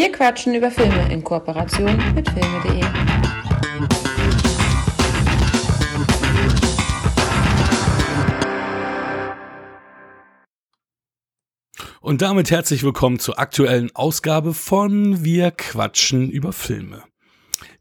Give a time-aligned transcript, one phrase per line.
[0.00, 2.82] Wir quatschen über Filme in Kooperation mit filme.de.
[12.00, 17.04] Und damit herzlich willkommen zur aktuellen Ausgabe von Wir quatschen über Filme.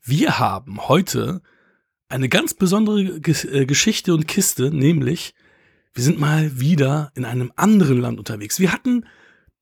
[0.03, 1.41] Wir haben heute
[2.09, 5.33] eine ganz besondere äh, Geschichte und Kiste, nämlich
[5.93, 8.59] wir sind mal wieder in einem anderen Land unterwegs.
[8.59, 9.05] Wir hatten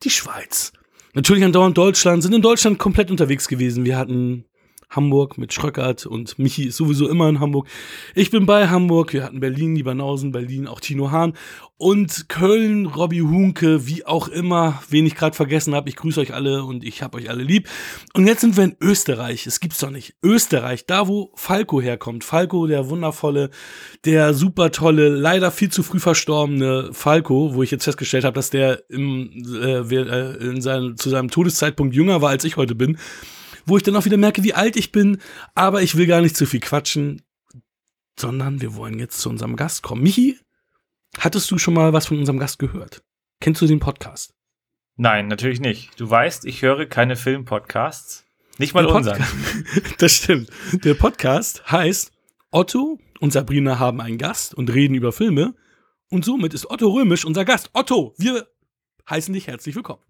[0.02, 0.74] die Schweiz.
[1.18, 3.86] Natürlich andauernd Deutschland, sind in Deutschland komplett unterwegs gewesen.
[3.86, 4.46] Wir hatten
[4.90, 7.68] Hamburg mit Schröckert und Michi ist sowieso immer in Hamburg.
[8.16, 11.34] Ich bin bei Hamburg, wir hatten Berlin, Lieberhausen, Berlin, auch Tino Hahn
[11.78, 15.90] und Köln, Robbie Hunke, wie auch immer, wen ich gerade vergessen habe.
[15.90, 17.70] Ich grüße euch alle und ich hab euch alle lieb.
[18.14, 19.46] Und jetzt sind wir in Österreich.
[19.46, 20.16] Es gibt's doch nicht.
[20.24, 22.24] Österreich, da wo Falco herkommt.
[22.24, 23.52] Falco, der wundervolle,
[24.06, 28.50] der super tolle, leider viel zu früh verstorbene Falco, wo ich jetzt festgestellt habe, dass
[28.50, 29.30] der im,
[29.62, 32.98] äh, äh in seinem, zu seinem Todeszeitpunkt jünger war, als ich heute bin
[33.68, 35.20] wo ich dann auch wieder merke, wie alt ich bin.
[35.54, 37.22] Aber ich will gar nicht zu viel quatschen,
[38.20, 40.02] sondern wir wollen jetzt zu unserem Gast kommen.
[40.02, 40.40] Michi,
[41.20, 43.04] hattest du schon mal was von unserem Gast gehört?
[43.40, 44.34] Kennst du den Podcast?
[44.96, 46.00] Nein, natürlich nicht.
[46.00, 48.26] Du weißt, ich höre keine Filmpodcasts.
[48.58, 49.24] Nicht mal unseren.
[50.00, 50.50] das stimmt.
[50.72, 52.12] Der Podcast heißt
[52.50, 55.54] Otto und Sabrina haben einen Gast und reden über Filme.
[56.10, 57.70] Und somit ist Otto Römisch unser Gast.
[57.74, 58.48] Otto, wir
[59.08, 60.02] heißen dich herzlich willkommen.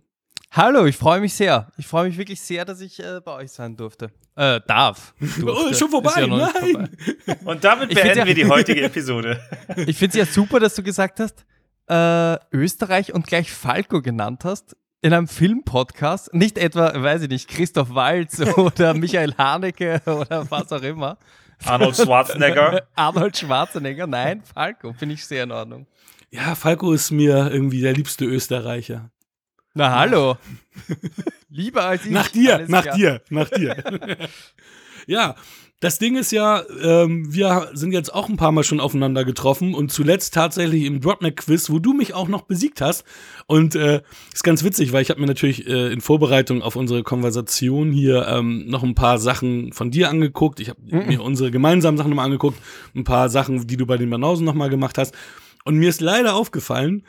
[0.52, 1.72] Hallo, ich freue mich sehr.
[1.78, 4.12] Ich freue mich wirklich sehr, dass ich äh, bei euch sein durfte.
[4.36, 5.14] Äh, darf.
[5.20, 5.46] Durfte.
[5.46, 6.52] Oh, schon vorbei, ja nein.
[6.52, 7.38] Vorbei.
[7.46, 9.40] Und damit beenden wir die heutige Episode.
[9.86, 11.46] ich finde es ja super, dass du gesagt hast,
[11.90, 14.76] äh, Österreich und gleich Falco genannt hast.
[15.02, 20.72] In einem Filmpodcast, nicht etwa, weiß ich nicht, Christoph Walz oder Michael Haneke oder was
[20.72, 21.18] auch immer.
[21.66, 22.88] Arnold Schwarzenegger.
[22.96, 25.88] Arnold Schwarzenegger, nein, Falco, finde ich sehr in Ordnung.
[26.32, 29.12] Ja, Falco ist mir irgendwie der liebste Österreicher.
[29.78, 30.38] Na hallo.
[31.52, 32.12] Lieber als ich.
[32.12, 32.96] Nach dir, nach klar.
[32.96, 33.78] dir, nach dir.
[35.06, 35.36] ja,
[35.82, 39.76] das Ding ist ja, ähm, wir sind jetzt auch ein paar Mal schon aufeinander getroffen
[39.76, 43.06] und zuletzt tatsächlich im Dropneck-Quiz, wo du mich auch noch besiegt hast.
[43.46, 44.02] Und äh,
[44.34, 48.28] ist ganz witzig, weil ich habe mir natürlich äh, in Vorbereitung auf unsere Konversation hier
[48.28, 50.60] ähm, noch ein paar Sachen von dir angeguckt.
[50.60, 51.06] Ich habe mhm.
[51.06, 52.58] mir unsere gemeinsamen Sachen nochmal angeguckt,
[52.96, 55.14] ein paar Sachen, die du bei den Banausen nochmal gemacht hast.
[55.66, 57.04] Und mir ist leider aufgefallen,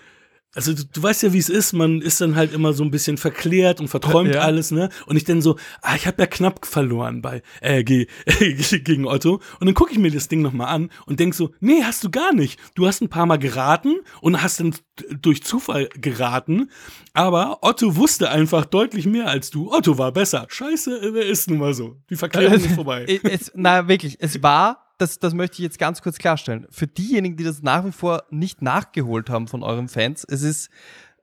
[0.54, 2.90] also du, du, weißt ja, wie es ist, man ist dann halt immer so ein
[2.90, 4.40] bisschen verklärt und verträumt ja.
[4.40, 4.88] alles, ne?
[5.06, 9.40] Und ich dann so, ah, ich habe ja knapp verloren bei äh, gegen Otto.
[9.60, 12.10] Und dann gucke ich mir das Ding nochmal an und denk so, nee, hast du
[12.10, 12.58] gar nicht.
[12.74, 14.74] Du hast ein paar Mal geraten und hast dann
[15.20, 16.70] durch Zufall geraten.
[17.12, 19.70] Aber Otto wusste einfach deutlich mehr als du.
[19.70, 20.46] Otto war besser.
[20.48, 21.96] Scheiße, wer ist nun mal so.
[22.08, 23.20] Die Verklärung ist vorbei.
[23.22, 26.66] Es, na, wirklich, es war das, das möchte ich jetzt ganz kurz klarstellen.
[26.70, 30.68] Für diejenigen, die das nach wie vor nicht nachgeholt haben von euren Fans, es ist,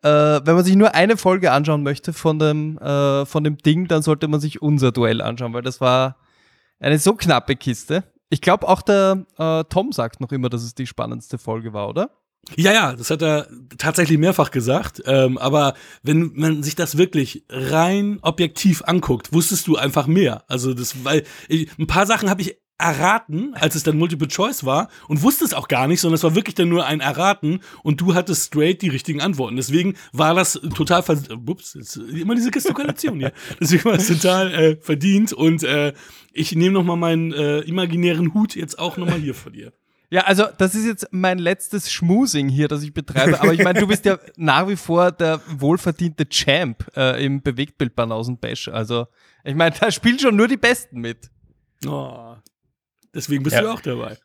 [0.02, 3.88] äh, wenn man sich nur eine Folge anschauen möchte von dem, äh, von dem Ding,
[3.88, 6.18] dann sollte man sich unser Duell anschauen, weil das war
[6.80, 8.04] eine so knappe Kiste.
[8.30, 11.90] Ich glaube, auch der äh, Tom sagt noch immer, dass es die spannendste Folge war,
[11.90, 12.10] oder?
[12.56, 13.48] Ja, ja, das hat er
[13.78, 15.02] tatsächlich mehrfach gesagt.
[15.06, 20.44] Ähm, aber wenn man sich das wirklich rein objektiv anguckt, wusstest du einfach mehr.
[20.48, 24.66] Also das, weil ich, ein paar Sachen habe ich erraten, als es dann Multiple Choice
[24.66, 27.62] war und wusste es auch gar nicht, sondern es war wirklich dann nur ein Erraten
[27.84, 29.56] und du hattest straight die richtigen Antworten.
[29.56, 31.04] Deswegen war das total
[31.48, 33.32] ups, immer diese Gestikulation hier.
[33.62, 35.94] Deswegen war es total äh, verdient und äh,
[36.34, 39.72] ich nehme noch mal meinen äh, imaginären Hut jetzt auch noch mal hier vor dir.
[40.10, 43.42] Ja, also das ist jetzt mein letztes Schmusing hier, das ich betreibe.
[43.42, 47.96] Aber ich meine, du bist ja nach wie vor der wohlverdiente Champ äh, im Bewegtbild
[47.96, 48.68] Banausen Bash.
[48.68, 49.08] Also
[49.44, 51.32] ich meine, da spielen schon nur die Besten mit.
[51.88, 52.36] Oh,
[53.16, 53.62] Deswegen bist ja.
[53.62, 54.18] du auch dabei.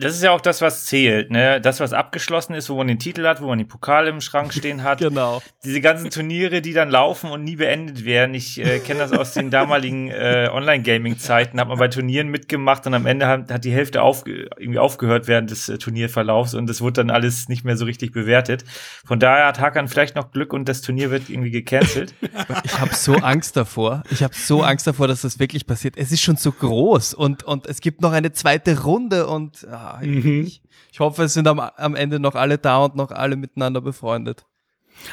[0.00, 1.60] Das ist ja auch das, was zählt, ne?
[1.60, 4.52] Das, was abgeschlossen ist, wo man den Titel hat, wo man die Pokale im Schrank
[4.52, 4.98] stehen hat.
[4.98, 5.40] genau.
[5.62, 8.34] Diese ganzen Turniere, die dann laufen und nie beendet werden.
[8.34, 11.60] Ich äh, kenne das aus den damaligen äh, Online-Gaming-Zeiten.
[11.60, 15.28] Hat man bei Turnieren mitgemacht und am Ende hat, hat die Hälfte aufge irgendwie aufgehört
[15.28, 18.64] während des äh, Turnierverlaufs und es wurde dann alles nicht mehr so richtig bewertet.
[19.06, 22.14] Von daher hat Hakan vielleicht noch Glück und das Turnier wird irgendwie gecancelt.
[22.64, 24.02] Ich habe so Angst davor.
[24.10, 25.96] Ich habe so Angst davor, dass das wirklich passiert.
[25.96, 30.00] Es ist schon so groß und, und es gibt noch eine zweite Runde und ah,
[30.02, 30.44] mhm.
[30.46, 30.62] ich,
[30.92, 34.46] ich, hoffe, es sind am, am Ende noch alle da und noch alle miteinander befreundet.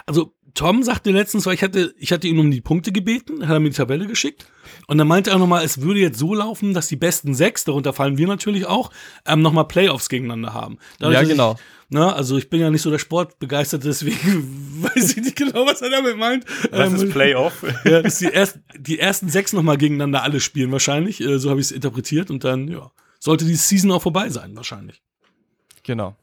[0.05, 3.55] Also Tom sagte letztens, weil ich hatte, ich hatte ihn um die Punkte gebeten, hat
[3.55, 4.47] er mir die Tabelle geschickt.
[4.87, 7.91] Und dann meinte er nochmal, es würde jetzt so laufen, dass die besten sechs, darunter
[7.91, 8.89] fallen wir natürlich auch,
[9.25, 10.77] ähm, nochmal Playoffs gegeneinander haben.
[10.99, 11.53] Dadurch, ja, genau.
[11.53, 11.59] Ich,
[11.89, 15.81] na, also ich bin ja nicht so der Sportbegeisterte, deswegen weiß ich nicht genau, was
[15.81, 16.45] er damit meint.
[16.71, 17.65] Was ähm, ist Playoff?
[17.83, 21.19] ja, dass die, erst, die ersten sechs nochmal gegeneinander alle spielen wahrscheinlich.
[21.19, 22.31] Äh, so habe ich es interpretiert.
[22.31, 22.91] Und dann, ja
[23.25, 25.01] sollte die Season auch vorbei sein, wahrscheinlich.
[25.83, 26.15] Genau.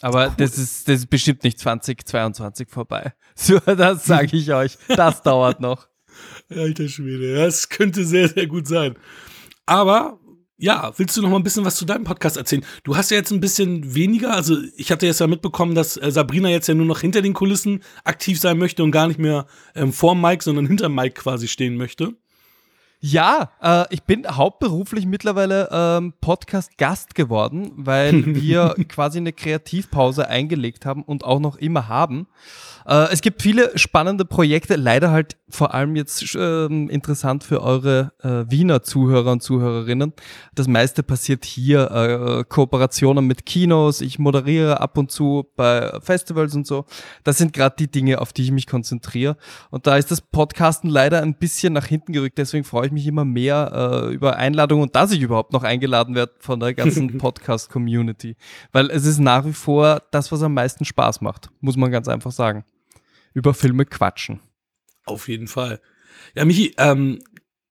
[0.00, 0.34] Aber cool.
[0.38, 3.12] das, ist, das ist bestimmt nicht 2022 vorbei.
[3.34, 4.76] So, das sage ich euch.
[4.88, 5.88] Das dauert noch.
[6.50, 8.96] Alter Schwede, das könnte sehr, sehr gut sein.
[9.64, 10.18] Aber
[10.58, 12.64] ja, willst du noch mal ein bisschen was zu deinem Podcast erzählen?
[12.84, 16.10] Du hast ja jetzt ein bisschen weniger, also ich hatte jetzt ja mitbekommen, dass äh,
[16.10, 19.46] Sabrina jetzt ja nur noch hinter den Kulissen aktiv sein möchte und gar nicht mehr
[19.74, 22.14] ähm, vor Mike, sondern hinter Mike quasi stehen möchte.
[23.02, 30.84] Ja, äh, ich bin hauptberuflich mittlerweile ähm, Podcast-Gast geworden, weil wir quasi eine Kreativpause eingelegt
[30.84, 32.26] haben und auch noch immer haben.
[32.90, 38.12] Äh, es gibt viele spannende Projekte, leider halt vor allem jetzt äh, interessant für eure
[38.22, 40.12] äh, Wiener Zuhörer und Zuhörerinnen.
[40.56, 46.56] Das meiste passiert hier, äh, Kooperationen mit Kinos, ich moderiere ab und zu bei Festivals
[46.56, 46.84] und so.
[47.22, 49.36] Das sind gerade die Dinge, auf die ich mich konzentriere.
[49.70, 53.06] Und da ist das Podcasten leider ein bisschen nach hinten gerückt, deswegen freue ich mich
[53.06, 57.18] immer mehr äh, über Einladungen und dass ich überhaupt noch eingeladen werde von der ganzen
[57.18, 58.34] Podcast-Community.
[58.72, 62.08] Weil es ist nach wie vor das, was am meisten Spaß macht, muss man ganz
[62.08, 62.64] einfach sagen
[63.34, 64.40] über Filme quatschen.
[65.06, 65.80] Auf jeden Fall.
[66.34, 67.20] Ja, Michi, ähm,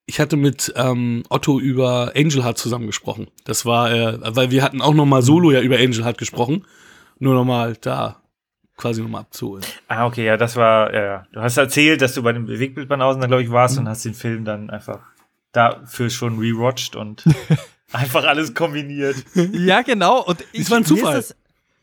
[0.06, 3.28] ich hatte mit ähm, Otto über Angel Heart zusammengesprochen.
[3.44, 6.66] Das war, äh, weil wir hatten auch noch mal solo ja über Angel Heart gesprochen.
[7.20, 8.22] Nur noch mal da
[8.76, 9.64] quasi noch mal abzuholen.
[9.88, 11.28] Ah, okay, ja, das war, ja, ja.
[11.34, 13.82] Du hast erzählt, dass du bei dem Bewegtbildbanausen da, glaube ich, warst mhm.
[13.82, 15.00] und hast den Film dann einfach
[15.52, 17.24] dafür schon rewatcht und
[17.92, 19.18] einfach alles kombiniert.
[19.36, 20.24] Ja, genau.
[20.24, 21.16] Und ich, das war ein Zufall.
[21.16, 21.36] Das,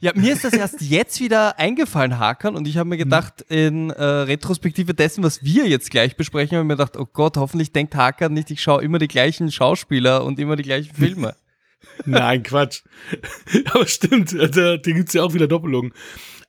[0.06, 3.90] ja, mir ist das erst jetzt wieder eingefallen, Hakan, und ich habe mir gedacht, in
[3.90, 7.72] äh, Retrospektive dessen, was wir jetzt gleich besprechen, habe ich mir gedacht, oh Gott, hoffentlich
[7.72, 11.34] denkt Hakan nicht, ich schaue immer die gleichen Schauspieler und immer die gleichen Filme.
[12.04, 12.82] Nein, Quatsch.
[13.72, 15.92] Aber stimmt, da, da gibt es ja auch wieder Doppelungen.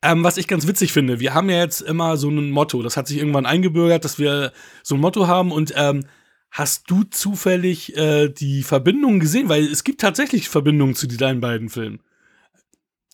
[0.03, 2.95] Ähm, was ich ganz witzig finde, wir haben ja jetzt immer so ein Motto, das
[2.95, 4.51] hat sich irgendwann eingebürgert, dass wir
[4.83, 6.05] so ein Motto haben und ähm,
[6.49, 9.49] Hast du zufällig äh, die Verbindungen gesehen?
[9.49, 11.99] Weil es gibt tatsächlich Verbindungen zu deinen beiden Filmen.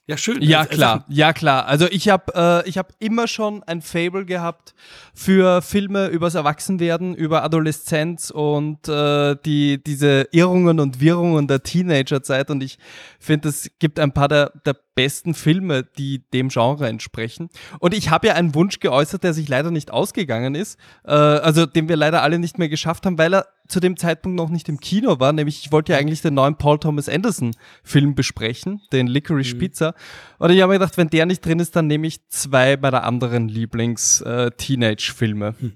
[0.05, 0.41] Ja, schön.
[0.41, 1.05] Ja, klar.
[1.07, 1.65] Ja, klar.
[1.65, 4.73] Also ich habe äh, ich hab immer schon ein Fable gehabt
[5.13, 12.49] für Filme übers Erwachsenwerden, über Adoleszenz und äh, die, diese Irrungen und Wirrungen der Teenagerzeit.
[12.49, 12.79] Und ich
[13.17, 17.49] finde, es gibt ein paar der, der besten Filme, die dem Genre entsprechen.
[17.79, 21.65] Und ich habe ja einen Wunsch geäußert, der sich leider nicht ausgegangen ist, äh, also
[21.65, 24.69] den wir leider alle nicht mehr geschafft haben, weil er zu dem Zeitpunkt noch nicht
[24.69, 28.81] im Kino war, nämlich ich wollte ja eigentlich den neuen Paul Thomas Anderson Film besprechen,
[28.91, 29.59] den Licorice mhm.
[29.59, 29.95] Pizza.
[30.37, 33.03] Und ich habe mir gedacht, wenn der nicht drin ist, dann nehme ich zwei meiner
[33.03, 35.47] anderen Lieblings-Teenage-Filme.
[35.47, 35.73] Äh, hm.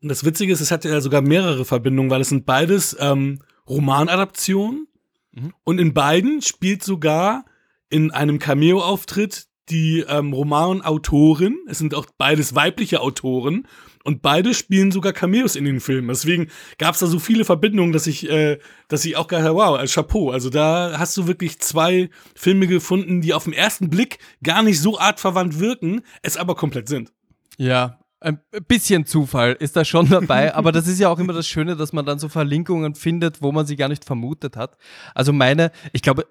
[0.00, 3.40] Und das Witzige ist, es hat ja sogar mehrere Verbindungen, weil es sind beides ähm,
[3.68, 4.86] Romanadaptionen
[5.32, 5.52] mhm.
[5.64, 7.44] und in beiden spielt sogar
[7.90, 13.66] in einem Cameo-Auftritt die ähm, Romanautorin, es sind auch beides weibliche Autoren
[14.04, 16.08] und beide spielen sogar Cameos in den Filmen.
[16.08, 16.48] Deswegen
[16.78, 18.58] gab es da so viele Verbindungen, dass ich, äh,
[18.88, 20.30] dass ich auch gedacht wow, also Chapeau.
[20.30, 24.80] Also da hast du wirklich zwei Filme gefunden, die auf den ersten Blick gar nicht
[24.80, 27.12] so artverwandt wirken, es aber komplett sind.
[27.58, 31.46] Ja, ein bisschen Zufall ist da schon dabei, aber das ist ja auch immer das
[31.46, 34.76] Schöne, dass man dann so Verlinkungen findet, wo man sie gar nicht vermutet hat.
[35.14, 36.26] Also meine, ich glaube,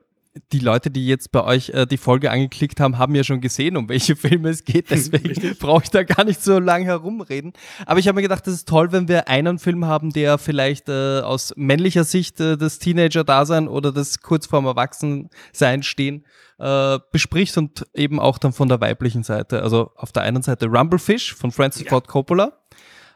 [0.51, 3.78] die Leute, die jetzt bei euch äh, die Folge angeklickt haben, haben ja schon gesehen,
[3.78, 4.89] um welche Filme es geht.
[4.89, 7.54] Deswegen brauche ich da gar nicht so lange herumreden.
[7.86, 10.89] Aber ich habe mir gedacht, das ist toll, wenn wir einen Film haben, der vielleicht
[10.89, 16.25] äh, aus männlicher Sicht äh, des Teenager-Dasein oder des kurz vorm Erwachsensein stehen
[16.60, 19.62] äh, besprichst und eben auch dann von der weiblichen Seite.
[19.62, 21.90] Also auf der einen Seite Rumblefish von Francis ja.
[21.90, 22.54] Ford Coppola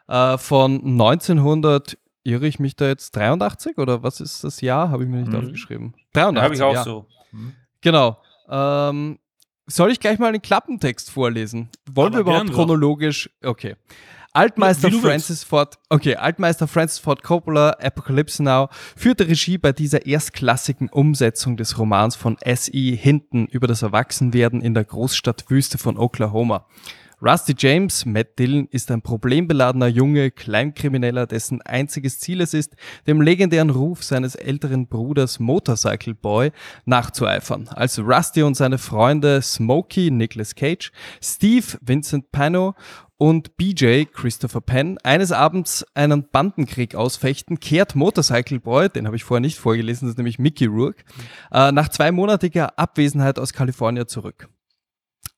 [0.07, 4.89] äh, von 1900 irre ich mich da jetzt 83 oder was ist das Jahr?
[4.89, 5.39] Habe ich mir nicht mhm.
[5.39, 5.93] aufgeschrieben.
[6.13, 6.43] 83.
[6.43, 6.84] Habe ich auch ja.
[6.84, 7.05] so.
[7.31, 7.53] Mhm.
[7.81, 8.17] Genau.
[8.50, 9.19] Ähm,
[9.67, 11.69] soll ich gleich mal den Klappentext vorlesen?
[11.89, 13.29] Wollen Aber wir überhaupt chronologisch?
[13.43, 13.75] Okay.
[14.34, 20.88] Altmeister Francis Ford, okay, Altmeister Francis Ford Coppola, Apocalypse Now, führte Regie bei dieser erstklassigen
[20.88, 22.96] Umsetzung des Romans von S.E.
[22.96, 26.65] Hinton über das Erwachsenwerden in der Großstadtwüste von Oklahoma.
[27.24, 32.75] Rusty James, Matt Dillon, ist ein problembeladener Junge, Kleinkrimineller, dessen einziges Ziel es ist,
[33.06, 36.51] dem legendären Ruf seines älteren Bruders Motorcycle Boy
[36.86, 37.68] nachzueifern.
[37.68, 42.74] Als Rusty und seine Freunde Smokey, Nicolas Cage, Steve, Vincent Pano
[43.18, 49.24] und BJ, Christopher Penn, eines Abends einen Bandenkrieg ausfechten, kehrt Motorcycle Boy, den habe ich
[49.24, 51.04] vorher nicht vorgelesen, das ist nämlich Mickey Rourke,
[51.51, 54.50] äh, nach zweimonatiger Abwesenheit aus Kalifornien zurück.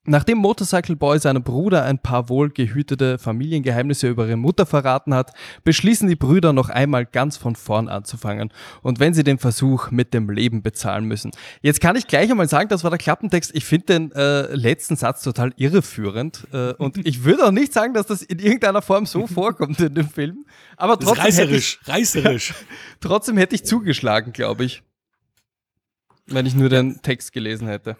[0.05, 5.31] Nachdem Motorcycle Boy seinem Bruder ein paar wohlgehütete Familiengeheimnisse über ihre Mutter verraten hat,
[5.63, 8.51] beschließen die Brüder noch einmal ganz von vorn anzufangen.
[8.81, 11.31] Und wenn sie den Versuch mit dem Leben bezahlen müssen.
[11.61, 13.51] Jetzt kann ich gleich einmal sagen, das war der Klappentext.
[13.55, 16.47] Ich finde den äh, letzten Satz total irreführend.
[16.51, 19.95] Äh, und ich würde auch nicht sagen, dass das in irgendeiner Form so vorkommt in
[19.95, 20.45] dem Film.
[20.75, 21.23] Aber trotzdem.
[21.23, 22.53] reißerisch, ich, reißerisch.
[22.99, 24.83] trotzdem hätte ich zugeschlagen, glaube ich.
[26.25, 27.95] Wenn ich nur den Text gelesen hätte.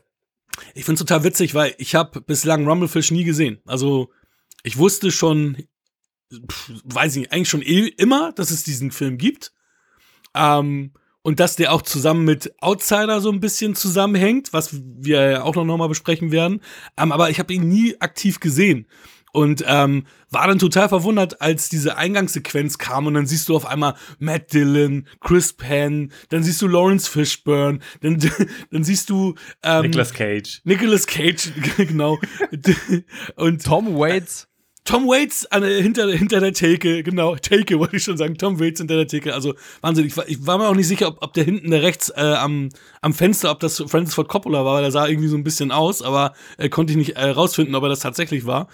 [0.73, 3.59] Ich finde es total witzig, weil ich habe bislang Rumblefish nie gesehen.
[3.65, 4.09] Also
[4.63, 5.57] ich wusste schon
[6.49, 9.53] pff, weiß ich nicht, eigentlich schon eh immer, dass es diesen Film gibt.
[10.35, 15.43] Ähm, und dass der auch zusammen mit Outsider so ein bisschen zusammenhängt, was wir ja
[15.43, 16.59] auch noch mal besprechen werden.
[16.97, 18.87] Ähm, aber ich habe ihn nie aktiv gesehen.
[19.33, 23.65] Und ähm, war dann total verwundert, als diese Eingangssequenz kam und dann siehst du auf
[23.65, 28.19] einmal Matt Dillon, Chris Penn, dann siehst du Lawrence Fishburne, dann,
[28.71, 30.61] dann siehst du ähm, Nicolas Cage.
[30.65, 32.19] Nicolas Cage, genau.
[33.35, 34.47] und Tom Waits.
[34.85, 38.81] Tom Waits an, hinter, hinter der Theke, genau, Theke wollte ich schon sagen, Tom Waits
[38.81, 41.33] hinter der Theke, also Wahnsinn, ich war, ich war mir auch nicht sicher, ob, ob
[41.33, 42.69] der hinten der rechts äh, am,
[43.01, 45.71] am Fenster, ob das Francis Ford Coppola war, weil der sah irgendwie so ein bisschen
[45.71, 48.67] aus, aber äh, konnte ich nicht äh, rausfinden, ob er das tatsächlich war.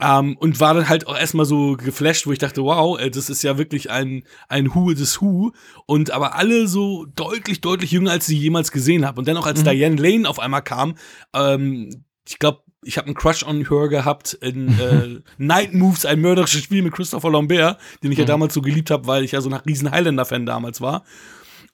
[0.00, 3.30] Ähm, und war dann halt auch erstmal so geflasht, wo ich dachte, wow, äh, das
[3.30, 5.52] ist ja wirklich ein, ein Who des Who.
[5.86, 9.20] Und aber alle so deutlich, deutlich jünger, als ich jemals gesehen habe.
[9.20, 9.70] Und dann auch als mhm.
[9.70, 10.96] Diane Lane auf einmal kam,
[11.34, 16.20] ähm, ich glaube, ich habe einen Crush on her gehabt in äh, Night Moves, ein
[16.20, 18.22] mörderisches Spiel mit Christopher Lambert, den ich mhm.
[18.22, 21.04] ja damals so geliebt habe, weil ich ja so nach riesen Highlander-Fan damals war.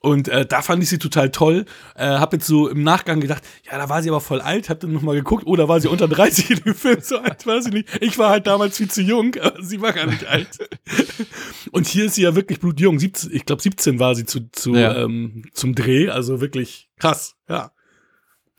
[0.01, 1.65] Und äh, da fand ich sie total toll.
[1.95, 4.69] Äh, hab jetzt so im Nachgang gedacht, ja, da war sie aber voll alt.
[4.69, 6.99] Hab dann nochmal geguckt, oh, da war sie unter 30 in dem Film.
[7.01, 7.89] So alt war sie nicht.
[8.01, 10.57] Ich war halt damals viel zu jung, aber sie war gar nicht alt.
[11.71, 12.97] Und hier ist sie ja wirklich blutjung.
[12.97, 14.95] 17, ich glaube, 17 war sie zu, zu, ja.
[14.95, 16.09] ähm, zum Dreh.
[16.09, 17.71] Also wirklich krass, ja.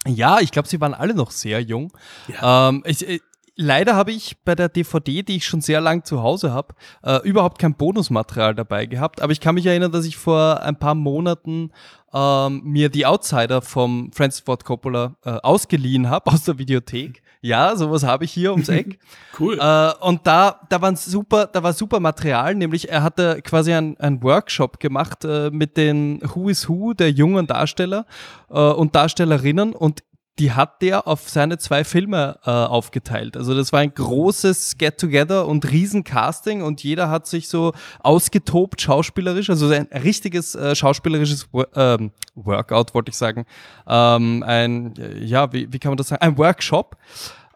[0.07, 1.93] Ja, ich glaube, sie waren alle noch sehr jung.
[2.29, 2.69] Ja.
[2.69, 3.23] Ähm, ich, ich,
[3.57, 7.19] leider habe ich bei der DVD, die ich schon sehr lang zu Hause habe, äh,
[7.27, 9.23] überhaupt kein Bonusmaterial dabei gehabt.
[9.23, 11.71] Aber ich kann mich erinnern, dass ich vor ein paar Monaten
[12.13, 17.23] ähm, mir die Outsider vom Francis Ford Coppola äh, ausgeliehen habe aus der Videothek.
[17.43, 18.99] Ja, sowas habe ich hier ums Eck.
[19.41, 19.59] cool.
[19.59, 23.99] Äh, und da, da waren super, da war super Material, nämlich er hatte quasi ein,
[23.99, 28.05] ein Workshop gemacht äh, mit den Who is Who der jungen Darsteller
[28.51, 30.03] äh, und Darstellerinnen und
[30.41, 33.37] die hat der auf seine zwei Filme äh, aufgeteilt.
[33.37, 39.51] Also das war ein großes Get-Together und Riesencasting und jeder hat sich so ausgetobt schauspielerisch,
[39.51, 43.45] also ein richtiges äh, schauspielerisches ähm, Workout, wollte ich sagen.
[43.87, 46.23] Ähm, ein, ja, wie, wie kann man das sagen?
[46.23, 46.97] Ein Workshop.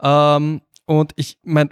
[0.03, 1.71] Ähm, und ich meine,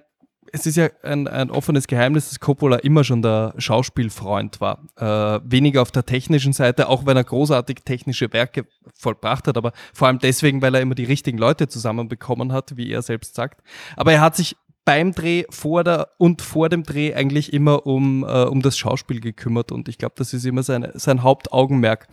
[0.52, 4.84] es ist ja ein, ein offenes Geheimnis, dass Coppola immer schon der Schauspielfreund war.
[4.96, 9.72] Äh, weniger auf der technischen Seite, auch wenn er großartig technische Werke vollbracht hat, aber
[9.94, 13.62] vor allem deswegen, weil er immer die richtigen Leute zusammenbekommen hat, wie er selbst sagt.
[13.96, 18.22] Aber er hat sich beim Dreh vor der und vor dem Dreh eigentlich immer um,
[18.24, 22.08] äh, um das Schauspiel gekümmert und ich glaube, das ist immer seine, sein Hauptaugenmerk.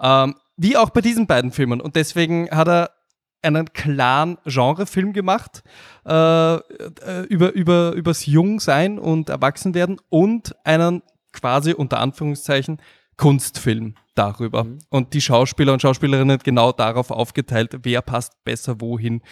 [0.00, 1.80] Ähm, wie auch bei diesen beiden Filmen.
[1.80, 2.90] Und deswegen hat er
[3.42, 5.62] einen klaren Genrefilm gemacht
[6.06, 6.60] äh, äh,
[7.28, 12.80] über, über, übers Jungsein und Erwachsenwerden und einen quasi unter Anführungszeichen
[13.16, 14.64] Kunstfilm darüber.
[14.64, 14.78] Mhm.
[14.88, 19.22] Und die Schauspieler und Schauspielerinnen genau darauf aufgeteilt, wer passt besser wohin.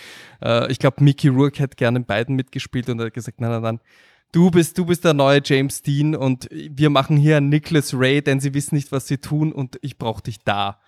[0.42, 3.62] Äh, ich glaube, Mickey Rourke hätte gerne in beiden mitgespielt und hat gesagt, nein, nein,
[3.62, 3.80] nein,
[4.32, 8.22] du bist, du bist der neue James Dean und wir machen hier einen Nicholas Ray,
[8.22, 10.80] denn sie wissen nicht, was sie tun und ich brauche dich da.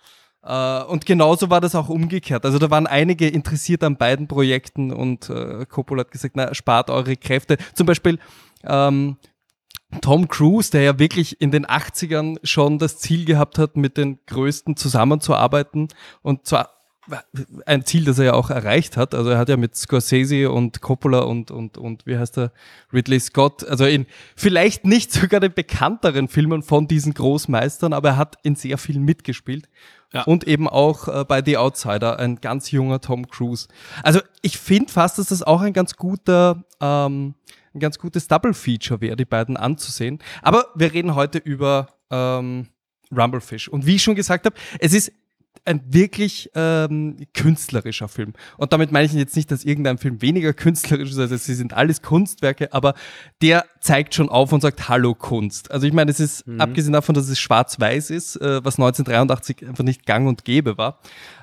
[0.45, 2.45] Uh, und genauso war das auch umgekehrt.
[2.45, 6.91] Also da waren einige interessiert an beiden Projekten und uh, Coppola hat gesagt, na, spart
[6.91, 7.59] eure Kräfte.
[7.75, 8.19] Zum Beispiel
[8.65, 9.19] ähm,
[10.01, 14.19] Tom Cruise, der ja wirklich in den 80ern schon das Ziel gehabt hat, mit den
[14.27, 15.87] Größten zusammenzuarbeiten
[16.23, 16.82] und zwar
[17.67, 19.15] ein Ziel, das er ja auch erreicht hat.
[19.15, 22.53] Also er hat ja mit Scorsese und Coppola und, und, und wie heißt er,
[22.93, 24.07] Ridley Scott, also in
[24.37, 29.05] vielleicht nicht sogar den bekannteren Filmen von diesen Großmeistern, aber er hat in sehr vielen
[29.05, 29.69] mitgespielt.
[30.13, 30.25] Ja.
[30.25, 33.67] Und eben auch äh, bei The Outsider, ein ganz junger Tom Cruise.
[34.03, 37.35] Also ich finde fast, dass das auch ein ganz guter, ähm,
[37.75, 40.19] ein ganz gutes Double-Feature wäre, die beiden anzusehen.
[40.43, 42.69] Aber wir reden heute über ähm,
[43.11, 43.69] Rumblefish.
[43.69, 45.13] Und wie ich schon gesagt habe, es ist
[45.65, 48.33] ein wirklich ähm, künstlerischer Film.
[48.57, 51.73] Und damit meine ich jetzt nicht, dass irgendein Film weniger künstlerisch ist, also sie sind
[51.73, 52.95] alles Kunstwerke, aber
[53.43, 55.71] der zeigt schon auf und sagt Hallo Kunst.
[55.71, 56.61] Also ich meine, es ist, mhm.
[56.61, 60.99] abgesehen davon, dass es schwarz-weiß ist, äh, was 1983 einfach nicht gang und gäbe war,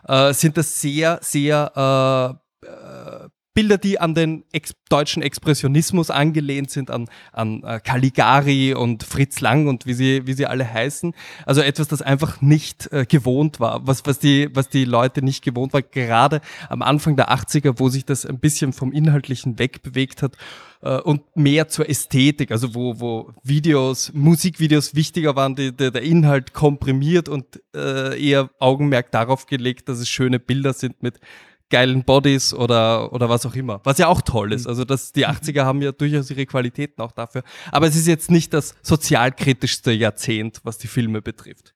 [0.07, 6.71] äh, sind das sehr, sehr äh, äh Bilder, die an den ex deutschen Expressionismus angelehnt
[6.71, 11.13] sind, an, an äh, Caligari und Fritz Lang und wie sie, wie sie alle heißen.
[11.45, 15.43] Also etwas, das einfach nicht äh, gewohnt war, was, was, die, was die Leute nicht
[15.43, 16.39] gewohnt war, gerade
[16.69, 20.37] am Anfang der 80er, wo sich das ein bisschen vom Inhaltlichen wegbewegt hat
[20.81, 26.01] äh, und mehr zur Ästhetik, also wo, wo Videos, Musikvideos wichtiger waren, die, die, der
[26.01, 31.19] Inhalt komprimiert und äh, eher Augenmerk darauf gelegt, dass es schöne Bilder sind mit
[31.69, 33.79] geilen Bodies oder, oder was auch immer.
[33.83, 34.65] Was ja auch toll ist.
[34.65, 34.69] Mhm.
[34.69, 37.43] Also das, die 80er haben ja durchaus ihre Qualitäten auch dafür.
[37.71, 41.73] Aber es ist jetzt nicht das sozialkritischste Jahrzehnt, was die Filme betrifft.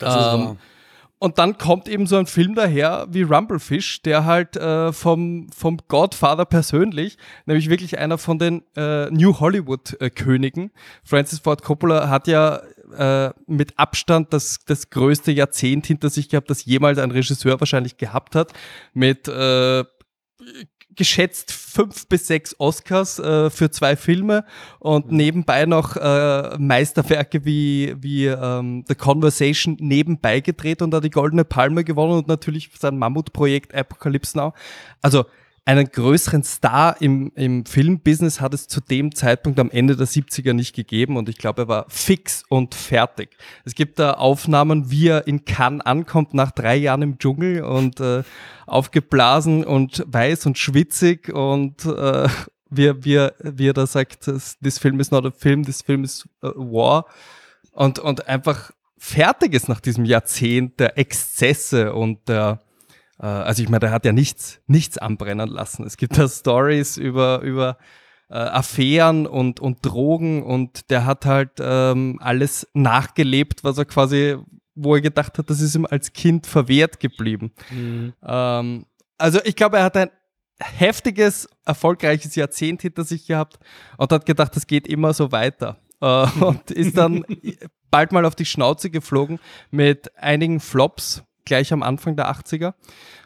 [0.00, 0.58] Ähm,
[1.20, 5.78] und dann kommt eben so ein Film daher wie Rumblefish, der halt äh, vom, vom
[5.88, 10.66] Godfather persönlich, nämlich wirklich einer von den äh, New Hollywood-Königen.
[10.66, 10.70] Äh,
[11.02, 12.62] Francis Ford Coppola hat ja
[12.96, 17.96] äh, mit Abstand das, das größte Jahrzehnt hinter sich gehabt, das jemals ein Regisseur wahrscheinlich
[17.96, 18.52] gehabt hat.
[18.94, 19.84] Mit äh,
[20.98, 24.44] geschätzt fünf bis sechs Oscars äh, für zwei Filme
[24.80, 25.16] und mhm.
[25.16, 31.44] nebenbei noch äh, Meisterwerke wie, wie ähm, The Conversation nebenbei gedreht und da die Goldene
[31.44, 34.54] Palme gewonnen und natürlich sein Mammutprojekt Apocalypse Now.
[35.00, 35.24] Also
[35.68, 40.54] einen größeren Star im, im Filmbusiness hat es zu dem Zeitpunkt am Ende der 70er
[40.54, 43.36] nicht gegeben und ich glaube, er war fix und fertig.
[43.66, 48.00] Es gibt da Aufnahmen, wie er in Cannes ankommt nach drei Jahren im Dschungel und
[48.00, 48.22] äh,
[48.66, 52.28] aufgeblasen und weiß und schwitzig und äh,
[52.70, 54.24] wie, wie, wie er da sagt,
[54.62, 57.04] this film is not a film, this film is a war
[57.72, 62.58] und, und einfach fertig ist nach diesem Jahrzehnt der Exzesse und der
[63.26, 65.84] also ich meine, der hat ja nichts, nichts anbrennen lassen.
[65.84, 67.78] Es gibt da Stories über, über
[68.30, 74.36] äh, Affären und, und Drogen und der hat halt ähm, alles nachgelebt, was er quasi,
[74.74, 77.52] wo er gedacht hat, das ist ihm als Kind verwehrt geblieben.
[77.70, 78.12] Mhm.
[78.22, 80.10] Ähm, also ich glaube, er hat ein
[80.60, 83.58] heftiges, erfolgreiches Jahrzehnt hinter sich gehabt
[83.96, 85.78] und hat gedacht, das geht immer so weiter.
[86.00, 87.24] Äh, und ist dann
[87.90, 89.38] bald mal auf die Schnauze geflogen
[89.70, 92.74] mit einigen Flops, gleich am Anfang der 80er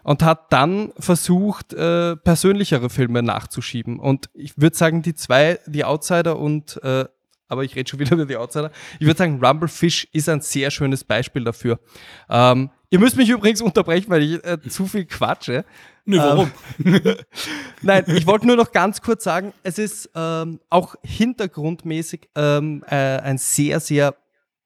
[0.02, 3.98] und hat dann versucht, äh, persönlichere Filme nachzuschieben.
[3.98, 7.04] Und ich würde sagen, die zwei, die Outsider und äh,
[7.52, 8.72] aber ich rede schon wieder über die Outsider.
[8.98, 11.78] Ich würde sagen, Rumblefish ist ein sehr schönes Beispiel dafür.
[12.30, 15.66] Ähm, ihr müsst mich übrigens unterbrechen, weil ich äh, zu viel quatsche.
[16.06, 16.50] Nö, warum?
[16.82, 17.16] Ähm,
[17.82, 23.18] Nein, ich wollte nur noch ganz kurz sagen, es ist ähm, auch hintergrundmäßig ähm, äh,
[23.18, 24.16] ein sehr, sehr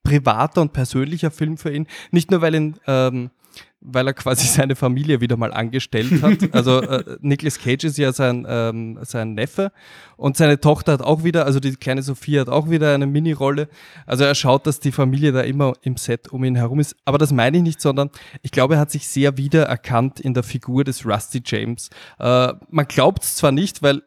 [0.04, 1.88] privater und persönlicher Film für ihn.
[2.12, 3.30] Nicht nur, weil ihn ähm,
[3.80, 6.52] weil er quasi seine Familie wieder mal angestellt hat.
[6.52, 9.72] Also äh, Nicolas Cage ist ja sein, ähm, sein Neffe
[10.16, 13.68] und seine Tochter hat auch wieder, also die kleine Sophie hat auch wieder eine Mini-Rolle.
[14.06, 16.96] Also er schaut, dass die Familie da immer im Set um ihn herum ist.
[17.04, 18.10] Aber das meine ich nicht, sondern
[18.42, 21.90] ich glaube, er hat sich sehr wiedererkannt in der Figur des Rusty James.
[22.18, 24.02] Äh, man glaubt es zwar nicht, weil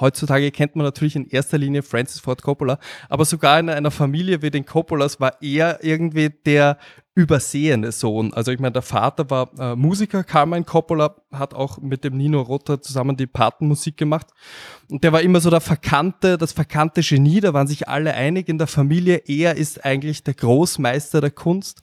[0.00, 4.42] heutzutage kennt man natürlich in erster Linie Francis Ford Coppola, aber sogar in einer Familie
[4.42, 6.78] wie den Coppolas war er irgendwie der
[7.18, 8.32] übersehene Sohn.
[8.32, 12.40] Also ich meine, der Vater war äh, Musiker, Carmine Coppola hat auch mit dem Nino
[12.40, 14.28] Rota zusammen die Patenmusik gemacht.
[14.88, 18.48] Und der war immer so der verkannte, das verkannte Genie, da waren sich alle einig
[18.48, 21.82] in der Familie, er ist eigentlich der Großmeister der Kunst.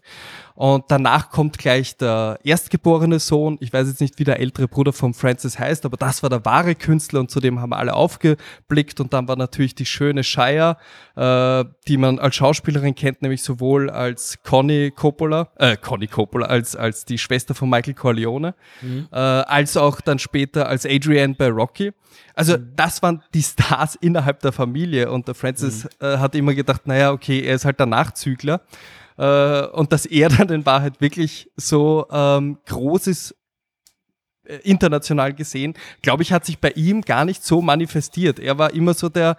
[0.55, 3.57] Und danach kommt gleich der erstgeborene Sohn.
[3.59, 6.45] Ich weiß jetzt nicht, wie der ältere Bruder von Francis heißt, aber das war der
[6.45, 9.01] wahre Künstler und zu dem haben alle aufgeblickt.
[9.01, 10.77] Und dann war natürlich die schöne Shire,
[11.17, 16.77] äh, die man als Schauspielerin kennt, nämlich sowohl als Connie Coppola, äh, Connie Coppola, als,
[16.77, 19.09] als die Schwester von Michael Corleone, mhm.
[19.11, 21.91] äh, als auch dann später als Adrienne bei Rocky.
[22.33, 22.71] Also mhm.
[22.77, 25.89] das waren die Stars innerhalb der Familie und der Francis mhm.
[25.99, 28.61] äh, hat immer gedacht, naja, okay, er ist halt der Nachzügler.
[29.17, 33.36] Äh, und dass er dann in Wahrheit wirklich so ähm, groß ist,
[34.45, 38.39] äh, international gesehen, glaube ich, hat sich bei ihm gar nicht so manifestiert.
[38.39, 39.38] Er war immer so der,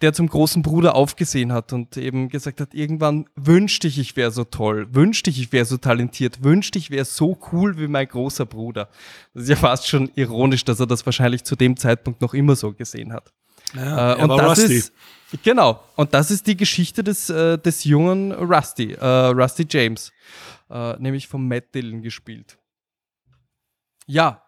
[0.00, 4.30] der zum großen Bruder aufgesehen hat und eben gesagt hat, irgendwann wünschte ich, ich wäre
[4.30, 8.08] so toll, wünschte ich, ich wäre so talentiert, wünschte ich, wäre so cool wie mein
[8.08, 8.88] großer Bruder.
[9.34, 12.56] Das ist ja fast schon ironisch, dass er das wahrscheinlich zu dem Zeitpunkt noch immer
[12.56, 13.32] so gesehen hat.
[13.74, 14.74] Ja, äh, und das Rusty.
[14.76, 14.92] ist
[15.42, 15.82] genau.
[15.96, 20.12] Und das ist die Geschichte des, äh, des jungen Rusty, äh, Rusty James,
[20.70, 22.58] äh, nämlich von Matt Dillon gespielt.
[24.06, 24.42] Ja.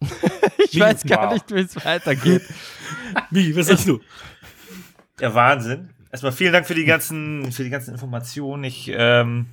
[0.58, 0.80] ich wie?
[0.80, 1.34] weiß gar wow.
[1.34, 2.42] nicht, wie es weitergeht.
[3.30, 3.56] wie?
[3.56, 4.00] Was sagst du?
[5.18, 5.90] Der Wahnsinn.
[6.10, 8.64] Erstmal vielen Dank für die ganzen, für die ganzen Informationen.
[8.64, 9.46] Ich, ähm,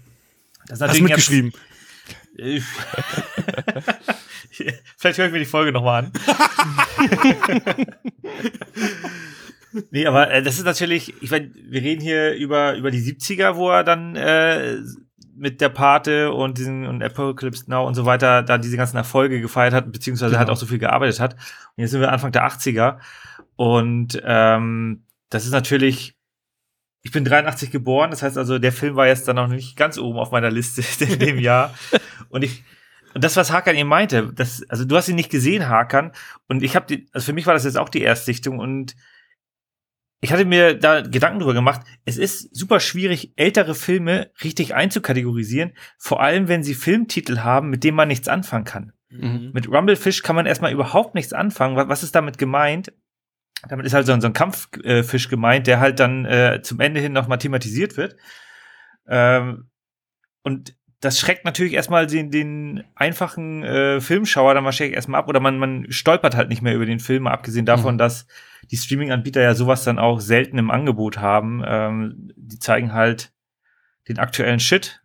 [0.68, 1.54] das ist natürlich Hast mitgeschrieben.
[4.98, 6.12] Vielleicht höre ich mir die Folge nochmal an.
[9.92, 13.56] nee, aber äh, das ist natürlich, ich meine, wir reden hier über, über die 70er,
[13.56, 14.78] wo er dann äh,
[15.36, 19.42] mit der Pate und diesen und Apocalypse Now und so weiter da diese ganzen Erfolge
[19.42, 20.40] gefeiert hat, beziehungsweise genau.
[20.40, 21.34] halt auch so viel gearbeitet hat.
[21.34, 23.00] Und jetzt sind wir Anfang der 80er.
[23.56, 26.16] Und ähm, das ist natürlich,
[27.02, 29.98] ich bin 83 geboren, das heißt also, der Film war jetzt dann noch nicht ganz
[29.98, 31.74] oben auf meiner Liste in dem Jahr.
[32.30, 32.64] Und ich,
[33.14, 36.12] und das, was Hakan eben meinte, das, also du hast ihn nicht gesehen, Hakan,
[36.48, 38.96] und ich habe die, also für mich war das jetzt auch die Erstsichtung und
[40.24, 41.82] ich hatte mir da Gedanken drüber gemacht.
[42.06, 47.84] Es ist super schwierig, ältere Filme richtig einzukategorisieren, vor allem wenn sie Filmtitel haben, mit
[47.84, 48.94] denen man nichts anfangen kann.
[49.10, 49.50] Mhm.
[49.54, 51.76] Mit Rumblefish kann man erstmal überhaupt nichts anfangen.
[51.76, 52.94] Was ist damit gemeint?
[53.68, 57.00] Damit ist halt so ein, so ein Kampffisch gemeint, der halt dann äh, zum Ende
[57.00, 58.16] hin nochmal thematisiert wird.
[59.08, 59.70] Ähm,
[60.44, 65.40] und das schreckt natürlich erstmal den, den einfachen äh, Filmschauer dann wahrscheinlich erstmal ab oder
[65.40, 67.98] man, man stolpert halt nicht mehr über den Film, abgesehen davon, mhm.
[67.98, 68.28] dass
[68.70, 71.64] die Streaming-Anbieter ja sowas dann auch selten im Angebot haben.
[71.66, 73.34] Ähm, die zeigen halt
[74.08, 75.04] den aktuellen Shit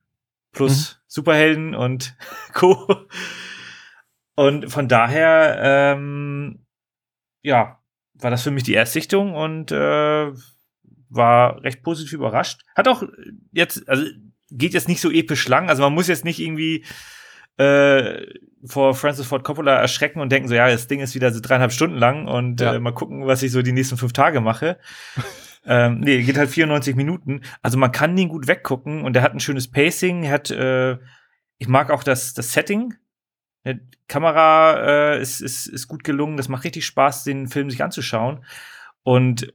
[0.53, 1.03] plus mhm.
[1.07, 2.15] Superhelden und
[2.53, 3.07] Co.
[4.35, 6.67] Und von daher, ähm,
[7.43, 7.83] ja,
[8.13, 10.31] war das für mich die Erstsichtung und äh,
[11.09, 12.61] war recht positiv überrascht.
[12.75, 13.03] Hat auch
[13.53, 14.05] jetzt, also
[14.57, 15.69] geht jetzt nicht so episch lang.
[15.69, 16.85] Also man muss jetzt nicht irgendwie
[17.59, 18.27] äh,
[18.65, 21.73] vor Francis Ford Coppola erschrecken und denken so, ja, das Ding ist wieder so dreieinhalb
[21.73, 22.75] Stunden lang und ja.
[22.75, 24.79] äh, mal gucken, was ich so die nächsten fünf Tage mache.
[25.67, 27.43] ähm, nee, geht halt 94 Minuten.
[27.63, 30.25] Also man kann den gut weggucken und der hat ein schönes Pacing.
[30.25, 30.99] Er hat, äh,
[31.59, 32.95] ich mag auch das, das Setting.
[33.65, 36.37] Die Kamera äh, ist, ist, ist gut gelungen.
[36.37, 38.45] Das macht richtig Spaß, den Film sich anzuschauen.
[39.03, 39.53] Und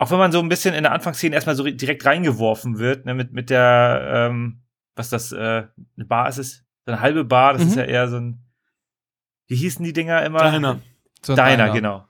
[0.00, 3.12] auch wenn man so ein bisschen in der Anfangsszene erstmal so direkt reingeworfen wird, ne,
[3.12, 4.62] mit, mit der, ähm,
[4.96, 6.64] was das, äh, eine Bar ist es?
[6.86, 7.68] So eine halbe Bar, das mhm.
[7.68, 8.42] ist ja eher so ein,
[9.46, 10.50] wie hießen die Dinger immer?
[10.50, 10.80] Diner.
[11.20, 12.08] So Diner, Diner, genau.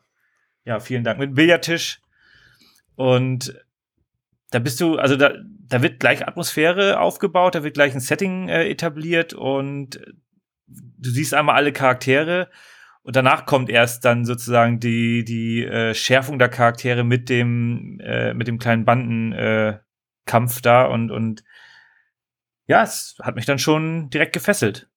[0.65, 1.19] Ja, vielen Dank.
[1.19, 2.01] Mit Billardtisch.
[2.95, 3.61] Und
[4.53, 8.49] da bist du, also da, da wird gleich Atmosphäre aufgebaut, da wird gleich ein Setting
[8.49, 10.01] äh, etabliert und
[10.69, 12.51] du siehst einmal alle Charaktere
[13.03, 18.35] und danach kommt erst dann sozusagen die, die äh, Schärfung der Charaktere mit dem, äh,
[18.35, 21.43] mit dem kleinen Bandenkampf äh, da und, und
[22.67, 24.89] ja, es hat mich dann schon direkt gefesselt.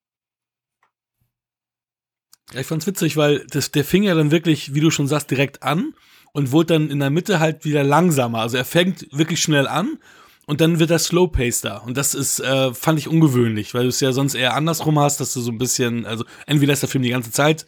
[2.52, 5.62] Ich fand's witzig, weil das, der fing ja dann wirklich, wie du schon sagst, direkt
[5.62, 5.94] an
[6.32, 8.40] und wurde dann in der Mitte halt wieder langsamer.
[8.40, 9.98] Also er fängt wirklich schnell an
[10.46, 11.78] und dann wird er slow paced da.
[11.78, 15.20] Und das ist, äh, fand ich ungewöhnlich, weil du es ja sonst eher andersrum hast,
[15.20, 17.64] dass du so ein bisschen, also entweder ist der Film die ganze Zeit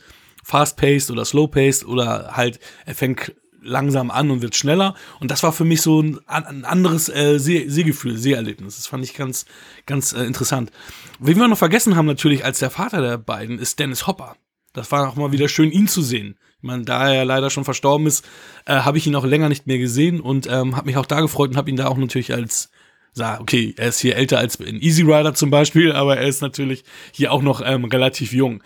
[0.46, 4.94] fast-paced oder slow-paced oder halt er fängt langsam an und wird schneller.
[5.18, 8.76] Und das war für mich so ein, ein anderes äh, Seh Sehgefühl, Seherlebnis.
[8.76, 9.44] Das fand ich ganz,
[9.86, 10.70] ganz äh, interessant.
[11.18, 14.36] Wen wir noch vergessen haben natürlich als der Vater der beiden ist Dennis Hopper.
[14.72, 16.38] Das war auch mal wieder schön, ihn zu sehen.
[16.58, 18.24] Ich meine, da er leider schon verstorben ist,
[18.66, 21.20] äh, habe ich ihn auch länger nicht mehr gesehen und ähm, habe mich auch da
[21.22, 22.70] gefreut und habe ihn da auch natürlich als
[23.16, 26.42] sah, okay, er ist hier älter als in Easy Rider zum Beispiel, aber er ist
[26.42, 28.62] natürlich hier auch noch ähm, relativ jung.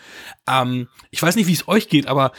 [0.48, 2.32] Ähm, ich weiß nicht, wie es euch geht, aber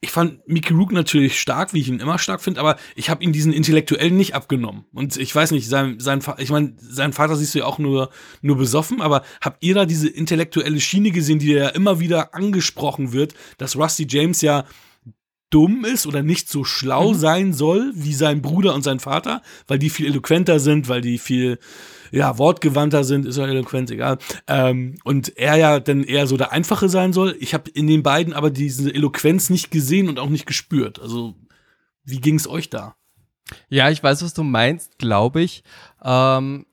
[0.00, 3.24] ich fand Mickey Rook natürlich stark, wie ich ihn immer stark finde, aber ich habe
[3.24, 4.84] ihn diesen Intellektuellen nicht abgenommen.
[4.92, 8.10] Und ich weiß nicht, sein, sein ich meine, sein Vater siehst du ja auch nur,
[8.40, 13.12] nur besoffen, aber habt ihr da diese intellektuelle Schiene gesehen, die ja immer wieder angesprochen
[13.12, 14.64] wird, dass Rusty James ja
[15.50, 17.18] dumm ist oder nicht so schlau mhm.
[17.18, 21.18] sein soll wie sein Bruder und sein Vater, weil die viel eloquenter sind, weil die
[21.18, 21.58] viel
[22.10, 24.18] ja, wortgewandter sind, ist ja eloquent, egal.
[24.46, 27.36] Ähm, und er ja dann eher so der Einfache sein soll.
[27.40, 31.00] Ich habe in den beiden aber diese Eloquenz nicht gesehen und auch nicht gespürt.
[31.00, 31.34] Also,
[32.04, 32.96] wie ging es euch da?
[33.68, 35.62] Ja, ich weiß, was du meinst, glaube ich.
[36.02, 36.66] Ähm,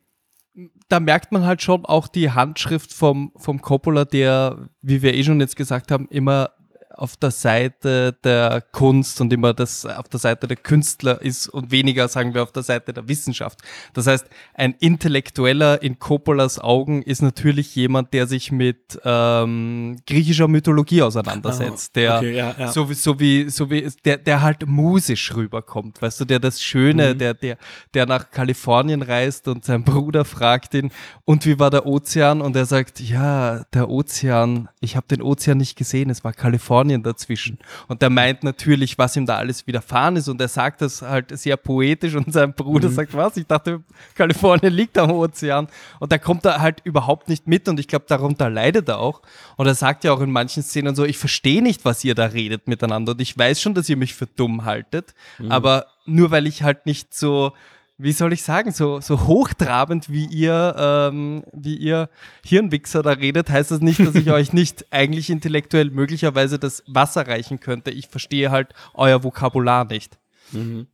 [0.88, 5.24] da merkt man halt schon auch die Handschrift vom, vom Coppola, der, wie wir eh
[5.24, 6.52] schon jetzt gesagt haben, immer
[6.94, 11.72] auf der Seite der Kunst und immer das auf der Seite der Künstler ist und
[11.72, 13.60] weniger, sagen wir, auf der Seite der Wissenschaft.
[13.94, 20.48] Das heißt, ein Intellektueller in Coppolas Augen ist natürlich jemand, der sich mit ähm, griechischer
[20.48, 22.72] Mythologie auseinandersetzt, oh, der okay, ja, ja.
[22.72, 26.62] so wie so wie so wie der der halt musisch rüberkommt, weißt du, der das
[26.62, 27.18] Schöne, mhm.
[27.18, 27.58] der der
[27.94, 30.92] der nach Kalifornien reist und sein Bruder fragt ihn
[31.26, 35.58] und wie war der Ozean und er sagt, ja, der Ozean, ich habe den Ozean
[35.58, 37.58] nicht gesehen, es war Kalifornien Kalifornien dazwischen.
[37.88, 40.28] Und der meint natürlich, was ihm da alles widerfahren ist.
[40.28, 42.94] Und er sagt das halt sehr poetisch und sein Bruder mhm.
[42.94, 43.38] sagt, was?
[43.38, 43.84] Ich dachte,
[44.16, 45.68] Kalifornien liegt am Ozean.
[46.00, 49.22] Und da kommt er halt überhaupt nicht mit und ich glaube, darunter leidet er auch.
[49.58, 52.26] Und er sagt ja auch in manchen Szenen so, ich verstehe nicht, was ihr da
[52.26, 53.14] redet miteinander.
[53.14, 55.14] Und ich weiß schon, dass ihr mich für dumm haltet.
[55.40, 55.52] Mhm.
[55.52, 57.54] Aber nur weil ich halt nicht so
[57.98, 62.10] wie soll ich sagen, so, so hochtrabend wie ihr, ähm, wie ihr
[62.44, 67.28] Hirnwichser da redet, heißt das nicht, dass ich euch nicht eigentlich intellektuell möglicherweise das Wasser
[67.28, 67.92] reichen könnte.
[67.92, 70.18] Ich verstehe halt euer Vokabular nicht.
[70.52, 70.88] Mhm.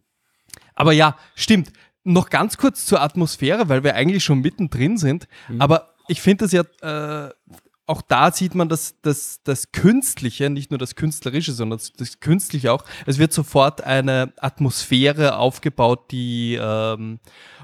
[0.75, 1.71] Aber ja, stimmt.
[2.03, 5.27] Noch ganz kurz zur Atmosphäre, weil wir eigentlich schon mittendrin sind.
[5.47, 5.61] Mhm.
[5.61, 6.63] Aber ich finde das ja
[7.27, 7.31] äh,
[7.89, 12.19] auch da sieht man das, das, das Künstliche, nicht nur das Künstlerische, sondern das, das
[12.19, 12.85] Künstliche auch.
[13.07, 17.19] Es wird sofort eine Atmosphäre aufgebaut, die ähm,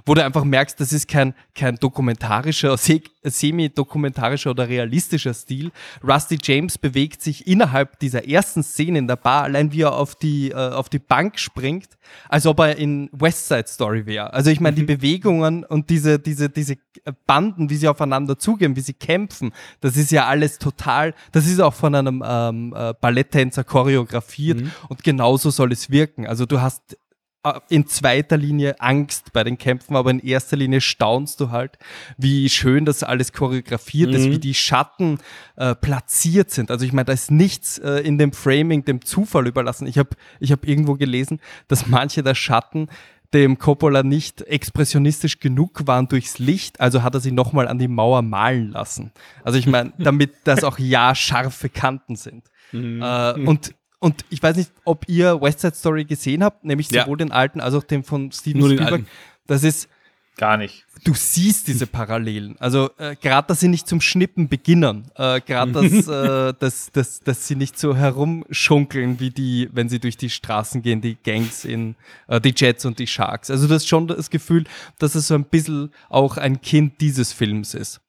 [0.05, 2.77] wo du einfach merkst, das ist kein, kein dokumentarischer,
[3.23, 5.71] semi-dokumentarischer oder realistischer Stil.
[6.03, 10.15] Rusty James bewegt sich innerhalb dieser ersten Szene in der Bar, allein wie er auf
[10.15, 11.89] die, äh, auf die Bank springt,
[12.29, 14.31] als ob er in West Side Story wäre.
[14.31, 14.81] Also ich meine, mhm.
[14.81, 16.77] die Bewegungen und diese, diese, diese
[17.25, 21.59] Banden, wie sie aufeinander zugehen, wie sie kämpfen, das ist ja alles total, das ist
[21.59, 24.71] auch von einem ähm, äh, Balletttänzer choreografiert mhm.
[24.89, 26.25] und genauso soll es wirken.
[26.25, 26.97] Also du hast
[27.43, 31.77] äh, in zweiter Linie Angst bei den Kämpfen, aber in erster Linie staunst du halt,
[32.17, 34.31] wie schön das alles choreografiert ist, Mhm.
[34.31, 35.19] wie die Schatten
[35.55, 36.71] äh, platziert sind.
[36.71, 39.85] Also ich meine, da ist nichts äh, in dem Framing dem Zufall überlassen.
[39.87, 42.87] Ich habe ich hab irgendwo gelesen, dass manche der Schatten
[43.35, 47.87] dem Coppola nicht expressionistisch genug waren durchs Licht, also hat er sie nochmal an die
[47.87, 49.11] Mauer malen lassen.
[49.43, 52.45] Also ich meine, damit das auch ja scharfe Kanten sind.
[52.71, 53.01] Mhm.
[53.01, 57.03] Äh, und, und ich weiß nicht, ob ihr West Side Story gesehen habt, nämlich Ja.
[57.03, 59.03] sowohl den alten als auch den von Steven Nur Spielberg.
[59.47, 59.89] Das ist,
[60.37, 60.85] Gar nicht.
[61.05, 62.57] du siehst diese Parallelen.
[62.59, 67.21] Also äh, gerade, dass sie nicht zum Schnippen beginnen, äh, gerade, dass, äh, dass, dass,
[67.21, 71.63] dass sie nicht so herumschunkeln wie die, wenn sie durch die Straßen gehen, die Gangs
[71.63, 71.95] in
[72.27, 73.49] äh, die Jets und die Sharks.
[73.49, 74.65] Also du hast schon das Gefühl,
[74.99, 78.01] dass es so ein bisschen auch ein Kind dieses Films ist.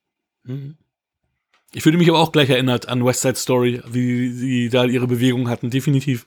[1.72, 5.06] Ich fühle mich aber auch gleich erinnert an West Side Story, wie sie da ihre
[5.06, 6.26] Bewegungen hatten, definitiv.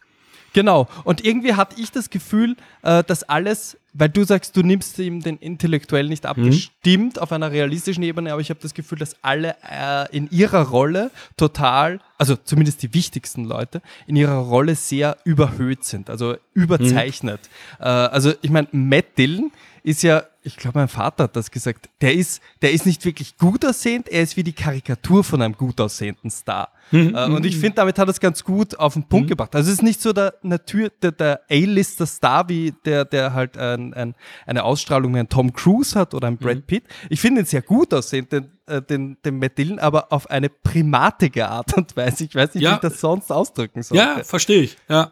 [0.54, 0.88] Genau.
[1.04, 5.22] Und irgendwie hatte ich das Gefühl, äh, dass alles, weil du sagst, du nimmst ihm
[5.22, 8.98] den intellektuell nicht ab, das stimmt auf einer realistischen Ebene, aber ich habe das Gefühl,
[8.98, 14.76] dass alle äh, in ihrer Rolle total, also zumindest die wichtigsten Leute, in ihrer Rolle
[14.76, 17.42] sehr überhöht sind, also überzeichnet.
[17.80, 19.52] Äh, also ich meine, Matt Dillon
[19.84, 23.38] ist ja, ich glaube, mein Vater hat das gesagt, der ist, der ist nicht wirklich
[23.38, 26.70] gut aussehend, er ist wie die Karikatur von einem gut aussehenden Star.
[26.92, 29.56] Äh, und ich finde, damit hat er es ganz gut auf den Punkt gebracht.
[29.56, 33.58] Also es ist nicht so der Natur, der, der A-Lister Star, wie der, der halt
[33.58, 34.16] ein, ein,
[34.48, 36.84] eine Ausstrahlung wie ein Tom Cruise hat oder ein Brad Pitt.
[37.10, 40.50] Ich finde ihn sehr gut aussehend, den, äh, den, den Matt Dillon, aber auf eine
[40.50, 42.24] primatige Art und Weise.
[42.24, 42.72] Ich weiß nicht, Ja.
[42.72, 43.98] wie ich das sonst ausdrücken soll.
[43.98, 44.78] Ja, verstehe ich.
[44.90, 45.12] Ja.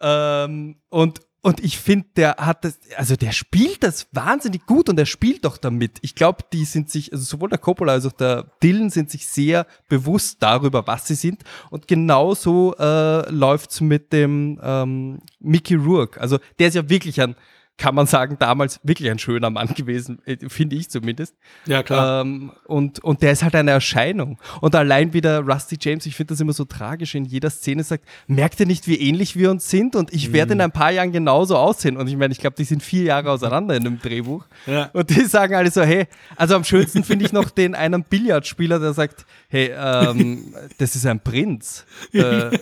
[0.00, 4.96] Ähm, und, und ich finde, der hat das, also der spielt das wahnsinnig gut und
[4.96, 5.98] er spielt doch damit.
[6.00, 9.26] Ich glaube, die sind sich, also sowohl der Coppola als auch der Dylan sind sich
[9.26, 11.42] sehr bewusst darüber, was sie sind.
[11.70, 16.20] Und genauso äh, läuft's mit dem ähm, Mickey Rourke.
[16.20, 17.34] Also der ist ja wirklich ein,
[17.82, 21.34] kann man sagen, damals wirklich ein schöner Mann gewesen, äh, finde ich zumindest.
[21.66, 22.20] Ja, klar.
[22.20, 24.38] Ähm, und, und der ist halt eine Erscheinung.
[24.60, 28.04] Und allein wieder Rusty James, ich finde das immer so tragisch, in jeder Szene sagt,
[28.28, 29.96] merkt ihr nicht, wie ähnlich wir uns sind?
[29.96, 30.32] Und ich Mhm.
[30.32, 31.96] werde in ein paar Jahren genauso aussehen.
[31.96, 34.44] Und ich meine, ich glaube, die sind vier Jahre auseinander in dem Drehbuch.
[34.66, 34.90] Ja.
[34.92, 38.78] Und die sagen alle so, hey, also am schönsten finde ich noch den einen Billardspieler,
[38.78, 41.84] der sagt, hey, ähm, das ist ein Prinz.
[42.12, 42.58] Äh,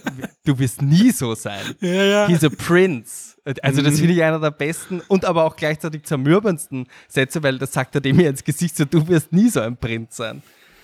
[0.46, 1.60] du wirst nie so sein.
[1.80, 2.26] Ja, ja.
[2.28, 3.36] He's a prince.
[3.62, 7.72] Also das finde ich einer der besten und aber auch gleichzeitig zermürbendsten Sätze, weil das
[7.72, 10.42] sagt er dem ja ins Gesicht so, du wirst nie so ein Prinz sein.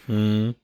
[0.09, 0.55] Ja,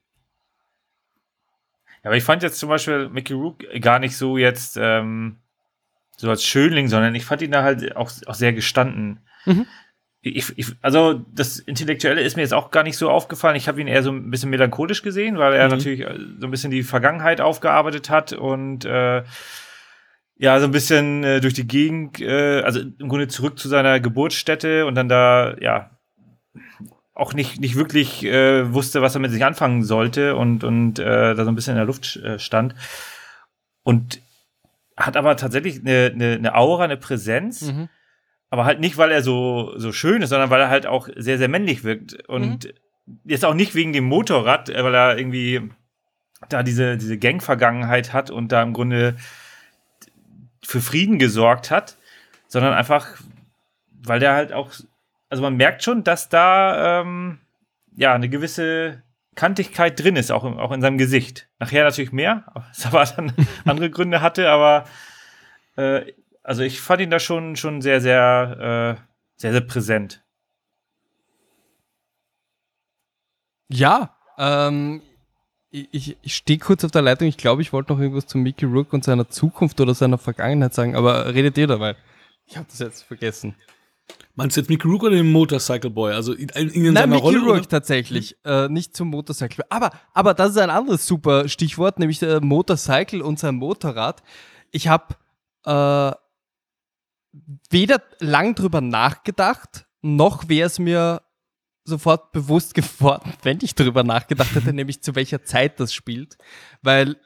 [2.05, 5.37] aber ich fand jetzt zum Beispiel Mickey Rook gar nicht so jetzt ähm,
[6.17, 9.21] so als Schönling, sondern ich fand ihn da halt auch, auch sehr gestanden.
[9.45, 9.67] Mhm.
[10.25, 13.57] Ich, ich, also das Intellektuelle ist mir jetzt auch gar nicht so aufgefallen.
[13.57, 15.71] Ich habe ihn eher so ein bisschen melancholisch gesehen, weil er Mhm.
[15.75, 19.25] natürlich äh, so ein bisschen die Vergangenheit aufgearbeitet hat und äh,
[20.43, 24.01] ja, so ein bisschen äh, durch die Gegend, äh, also im Grunde zurück zu seiner
[24.01, 25.91] Geburtsstätte und dann da, ja,
[27.15, 31.37] auch nicht, nicht wirklich äh, wusste, was er mit sich anfangen sollte und, und äh,
[31.37, 32.75] da so ein bisschen in der Luft äh, stand.
[33.85, 34.21] Und
[34.97, 37.89] hat aber tatsächlich eine, eine, eine Aura, eine Präsenz, Mhm.
[38.51, 41.39] aber halt nicht, weil er so, so schön ist, sondern weil er halt auch sehr,
[41.39, 42.29] sehr männlich wirkt.
[42.29, 42.75] Und
[43.25, 45.71] jetzt auch nicht wegen dem Motorrad, äh, weil er irgendwie
[46.49, 49.15] da diese, diese Gang-Vergangenheit hat und da im Grunde
[50.65, 51.97] für Frieden gesorgt hat,
[52.49, 53.09] sondern einfach,
[54.03, 54.71] weil der halt auch,
[55.29, 57.41] also man merkt schon, dass da ähm,
[57.97, 59.03] ja eine gewisse
[59.35, 61.49] Kantigkeit drin ist, auch, auch in seinem Gesicht.
[61.59, 62.45] Nachher natürlich mehr,
[62.85, 63.33] aber dann
[63.65, 64.85] andere Gründe hatte, aber
[65.77, 69.03] äh, also ich fand ihn da schon, schon sehr, sehr, äh,
[69.37, 70.23] sehr, sehr präsent.
[73.69, 75.01] Ja, ähm,
[75.73, 77.27] ich, ich, stehe kurz auf der Leitung.
[77.29, 80.75] Ich glaube, ich wollte noch irgendwas zu Mickey Rourke und seiner Zukunft oder seiner Vergangenheit
[80.75, 81.97] sagen, aber redet ihr dabei?
[82.47, 83.55] Ich habe das jetzt vergessen.
[84.35, 86.13] Meinst du jetzt Mickey Rourke oder den Motorcycle Boy?
[86.13, 87.39] Also in, in, in Nein, seiner Mickey Rolle?
[87.39, 87.69] Rourke oder?
[87.69, 89.65] tatsächlich, äh, nicht zum Motorcycle.
[89.71, 94.23] Aber, aber das ist ein anderes super Stichwort, nämlich der Motorcycle und sein Motorrad.
[94.73, 95.15] Ich habe
[95.65, 96.15] äh,
[97.71, 101.23] weder lang drüber nachgedacht, noch wäre es mir
[101.85, 106.37] sofort bewusst geworden, wenn ich drüber nachgedacht hätte, nämlich zu welcher Zeit das spielt,
[106.83, 107.17] weil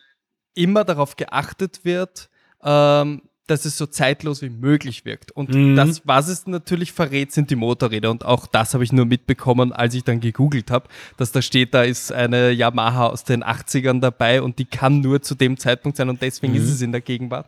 [0.54, 2.30] immer darauf geachtet wird,
[2.62, 5.30] ähm, dass es so zeitlos wie möglich wirkt.
[5.30, 5.76] Und Mhm.
[5.76, 8.10] das, was es natürlich verrät, sind die Motorräder.
[8.10, 11.72] Und auch das habe ich nur mitbekommen, als ich dann gegoogelt habe, dass da steht,
[11.72, 15.96] da ist eine Yamaha aus den 80ern dabei und die kann nur zu dem Zeitpunkt
[15.96, 16.58] sein und deswegen Mhm.
[16.58, 17.46] ist es in der Gegenwart.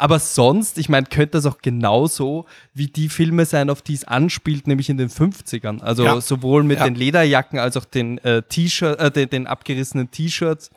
[0.00, 4.04] Aber sonst, ich meine, könnte das auch genauso wie die Filme sein, auf die es
[4.04, 5.80] anspielt, nämlich in den 50ern.
[5.82, 6.20] Also Ja.
[6.20, 6.84] sowohl mit Ja.
[6.84, 10.70] den Lederjacken als auch den äh, T-Shirt, äh, den, den abgerissenen T-Shirts.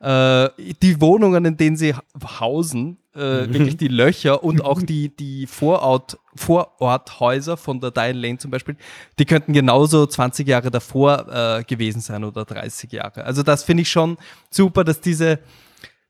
[0.00, 0.48] äh,
[0.80, 1.92] die Wohnungen, in denen sie
[2.38, 3.18] hausen, äh,
[3.52, 8.76] wirklich die Löcher und auch die, die Vorort, Vororthäuser von der Diane Lane zum Beispiel,
[9.18, 11.26] die könnten genauso 20 Jahre davor
[11.58, 13.24] äh, gewesen sein oder 30 Jahre.
[13.24, 14.18] Also das finde ich schon
[14.50, 15.40] super, dass diese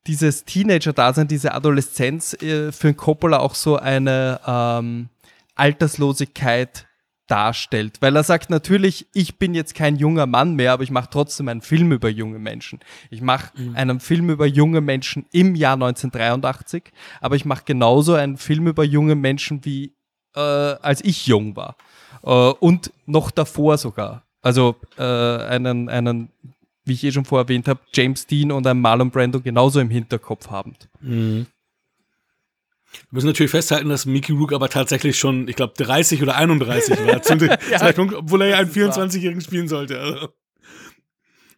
[0.06, 5.08] dieses Teenager-Dasein, diese Adoleszenz äh, für Coppola auch so eine ähm,
[5.54, 6.86] Alterslosigkeit
[7.28, 7.98] darstellt.
[8.00, 11.48] Weil er sagt natürlich, ich bin jetzt kein junger Mann mehr, aber ich mache trotzdem
[11.48, 12.80] einen Film über junge Menschen.
[13.10, 13.76] Ich mache mhm.
[13.76, 16.84] einen Film über junge Menschen im Jahr 1983,
[17.20, 19.94] aber ich mache genauso einen Film über junge Menschen, wie
[20.34, 21.76] äh, als ich jung war.
[22.22, 24.24] Äh, und noch davor sogar.
[24.40, 26.30] Also äh, einen, einen
[26.88, 29.90] wie ich eh schon vorher erwähnt habe, James Dean und ein Marlon Brando genauso im
[29.90, 30.88] Hinterkopf habend.
[31.00, 31.46] Mhm.
[32.90, 37.06] Wir müssen natürlich festhalten, dass Mickey Rook aber tatsächlich schon, ich glaube, 30 oder 31
[37.06, 40.00] war zu dem ja, Zeitpunkt, obwohl er ja einen 24-Jährigen spielen sollte.
[40.00, 40.28] Also.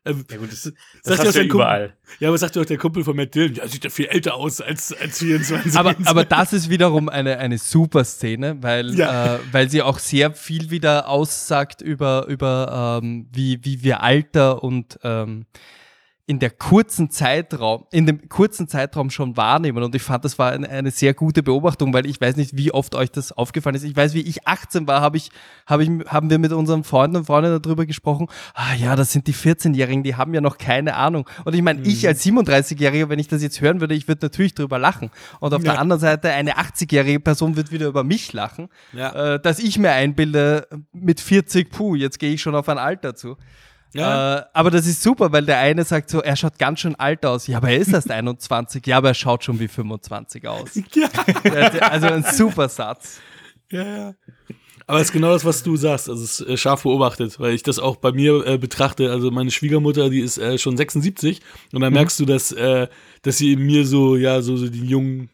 [0.06, 0.72] Ähm, ja gut, das, das
[1.16, 1.94] sagt hast ja überall.
[2.20, 4.60] Ja, aber sagt doch der Kumpel von Matt Dillon, ja, sieht ja viel älter aus
[4.62, 5.76] als, als 24.
[5.76, 9.36] Aber, aber das ist wiederum eine, eine super Szene, weil, ja.
[9.36, 14.62] äh, weil sie auch sehr viel wieder aussagt über, über ähm, wie, wie wir Alter
[14.64, 15.44] und ähm,
[16.30, 19.82] in der kurzen Zeitraum, in dem kurzen Zeitraum schon wahrnehmen.
[19.82, 22.70] Und ich fand, das war eine, eine, sehr gute Beobachtung, weil ich weiß nicht, wie
[22.70, 23.82] oft euch das aufgefallen ist.
[23.82, 25.30] Ich weiß, wie ich 18 war, habe ich,
[25.66, 28.28] habe ich, haben wir mit unseren Freunden und Freundinnen darüber gesprochen.
[28.54, 31.28] Ah ja, das sind die 14-Jährigen, die haben ja noch keine Ahnung.
[31.44, 31.86] Und ich meine, mhm.
[31.86, 35.10] ich als 37-Jähriger, wenn ich das jetzt hören würde, ich würde natürlich darüber lachen.
[35.40, 35.72] Und auf ja.
[35.72, 39.34] der anderen Seite, eine 80-jährige Person wird wieder über mich lachen, ja.
[39.34, 43.16] äh, dass ich mir einbilde, mit 40, puh, jetzt gehe ich schon auf ein Alter
[43.16, 43.36] zu.
[43.92, 44.38] Ja.
[44.38, 47.24] Äh, aber das ist super, weil der eine sagt so, er schaut ganz schön alt
[47.26, 47.46] aus.
[47.46, 48.86] Ja, aber er ist erst 21.
[48.86, 50.70] Ja, aber er schaut schon wie 25 aus.
[50.94, 51.08] Ja.
[51.88, 53.20] Also ein super Satz.
[53.70, 54.14] Ja, ja.
[54.86, 56.08] Aber es ist genau das, was du sagst.
[56.08, 59.12] Also es ist äh, scharf beobachtet, weil ich das auch bei mir äh, betrachte.
[59.12, 61.40] Also meine Schwiegermutter, die ist äh, schon 76
[61.72, 61.98] und dann mhm.
[61.98, 62.88] merkst du, dass, äh,
[63.22, 65.30] dass sie in mir so, ja, so, so den jungen,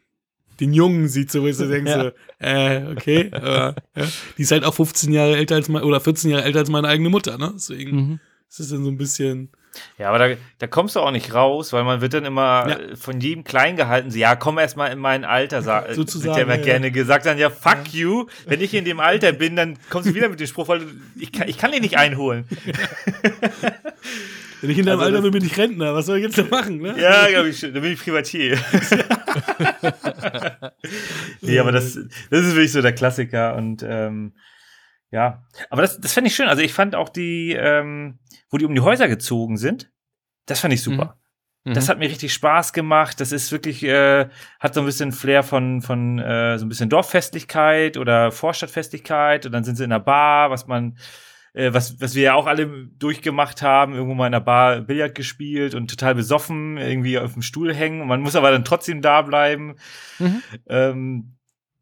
[0.60, 2.02] den Jungen sieht, so wo ich so denke, ja.
[2.02, 3.30] so, äh, okay.
[3.32, 3.74] Ja.
[4.36, 6.88] Die ist halt auch 15 Jahre älter als meine, oder 14 Jahre älter als meine
[6.88, 7.52] eigene Mutter, ne?
[7.54, 7.96] Deswegen.
[7.96, 8.20] Mhm.
[8.48, 9.50] Das ist dann so ein bisschen.
[9.98, 12.96] Ja, aber da, da kommst du auch nicht raus, weil man wird dann immer ja.
[12.96, 14.10] von jedem klein gehalten.
[14.10, 16.62] So, ja, komm erst mal in mein Alter, sag, Sozusagen, wird ja immer ja.
[16.62, 17.26] gerne gesagt.
[17.26, 18.00] Dann ja, fuck ja.
[18.00, 18.26] you.
[18.46, 20.82] Wenn ich in dem Alter bin, dann kommst du wieder mit dem Spruch, weil
[21.18, 22.46] ich kann, ich kann dich nicht einholen.
[24.62, 25.94] Wenn ich in deinem also Alter bin, bin ich Rentner.
[25.94, 26.78] Was soll ich jetzt da machen?
[26.78, 26.94] Ne?
[26.98, 28.58] Ja, glaube ich, dann bin ich Privatier.
[31.42, 31.98] nee, aber das,
[32.30, 34.32] das ist wirklich so der Klassiker und ähm,
[35.10, 36.48] ja, aber das, das fand ich schön.
[36.48, 38.18] Also ich fand auch die, ähm,
[38.50, 39.90] wo die um die Häuser gezogen sind,
[40.46, 41.18] das fand ich super.
[41.64, 41.74] Mhm.
[41.74, 41.90] Das mhm.
[41.90, 43.20] hat mir richtig Spaß gemacht.
[43.20, 44.28] Das ist wirklich, äh,
[44.60, 49.46] hat so ein bisschen Flair von, von äh, so ein bisschen Dorffestlichkeit oder Vorstadtfestlichkeit.
[49.46, 50.96] Und dann sind sie in einer Bar, was man,
[51.54, 55.16] äh, was, was wir ja auch alle durchgemacht haben, irgendwo mal in einer Bar Billard
[55.16, 58.06] gespielt und total besoffen, irgendwie auf dem Stuhl hängen.
[58.06, 59.76] Man muss aber dann trotzdem da bleiben.
[60.20, 60.42] Mhm.
[60.68, 61.36] Ähm,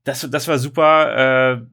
[0.05, 1.57] das, das war super.
[1.57, 1.67] Äh,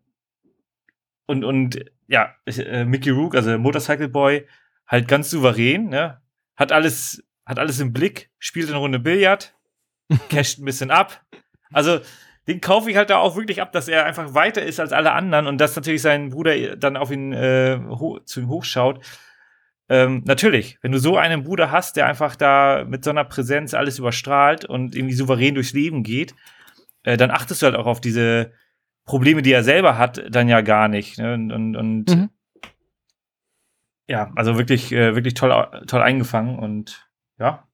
[1.31, 4.45] und, und ja, äh, Mickey Rook, also Motorcycle Boy,
[4.85, 6.21] halt ganz souverän, ne?
[6.57, 9.55] Hat alles, hat alles im Blick, spielt eine Runde Billard,
[10.29, 11.23] casht ein bisschen ab.
[11.71, 12.01] Also,
[12.47, 15.13] den kaufe ich halt da auch wirklich ab, dass er einfach weiter ist als alle
[15.13, 17.79] anderen und dass natürlich sein Bruder dann auf ihn äh,
[18.25, 19.05] zu ihm hochschaut.
[19.87, 23.73] Ähm, natürlich, wenn du so einen Bruder hast, der einfach da mit so einer Präsenz
[23.73, 26.35] alles überstrahlt und irgendwie souverän durchs Leben geht,
[27.03, 28.51] äh, dann achtest du halt auch auf diese
[29.05, 31.17] Probleme, die er selber hat, dann ja gar nicht.
[31.17, 31.33] Ne?
[31.33, 32.29] Und, und, und mhm.
[34.07, 37.09] ja, also wirklich, äh, wirklich toll, toll eingefangen und
[37.39, 37.67] ja.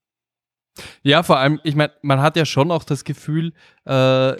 [1.02, 3.52] Ja, vor allem, ich meine, man hat ja schon auch das Gefühl,
[3.84, 4.34] äh,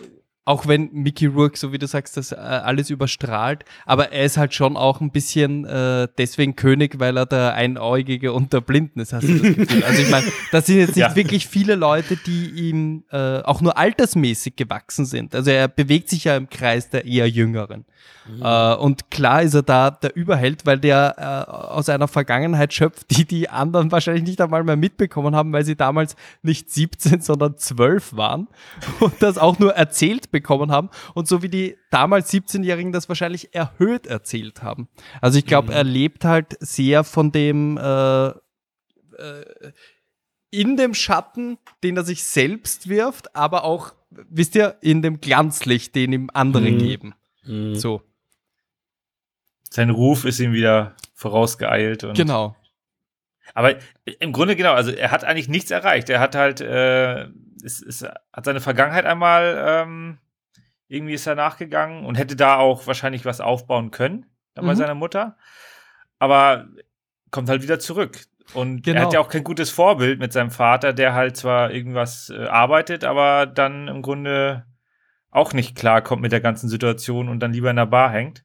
[0.49, 4.39] auch wenn Mickey Rourke, so wie du sagst, das äh, alles überstrahlt, aber er ist
[4.39, 9.01] halt schon auch ein bisschen äh, deswegen König, weil er der Einäugige und der Blinden
[9.01, 9.85] ist, hast du das Gefühl.
[9.85, 11.15] Also ich meine, das sind jetzt nicht ja.
[11.15, 15.35] wirklich viele Leute, die ihm äh, auch nur altersmäßig gewachsen sind.
[15.35, 17.85] Also er bewegt sich ja im Kreis der eher Jüngeren.
[18.29, 18.43] Mhm.
[18.43, 23.11] Äh, und klar ist er da der Überheld, weil der äh, aus einer Vergangenheit schöpft,
[23.17, 27.57] die die anderen wahrscheinlich nicht einmal mehr mitbekommen haben, weil sie damals nicht 17, sondern
[27.57, 28.49] 12 waren
[29.01, 33.55] und das auch nur erzählt bekommen haben und so wie die damals 17-Jährigen das wahrscheinlich
[33.55, 34.89] erhöht erzählt haben.
[35.21, 35.75] Also ich glaube, mhm.
[35.75, 39.73] er lebt halt sehr von dem äh, äh,
[40.51, 45.95] in dem Schatten, den er sich selbst wirft, aber auch, wisst ihr, in dem Glanzlicht,
[45.95, 46.79] den ihm andere mhm.
[46.79, 47.15] geben.
[47.49, 47.75] Mhm.
[47.75, 48.03] So
[49.71, 52.05] sein Ruf ist ihm wieder vorausgeeilt.
[52.05, 52.57] Und genau.
[53.55, 56.11] Aber im Grunde genau, also er hat eigentlich nichts erreicht.
[56.11, 57.27] Er hat halt, äh,
[57.63, 60.19] ist, ist, hat seine Vergangenheit einmal ähm,
[60.89, 64.27] irgendwie ist er nachgegangen und hätte da auch wahrscheinlich was aufbauen können
[64.57, 64.67] mhm.
[64.67, 65.37] bei seiner Mutter.
[66.19, 66.69] Aber
[67.31, 68.19] kommt halt wieder zurück.
[68.55, 69.01] Und Genau.
[69.01, 72.47] er hat ja auch kein gutes Vorbild mit seinem Vater, der halt zwar irgendwas äh,
[72.47, 74.65] arbeitet, aber dann im Grunde
[75.31, 78.45] auch nicht klarkommt mit der ganzen Situation und dann lieber in der Bar hängt.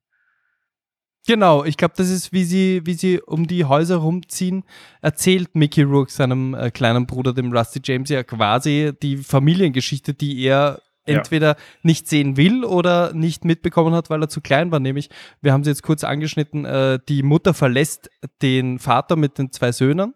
[1.26, 4.64] Genau, ich glaube, das ist, wie sie, wie sie um die Häuser rumziehen,
[5.02, 10.44] erzählt Mickey Rourke seinem äh, kleinen Bruder, dem Rusty James, ja quasi die Familiengeschichte, die
[10.44, 11.18] er Ja.
[11.20, 14.82] entweder nicht sehen will oder nicht mitbekommen hat, weil er zu klein war.
[14.82, 15.10] Nämlich,
[15.42, 18.10] wir haben sie jetzt kurz angeschnitten, äh, die Mutter verlässt
[18.42, 20.16] den Vater mit den zwei Söhnen.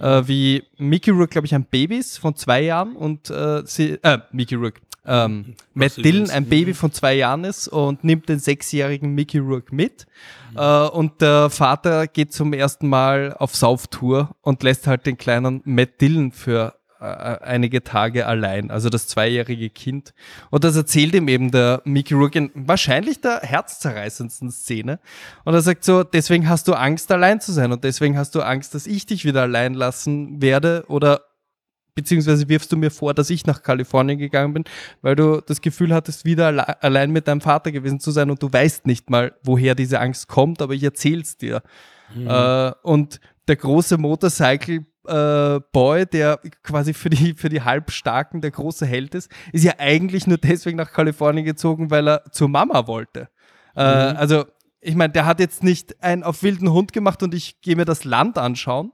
[0.00, 3.98] Äh, wie Mickey Rourke, glaube ich, ein Baby ist von zwei Jahren und äh, sie,
[4.02, 8.28] äh, Mickey Rourke, ähm, Matt Russell Dillon ein Baby von zwei Jahren ist und nimmt
[8.28, 10.06] den sechsjährigen Mickey Rourke mit.
[10.54, 15.62] Äh, und der Vater geht zum ersten Mal auf Sauftour und lässt halt den kleinen
[15.64, 20.12] Matt Dillon für einige Tage allein, also das zweijährige Kind.
[20.50, 25.00] Und das erzählt ihm eben der Mickey Rourke in wahrscheinlich der herzzerreißendsten Szene.
[25.44, 28.42] Und er sagt so, deswegen hast du Angst, allein zu sein und deswegen hast du
[28.42, 31.22] Angst, dass ich dich wieder allein lassen werde oder
[31.94, 34.64] beziehungsweise wirfst du mir vor, dass ich nach Kalifornien gegangen bin,
[35.02, 38.42] weil du das Gefühl hattest, wieder alle allein mit deinem Vater gewesen zu sein und
[38.42, 41.62] du weißt nicht mal, woher diese Angst kommt, aber ich erzähl's dir.
[42.16, 48.50] Äh, und der große Motorcycle äh, Boy, der quasi für die, für die Halbstarken der
[48.50, 52.86] große Held ist, ist ja eigentlich nur deswegen nach Kalifornien gezogen, weil er zur Mama
[52.86, 53.28] wollte.
[53.74, 54.44] Äh, also,
[54.80, 57.84] ich meine, der hat jetzt nicht einen auf wilden Hund gemacht und ich gehe mir
[57.84, 58.92] das Land anschauen,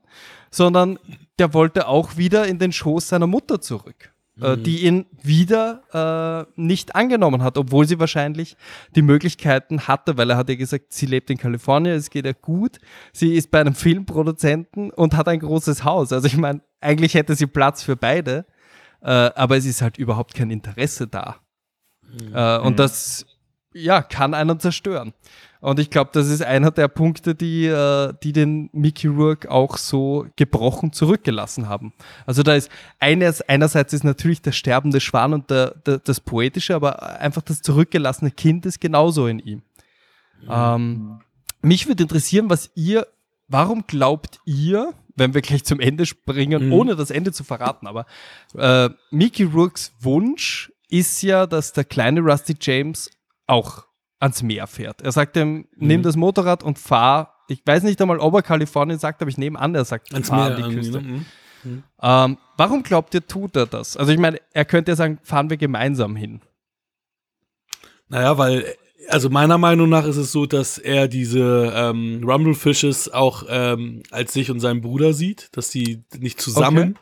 [0.51, 0.99] sondern
[1.39, 6.61] der wollte auch wieder in den Schoß seiner Mutter zurück, äh, die ihn wieder äh,
[6.61, 8.57] nicht angenommen hat, obwohl sie wahrscheinlich
[8.95, 12.34] die Möglichkeiten hatte, weil er hat ja gesagt, sie lebt in Kalifornien, es geht ihr
[12.34, 12.78] gut,
[13.12, 16.12] sie ist bei einem Filmproduzenten und hat ein großes Haus.
[16.12, 18.45] Also ich meine, eigentlich hätte sie Platz für beide,
[19.01, 21.37] äh, aber es ist halt überhaupt kein Interesse da.
[22.32, 23.26] Äh, und das
[23.77, 25.12] ja, kann einen zerstören.
[25.61, 29.79] Und ich glaube, das ist einer der Punkte, die, äh, die den Mickey Rourke auch
[29.79, 31.93] so gebrochen zurückgelassen haben.
[32.24, 32.70] Also da ist
[33.01, 37.62] eines, einerseits ist natürlich der sterbende Schwan und der, der, das Poetische, aber einfach das
[37.62, 39.62] zurückgelassene Kind ist genauso in ihm.
[40.49, 41.20] Ähm,
[41.62, 43.07] mich würde interessieren, was ihr,
[43.49, 46.72] warum glaubt ihr, wenn wir gleich zum Ende springen, Mhm.
[46.72, 48.07] ohne das Ende zu verraten, aber
[48.57, 53.11] äh, Mickey Rourkes Wunsch ist ja, dass der kleine Rusty James
[53.47, 53.86] auch
[54.18, 55.03] ans Meer fährt.
[55.03, 57.44] Er sagt ihm, nimm das Motorrad und fahr.
[57.49, 60.28] Ich weiß nicht einmal, ob er Kalifornien sagt, aber ich nehme an, er sagt, Ans
[60.28, 61.03] fahr Meer an die Küste.
[61.03, 61.24] ne?
[61.64, 61.82] Mhm.
[62.01, 63.97] Ähm, warum glaubt ihr, tut er das?
[63.97, 66.40] Also ich meine, er könnte ja sagen, fahren wir gemeinsam hin.
[68.09, 68.74] Naja, weil,
[69.09, 74.32] also meiner Meinung nach ist es so, dass er diese ähm, Rumblefishes auch ähm, als
[74.32, 76.99] sich und seinen Bruder sieht, dass die nicht zusammen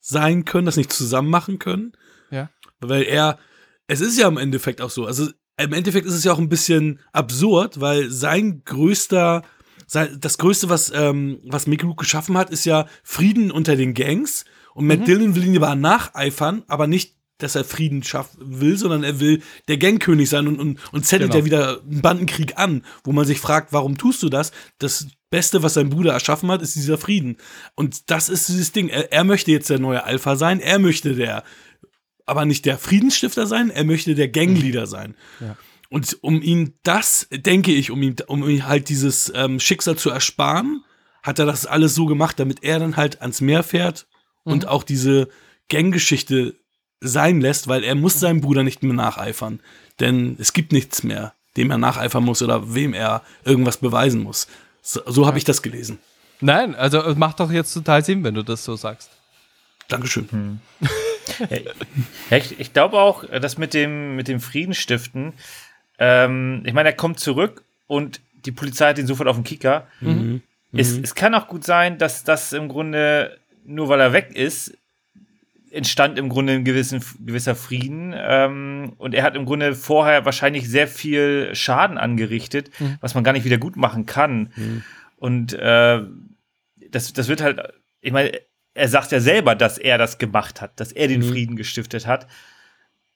[0.00, 1.92] sein können, das nicht zusammen machen können.
[2.30, 2.50] Ja.
[2.80, 3.38] Weil er,
[3.86, 5.28] es ist ja im Endeffekt auch so, also
[5.58, 9.42] im Endeffekt ist es ja auch ein bisschen absurd, weil sein größter,
[9.86, 13.94] sein, das Größte, was, ähm, was Mickey Rourke geschaffen hat, ist ja Frieden unter den
[13.94, 14.44] Gangs.
[14.74, 19.04] Und Matt Dillon will ihn aber nacheifern, aber nicht, dass er Frieden schaffen will, sondern
[19.04, 21.40] er will der Gangkönig sein und, und, und zettelt Genau.
[21.40, 24.52] ja wieder einen Bandenkrieg an, wo man sich fragt, warum tust du das?
[24.78, 27.36] Das Beste, was sein Bruder erschaffen hat, ist dieser Frieden.
[27.74, 28.88] Und das ist dieses Ding.
[28.88, 31.44] Er, er möchte jetzt der neue Alpha sein, er möchte der,
[32.28, 35.14] aber nicht der Friedensstifter sein, er möchte der Gangleader sein.
[35.40, 35.56] Ja.
[35.90, 40.10] Und um ihn das, denke ich, um ihm, um ihm halt dieses ähm, Schicksal zu
[40.10, 40.84] ersparen,
[41.22, 44.06] hat er das alles so gemacht, damit er dann halt ans Meer fährt
[44.44, 45.28] und auch diese
[45.68, 46.56] Ganggeschichte
[47.00, 49.60] sein lässt, weil er muss seinem Bruder nicht mehr nacheifern.
[50.00, 54.46] Denn es gibt nichts mehr, dem er nacheifern muss oder wem er irgendwas beweisen muss.
[54.82, 55.98] So, so habe ich das gelesen.
[56.40, 59.10] Nein, also es macht doch jetzt total Sinn, wenn du das so sagst.
[59.88, 60.60] Dankeschön.
[62.30, 65.32] Ja, ich, ich glaube auch, dass mit dem, mit dem Friedensstiften,
[65.98, 69.86] ähm, ich meine, er kommt zurück und die Polizei hat ihn sofort auf den Kicker.
[70.00, 70.42] Mhm.
[70.72, 74.76] Es, es kann auch gut sein, dass das im Grunde, nur weil er weg ist,
[75.70, 78.14] entstand im Grunde ein gewissen, gewisser Frieden.
[78.16, 82.70] Ähm, und er hat im Grunde vorher wahrscheinlich sehr viel Schaden angerichtet,
[83.00, 84.52] was man gar nicht wieder gut machen kann.
[85.16, 86.00] Und äh,
[86.90, 87.60] das, das wird halt,
[88.00, 88.32] ich meine,
[88.78, 92.26] er sagt ja selber, dass er das gemacht hat, dass er den Frieden gestiftet hat.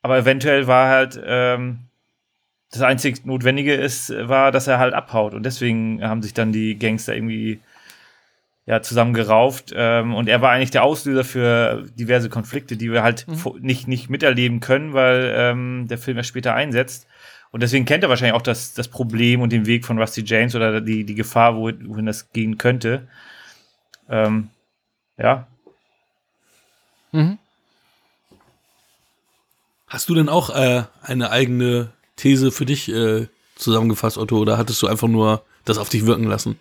[0.03, 1.87] Aber eventuell war halt ähm,
[2.71, 5.35] das einzig Notwendige ist, war, dass er halt abhaut.
[5.35, 7.61] Und deswegen haben sich dann die Gangster irgendwie
[8.67, 9.73] ja, zusammengerauft.
[9.77, 13.89] Ähm, und er war eigentlich der Auslöser für diverse Konflikte, die wir halt vo- nicht,
[13.89, 17.07] nicht miterleben können, weil ähm, der Film ja später einsetzt.
[17.51, 20.55] Und deswegen kennt er wahrscheinlich auch das, das Problem und den Weg von Rusty James
[20.55, 23.07] oder die, die Gefahr, wo, wohin das gehen könnte.
[24.09, 24.49] Ähm,
[25.19, 25.47] ja,
[29.87, 34.81] Hast du denn auch äh, eine eigene These für dich äh, zusammengefasst, Otto, oder hattest
[34.83, 36.59] du einfach nur das auf dich wirken lassen?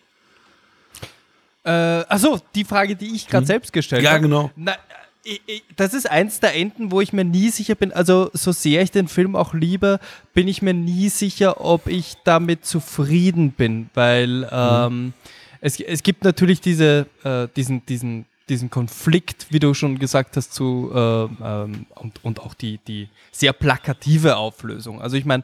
[1.64, 3.48] Äh, achso, die Frage, die ich gerade Hm?
[3.48, 4.22] selbst gestellt Ja, habe.
[4.24, 4.52] genau.
[4.56, 4.76] Na,
[5.24, 7.92] ich, ich, das ist eins der Enden, wo ich mir nie sicher bin.
[7.94, 10.00] Also, so sehr ich den Film auch liebe,
[10.34, 15.14] bin ich mir nie sicher, ob ich damit zufrieden bin, weil ähm,
[15.62, 20.54] es, es gibt natürlich diese, äh, diesen, diesen, diesen Konflikt, wie du schon gesagt hast,
[20.54, 25.02] zu ähm, ähm, und, und auch die, die sehr plakative Auflösung.
[25.02, 25.44] Also, ich meine,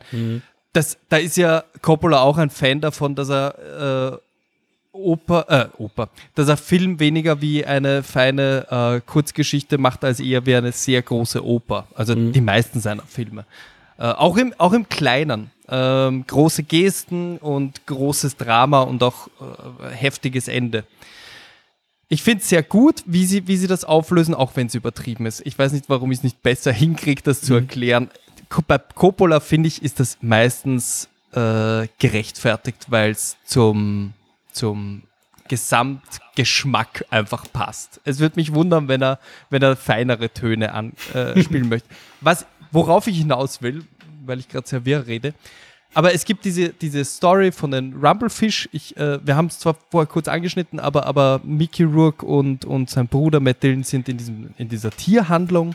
[0.73, 4.17] das, da ist ja Coppola auch ein Fan davon, dass er äh,
[4.97, 10.45] Oper, äh, Oper, dass er Film weniger wie eine feine äh, Kurzgeschichte macht, als eher
[10.45, 11.87] wie eine sehr große Oper.
[11.95, 13.45] Also die meisten seiner Filme.
[13.97, 15.51] Äh, auch, im, auch im Kleinen.
[15.69, 20.85] Ähm, große Gesten und großes Drama und auch äh, heftiges Ende.
[22.09, 25.25] Ich finde es sehr gut, wie sie, wie sie das auflösen, auch wenn es übertrieben
[25.25, 25.41] ist.
[25.45, 28.09] Ich weiß nicht, warum ich es nicht besser hinkriege, das zu erklären.
[28.49, 34.13] Co- Bei Coppola, finde ich, ist das meistens äh, gerechtfertigt, weil es zum,
[34.53, 35.03] zum
[35.49, 37.99] Gesamtgeschmack einfach passt.
[38.05, 41.89] Es würde mich wundern, wenn er, wenn er feinere Töne an, äh, möchte.
[42.21, 43.83] Was, worauf ich hinaus will,
[44.25, 45.33] weil ich gerade sehr wirr rede,
[45.97, 48.69] aber es gibt diese, diese Story von den Rumblefish.
[48.71, 52.87] Ich, äh, wir haben es zwar vorher kurz angeschnitten, aber, aber Mickey Rourke und, und
[52.91, 55.73] sein Bruder Matt Dillon sind in, diesem, in dieser Tierhandlung.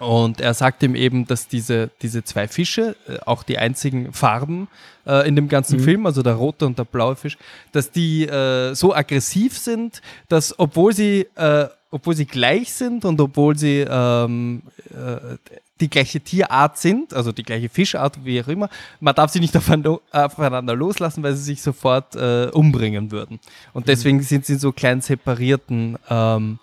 [0.00, 4.66] Und er sagt ihm eben, dass diese, diese zwei Fische, äh, auch die einzigen Farben
[5.06, 7.38] äh, in dem ganzen Film, also der rote und der blaue Fisch,
[7.70, 13.20] dass die äh, so aggressiv sind, dass obwohl sie, äh, obwohl sie gleich sind und
[13.20, 15.36] obwohl sie ähm, äh,
[15.80, 18.68] die gleiche Tierart sind, also die gleiche Fischart, wie auch immer,
[19.00, 23.40] man darf sie nicht aufeinander loslassen, weil sie sich sofort äh, umbringen würden.
[23.72, 26.58] Und deswegen sind sie in so kleinen separierten ähm,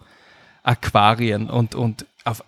[0.64, 2.44] Aquarien und, und auf,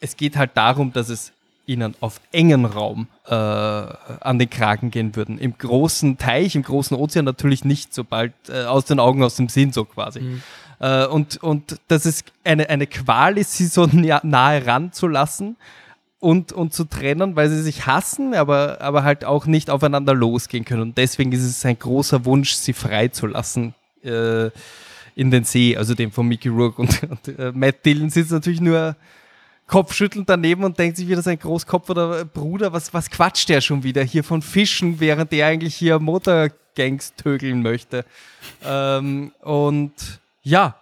[0.00, 1.32] es geht halt darum, dass es
[1.64, 5.38] ihnen auf engen Raum äh, an den Kragen gehen würden.
[5.38, 9.48] Im großen Teich, im großen Ozean natürlich nicht, sobald äh, aus den Augen, aus dem
[9.48, 10.40] Sinn so quasi.
[10.80, 15.56] Äh, und, und dass es eine, eine Qual ist, sie so nah- nahe ranzulassen
[16.22, 20.64] und, und zu trennen, weil sie sich hassen, aber, aber halt auch nicht aufeinander losgehen
[20.64, 20.82] können.
[20.82, 24.50] Und deswegen ist es ein großer Wunsch, sie freizulassen äh,
[25.16, 26.80] in den See, also den von Mickey Rourke.
[26.80, 28.94] Und, und äh, Matt Dillon sitzt natürlich nur
[29.66, 33.82] kopfschüttelnd daneben und denkt sich wieder sein Großkopf oder Bruder, was, was quatscht der schon
[33.82, 38.04] wieder hier von Fischen, während der eigentlich hier Motorgangs tögeln möchte.
[38.64, 40.76] Ähm, und ja,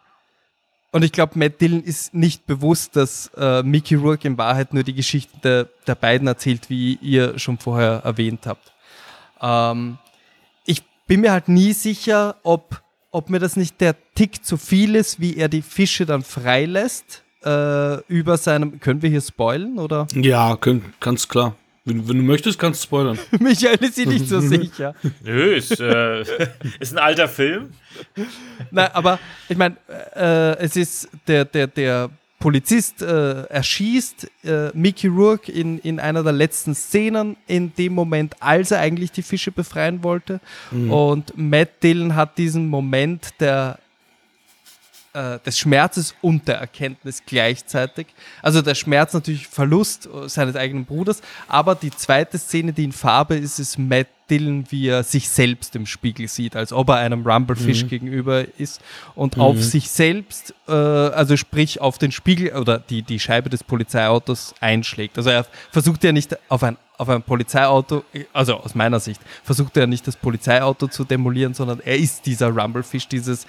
[0.93, 4.83] und ich glaube, Matt Dillon ist nicht bewusst, dass äh, Mickey Rourke in Wahrheit nur
[4.83, 8.73] die Geschichte der, der beiden erzählt, wie ihr schon vorher erwähnt habt.
[9.41, 9.99] Ähm,
[10.65, 12.83] ich bin mir halt nie sicher, ob,
[13.13, 17.23] ob mir das nicht der Tick zu viel ist, wie er die Fische dann freilässt
[17.45, 18.81] äh, über seinem.
[18.81, 20.09] Können wir hier spoilen oder?
[20.13, 21.55] Ja, können, ganz klar.
[21.91, 23.19] Wenn, wenn du möchtest, kannst du spoilern.
[23.41, 24.95] Michael ist sich nicht so sicher.
[25.23, 26.21] Nö, ist, äh,
[26.81, 27.71] ist ein alter Film.
[28.71, 29.19] Nein, aber
[29.49, 29.77] ich meine,
[30.15, 36.23] äh, es ist der, der, der Polizist äh, erschießt äh, Mickey Rourke in, in einer
[36.23, 40.41] der letzten Szenen in dem Moment, als er eigentlich die Fische befreien wollte.
[40.71, 43.79] Und Matt Dillon hat diesen Moment der
[45.13, 48.09] äh, des Schmerzes und der Erkenntnis gleichzeitig.
[48.43, 53.37] Also der Schmerz natürlich Verlust seines eigenen Bruders, aber die zweite Szene, die in Farbe
[53.37, 57.27] ist, ist Matt Dillon, wie er sich selbst im Spiegel sieht, als ob er einem
[57.27, 58.81] Rumblefish gegenüber ist
[59.15, 63.65] und auf sich selbst, äh, also sprich auf den Spiegel oder die, die Scheibe des
[63.65, 65.19] Polizeiautos einschlägt.
[65.19, 68.05] Also er versucht ja nicht auf ein auf ein Polizeiauto,
[68.35, 72.51] also aus meiner Sicht, versucht er nicht das Polizeiauto zu demolieren, sondern er ist dieser
[72.51, 73.47] Rumblefish, dieses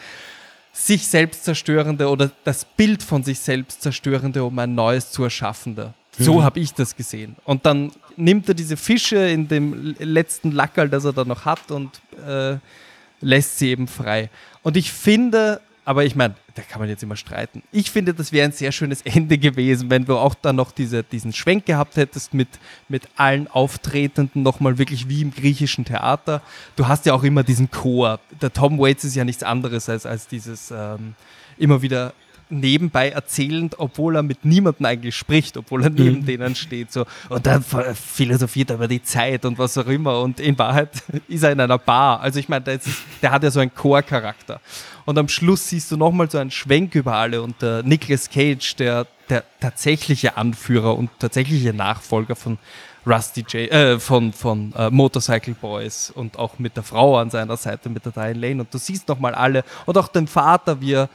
[0.74, 5.94] sich selbst zerstörende oder das Bild von sich selbst zerstörende, um ein neues zu erschaffende.
[6.18, 7.36] So habe ich das gesehen.
[7.46, 11.72] Und dann nimmt er diese Fische in dem letzten Lackerl, das er da noch hat
[11.72, 12.58] und äh,
[13.22, 14.30] lässt sie eben frei.
[14.62, 17.64] Und ich finde, aber ich meine, da kann man jetzt immer streiten.
[17.72, 21.04] Ich finde, das wäre ein sehr schönes Ende gewesen, wenn du auch dann noch diese,
[21.04, 22.48] diesen Schwenk gehabt hättest mit,
[22.88, 26.42] mit allen Auftretenden, nochmal wirklich wie im griechischen Theater.
[26.76, 28.20] Du hast ja auch immer diesen Chor.
[28.42, 31.16] Der Tom Waits ist ja nichts anderes als, als dieses ähm,
[31.58, 32.14] immer wieder
[32.52, 36.92] nebenbei erzählend, obwohl er mit niemandem eigentlich spricht, obwohl er neben denen steht.
[36.92, 37.06] So.
[37.30, 37.64] Und dann
[37.96, 40.20] philosophiert er über die Zeit und was auch immer.
[40.22, 40.90] Und in Wahrheit
[41.28, 42.20] ist er in einer Bar.
[42.22, 42.90] Also ich meine, der, ist-
[43.22, 44.60] der hat ja so einen Chorcharakter.
[45.06, 48.76] Und am Schluss siehst du nochmal so einen Schwenk über alle und der Nicolas Cage,
[48.76, 52.58] der, der tatsächliche Anführer und tatsächliche Nachfolger von
[53.08, 57.58] Rusty J, äh, von, von äh, Motorcycle Boys und auch mit der Frau an seiner
[57.58, 58.62] Seite, mit der Diane Lane.
[58.62, 61.10] Und du siehst nochmal alle und auch den Vater, wie er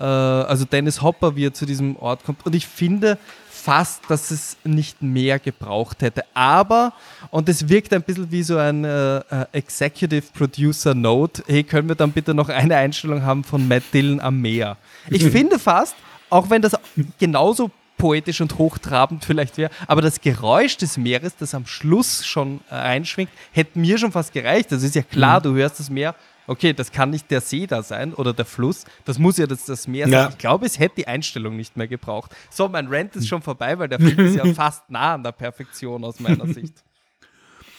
[0.00, 2.44] also Dennis Hopper, wie er zu diesem Ort kommt.
[2.46, 3.18] Und ich finde
[3.50, 6.24] fast, dass es nicht mehr gebraucht hätte.
[6.34, 6.92] Aber,
[7.30, 9.22] und es wirkt ein bisschen wie so ein äh, äh,
[9.52, 14.20] Executive Producer Note, hey, können wir dann bitte noch eine Einstellung haben von Matt Dillon
[14.20, 14.76] am Meer?
[15.08, 15.94] Ich finde fast,
[16.28, 16.72] auch wenn das
[17.20, 22.60] genauso poetisch und hochtrabend vielleicht wäre, aber das Geräusch des Meeres, das am Schluss schon
[22.68, 24.72] äh, einschwingt, hätte mir schon fast gereicht.
[24.72, 25.42] Das ist ja klar, Mhm.
[25.44, 26.16] du hörst das Meer.
[26.46, 28.84] Okay, das kann nicht der See da sein oder der Fluss.
[29.04, 30.12] Das muss ja das, das Meer sein.
[30.12, 30.28] Ja.
[30.30, 32.32] Ich glaube, es hätte die Einstellung nicht mehr gebraucht.
[32.50, 35.32] So, mein Rant ist schon vorbei, weil der Film ist ja fast nah an der
[35.32, 36.82] Perfektion aus meiner Sicht.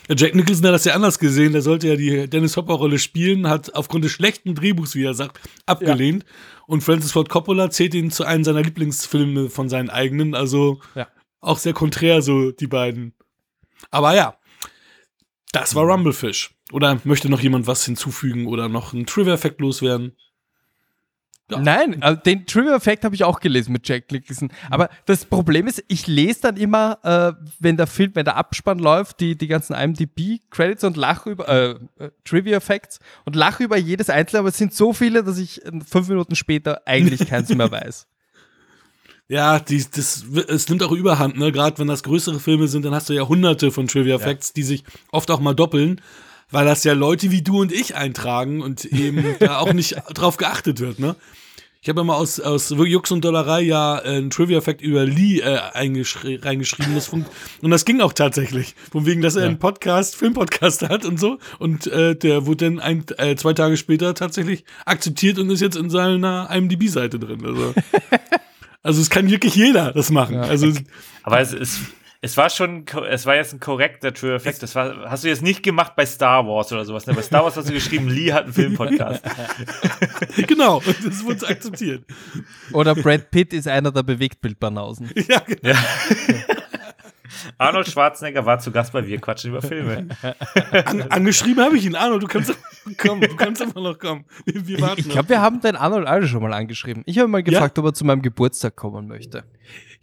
[0.09, 1.53] Jack Nicholson hat das ja anders gesehen.
[1.53, 5.39] Der sollte ja die Dennis Hopper-Rolle spielen, hat aufgrund des schlechten Drehbuchs, wie er sagt,
[5.66, 6.26] abgelehnt.
[6.68, 10.36] Und Francis Ford Coppola zählt ihn zu einem seiner Lieblingsfilme von seinen eigenen.
[10.36, 11.07] Also Ja.
[11.39, 13.14] auch sehr konträr, so die beiden.
[13.91, 14.36] Aber ja,
[15.53, 16.53] das war Rumblefish.
[16.74, 20.13] Oder möchte noch jemand was hinzufügen oder noch einen Trivia-Effekt loswerden?
[21.51, 21.59] Ja.
[21.59, 24.51] Nein, also den Trivia-Effekt habe ich auch gelesen mit Jack Nicholson.
[24.71, 28.80] Aber das Problem ist, ich lese dann immer, äh, wenn der Film, wenn der Abspann
[28.80, 34.09] läuft, die, die ganzen IMDb-Credits und lache über, äh, äh, Trivia-Effects und lache über jedes
[34.09, 37.69] einzelne, aber es sind so viele, dass ich äh, fünf Minuten später eigentlich keins mehr
[37.71, 38.07] weiß.
[39.28, 41.51] Ja, die, das, es nimmt auch überhand, ne?
[41.51, 44.63] Gerade wenn das größere Filme sind, dann hast du ja hunderte von Trivia Facts, die
[44.63, 46.01] sich oft auch mal doppeln,
[46.54, 50.38] weil das ja Leute wie du und ich eintragen und eben da auch nicht drauf
[50.38, 51.16] geachtet wird, ne?
[51.82, 55.39] Ich habe ja mal aus, aus Jux und Dollerei ja äh, einen Trivia-Fact über Lee
[55.39, 56.95] äh, eingeschri reingeschrieben.
[56.95, 57.30] Das funkt,
[57.62, 58.74] und das ging auch tatsächlich.
[58.89, 61.39] Von wegen, dass er einen Podcast, Filmpodcast hat und so.
[61.60, 65.76] Und äh, der wurde dann ein, äh, zwei Tage später tatsächlich akzeptiert und ist jetzt
[65.76, 67.45] in seiner IMDb-Seite drin.
[67.45, 67.74] Also,
[68.84, 70.38] also es kann wirklich jeder das machen.
[70.38, 70.72] Also
[71.24, 71.80] Aber es, es,
[72.24, 74.63] es war schon, es war jetzt ein korrekter True Effect.
[74.63, 77.05] Das war, hast du jetzt nicht gemacht bei Star Wars oder sowas.
[77.05, 77.13] Ne?
[77.13, 79.21] Bei Star Wars hast du geschrieben, Lee hat einen Filmpodcast.
[80.47, 82.05] genau, das wurde akzeptiert.
[82.71, 85.11] Oder Brad Pitt ist einer der Bewegtbildbanausen.
[85.28, 85.59] Ja, genau.
[85.69, 85.78] Ja.
[87.57, 90.07] Arnold Schwarzenegger war zu Gast bei Wir quatschen über Filme.
[90.86, 91.95] An, angeschrieben habe ich ihn.
[91.95, 92.53] Arno, du kannst
[92.97, 94.26] kommen, du kannst immer noch kommen.
[94.45, 95.13] Wir, wir Ich, warten ich noch.
[95.13, 97.03] glaube, wir haben den Arnold alle schon mal angeschrieben.
[97.05, 99.43] Ich habe mal gefragt, ob er zu meinem Geburtstag kommen möchte.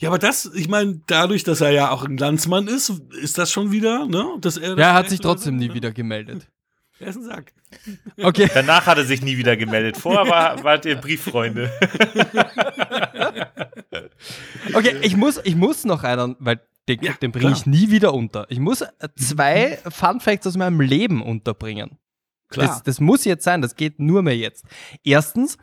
[0.01, 2.91] Ja, aber das, ich meine, dadurch, dass er ja auch ein Glanzmann ist,
[3.23, 4.25] ist das schon wieder, ne?
[4.41, 6.49] Dass er, Ja, er hat sich trotzdem nie wieder gemeldet.
[7.03, 7.55] Er ist ein Sack.
[8.21, 8.47] Okay.
[8.53, 9.97] Danach hat er sich nie wieder gemeldet.
[9.97, 11.73] Vorher war, wart ihr Brieffreunde.
[14.75, 18.13] Okay, ich muss, ich muss noch einen, weil den, Ja, den bringe ich nie wieder
[18.15, 18.47] unter.
[18.51, 18.85] Ich muss
[19.17, 21.99] zwei Fun Facts aus meinem Leben unterbringen.
[22.49, 22.67] Klar.
[22.67, 24.65] Das, das muss jetzt sein, das geht nur mehr jetzt.
[25.05, 25.57] Erstens,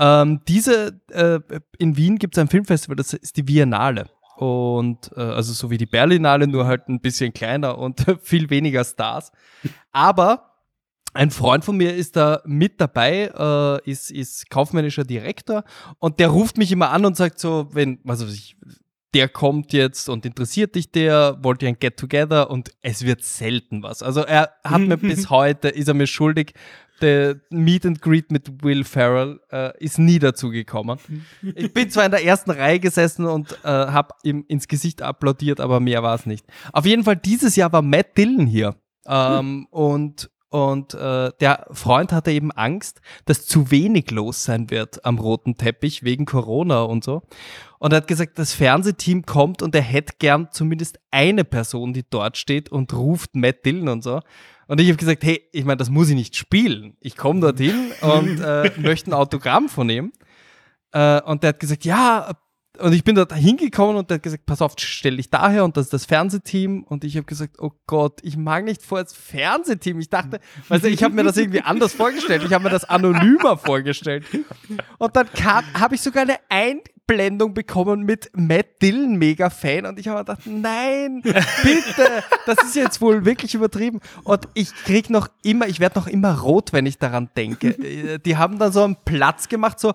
[0.00, 1.40] ähm, diese, äh,
[1.78, 4.08] in Wien gibt es ein Filmfestival, das ist die Biennale.
[4.38, 8.82] Und äh, also so wie die Berlinale, nur halt ein bisschen kleiner und viel weniger
[8.82, 9.30] Stars.
[9.92, 10.56] Aber
[11.12, 13.30] ein Freund von mir ist da mit dabei,
[13.84, 15.64] äh, ist, ist kaufmännischer Direktor
[15.98, 18.56] und der ruft mich immer an und sagt so, wenn, was weiß ich,
[19.12, 23.82] der kommt jetzt und interessiert dich der, wollt ihr ein Get-Together und es wird selten
[23.82, 24.02] was.
[24.02, 26.54] Also er hat mir bis heute, ist er mir schuldig,
[27.00, 30.98] der Meet and Greet mit Will Ferrell äh, ist nie dazu gekommen.
[31.54, 35.60] Ich bin zwar in der ersten Reihe gesessen und äh, habe ihm ins Gesicht applaudiert,
[35.60, 36.44] aber mehr war es nicht.
[36.72, 38.76] Auf jeden Fall, dieses Jahr war Matt Dillon hier.
[39.06, 45.04] Ähm, Und und äh, der Freund hatte eben Angst, dass zu wenig los sein wird
[45.04, 47.22] am roten Teppich wegen Corona und so.
[47.78, 52.04] Und er hat gesagt, das Fernsehteam kommt und er hätte gern zumindest eine Person, die
[52.08, 54.20] dort steht und ruft Matt Dillon und so.
[54.70, 56.96] Und ich habe gesagt, hey, ich meine, das muss ich nicht spielen.
[57.00, 60.12] Ich komme dorthin und äh, möchte ein Autogramm von ihm.
[60.92, 62.30] Äh, und der hat gesagt, ja,
[62.78, 65.76] und ich bin dort hingekommen und der hat gesagt, pass auf, stell dich daher und
[65.76, 66.84] das ist das Fernsehteam.
[66.84, 69.98] Und ich habe gesagt, oh Gott, ich mag nicht vor als Fernsehteam.
[69.98, 72.44] Ich dachte, weißt du, ich habe mir das irgendwie anders vorgestellt.
[72.46, 74.24] Ich habe mir das anonymer vorgestellt.
[74.98, 75.26] Und dann
[75.74, 76.36] habe ich sogar eine
[77.10, 79.84] Einblendung bekommen mit Matt Dillon, mega Fan.
[79.84, 84.00] Und ich habe gedacht, nein, bitte, das ist jetzt wohl wirklich übertrieben.
[84.22, 88.18] Und ich krieg noch immer, ich werde noch immer rot, wenn ich daran denke.
[88.18, 89.92] Die haben dann so einen Platz gemacht, so,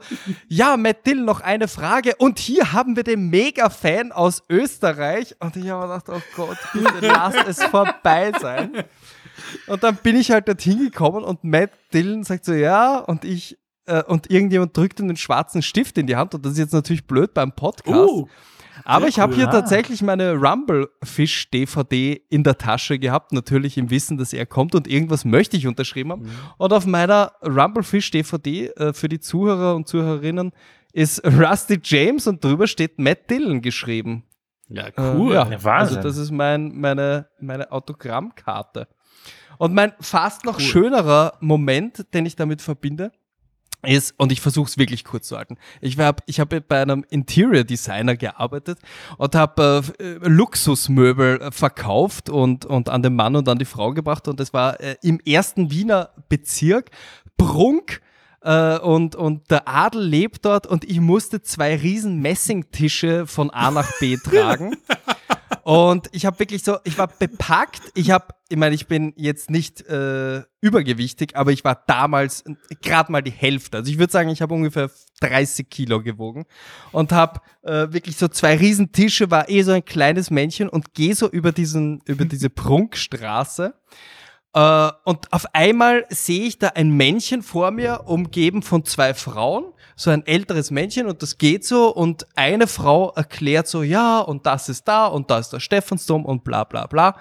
[0.49, 2.15] ja, Matt Dillon, noch eine Frage.
[2.17, 5.35] Und hier haben wir den Mega-Fan aus Österreich.
[5.39, 8.71] Und ich habe gedacht, oh Gott, bitte lass es vorbei sein.
[9.67, 13.57] Und dann bin ich halt dorthin gekommen und Matt Dillon sagt so, ja, und ich,
[13.85, 16.33] äh, und irgendjemand drückt ihm den schwarzen Stift in die Hand.
[16.35, 18.09] Und das ist jetzt natürlich blöd beim Podcast.
[18.09, 18.27] Oh,
[18.83, 19.37] Aber ich habe cool.
[19.39, 19.51] hier Ah.
[19.51, 25.25] tatsächlich meine Rumblefish-DVD in der Tasche gehabt, natürlich im Wissen, dass er kommt und irgendwas
[25.25, 26.29] möchte ich unterschrieben haben.
[26.57, 30.51] Und auf meiner Rumblefish-DVD äh, für die Zuhörer und Zuhörerinnen
[30.93, 34.23] ist Rusty James und drüber steht Matt Dillon geschrieben.
[34.69, 35.33] ja, Äh, cool.
[35.33, 35.97] ja, Ja, Wahnsinn.
[35.97, 38.87] Also das ist mein, meine, meine Autogrammkarte.
[39.57, 43.11] Und mein fast noch schönerer Moment, den ich damit verbinde,
[43.85, 45.57] ist, und ich versuche es wirklich kurz zu halten.
[45.81, 48.79] Ich habe ich hab bei einem Interior Designer gearbeitet
[49.17, 53.93] und habe äh, Luxusmöbel äh, verkauft und, und an den Mann und an die Frau
[53.93, 54.27] gebracht.
[54.27, 56.91] Und das war äh, im ersten Wiener Bezirk,
[57.37, 58.01] Prunk.
[58.41, 63.71] Äh, und, und der Adel lebt dort und ich musste zwei riesen Messingtische von A
[63.71, 64.77] nach B tragen.
[65.65, 67.81] Und ich habe wirklich so, ich war bepackt.
[67.95, 72.43] Ich habe, ich meine, ich bin jetzt nicht äh, übergewichtig, aber ich war damals
[72.83, 73.77] gerade mal die Hälfte.
[73.77, 74.91] Also ich würde sagen, ich habe ungefähr
[75.21, 76.45] 30 Kilo gewogen
[76.91, 81.15] und habe äh, wirklich so zwei Riesentische, war eh so ein kleines Männchen und gehe
[81.15, 83.73] so über diesen, über diese Prunkstraße.
[84.57, 89.65] Uh, und auf einmal sehe ich da ein Männchen vor mir, umgeben von zwei Frauen,
[89.97, 94.45] so ein älteres Männchen und das geht so und eine Frau erklärt so, ja, und
[94.45, 97.19] das ist da und da ist der Stephansdom und bla bla bla.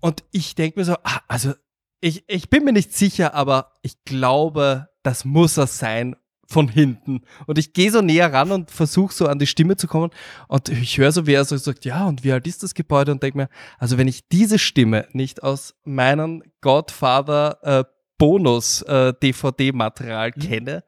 [0.00, 1.52] Und ich denke mir so, ah, also
[2.00, 6.16] ich, ich bin mir nicht sicher, aber ich glaube, das muss er sein
[6.50, 7.22] von hinten.
[7.46, 10.10] Und ich gehe so näher ran und versuche so an die Stimme zu kommen.
[10.48, 13.12] Und ich höre so, wie er so sagt, ja, und wie alt ist das Gebäude?
[13.12, 13.48] Und denke mir,
[13.78, 17.84] also wenn ich diese Stimme nicht aus meinem Godfather äh,
[18.18, 20.40] Bonus äh, DVD-Material mhm.
[20.40, 20.84] kenne,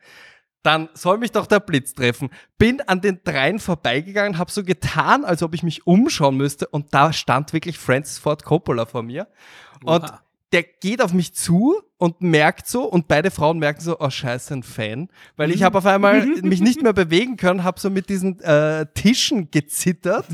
[0.64, 2.30] dann soll mich doch der Blitz treffen.
[2.58, 6.92] Bin an den dreien vorbeigegangen, habe so getan, als ob ich mich umschauen müsste und
[6.92, 9.28] da stand wirklich Francis Ford Coppola vor mir.
[9.84, 9.96] Oha.
[9.96, 10.12] Und
[10.52, 14.54] der geht auf mich zu und merkt so, und beide Frauen merken so, oh scheiße,
[14.54, 15.08] ein Fan.
[15.36, 18.86] Weil ich habe auf einmal mich nicht mehr bewegen können, habe so mit diesen äh,
[18.94, 20.26] Tischen gezittert.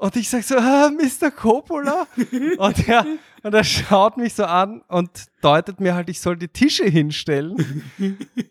[0.00, 1.30] Und ich sag so, ah, Mr.
[1.30, 2.06] Coppola.
[2.56, 3.04] Und er,
[3.42, 7.82] und er schaut mich so an und deutet mir halt, ich soll die Tische hinstellen.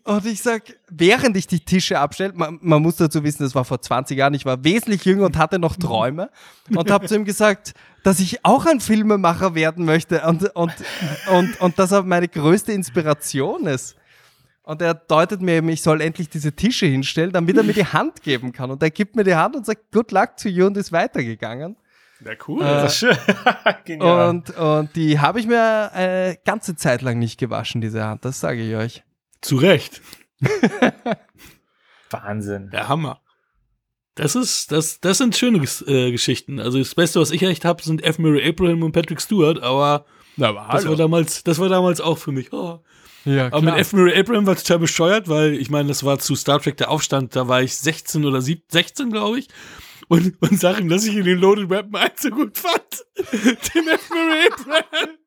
[0.04, 3.64] Und ich sag, während ich die Tische abstelle, man, man muss dazu wissen, das war
[3.64, 6.30] vor 20 Jahren, ich war wesentlich jünger und hatte noch Träume.
[6.74, 7.72] Und habe zu ihm gesagt,
[8.04, 10.72] dass ich auch ein Filmemacher werden möchte und, und,
[11.32, 13.96] und, und dass er meine größte Inspiration ist.
[14.70, 17.86] Und er deutet mir eben, ich soll endlich diese Tische hinstellen, damit er mir die
[17.86, 18.70] Hand geben kann.
[18.70, 21.76] Und er gibt mir die Hand und sagt, good luck to you und ist weitergegangen.
[22.24, 22.62] Ja, cool.
[22.62, 24.00] Äh, das ist schön.
[24.00, 28.38] und, und die habe ich mir eine ganze Zeit lang nicht gewaschen, diese Hand, das
[28.38, 29.02] sage ich euch.
[29.40, 30.02] Zu Recht.
[32.10, 32.70] Wahnsinn.
[32.70, 33.20] Der Hammer.
[34.14, 36.60] Das ist, das, das sind schöne äh, Geschichten.
[36.60, 38.20] Also das Beste, was ich echt habe, sind F.
[38.20, 40.04] Murray Abraham und Patrick Stewart, aber,
[40.38, 42.52] aber das war damals, das war damals auch für mich.
[42.52, 42.84] Oh.
[43.24, 43.52] Ja, klar.
[43.52, 43.92] Aber mit F.
[43.92, 47.36] Murray Abraham war total bescheuert, weil ich meine, das war zu Star Trek der Aufstand,
[47.36, 49.48] da war ich 16 oder 17, 16, glaube ich.
[50.08, 52.82] Und, und sag ihm, dass ich ihn den Loaded Weapon 1 so gut fand.
[53.74, 54.10] Den F.
[54.10, 55.19] Murray Abraham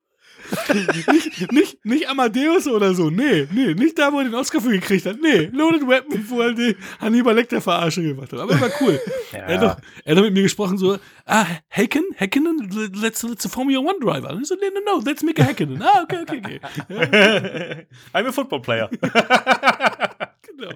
[0.73, 3.09] nicht, nicht, nicht Amadeus oder so.
[3.09, 5.17] Nee, nee, nicht da, wo er den Oscar für gekriegt hat.
[5.21, 8.39] Nee, Loaded Weapon, wo er die Hannibal Lecter Verarsche gemacht hat.
[8.39, 8.99] Aber war cool.
[9.31, 9.39] Ja.
[9.39, 13.49] Er, hat doch, er hat mit mir gesprochen so, ah, Hacken, Hackenen, let's, let's a
[13.49, 14.31] Formula One Driver.
[14.31, 15.81] Und ich so, no, no, no, let's make a Hackenen.
[15.81, 16.41] Ah, okay, okay,
[16.89, 17.87] okay.
[18.13, 18.89] I'm a football player.
[18.99, 20.73] genau.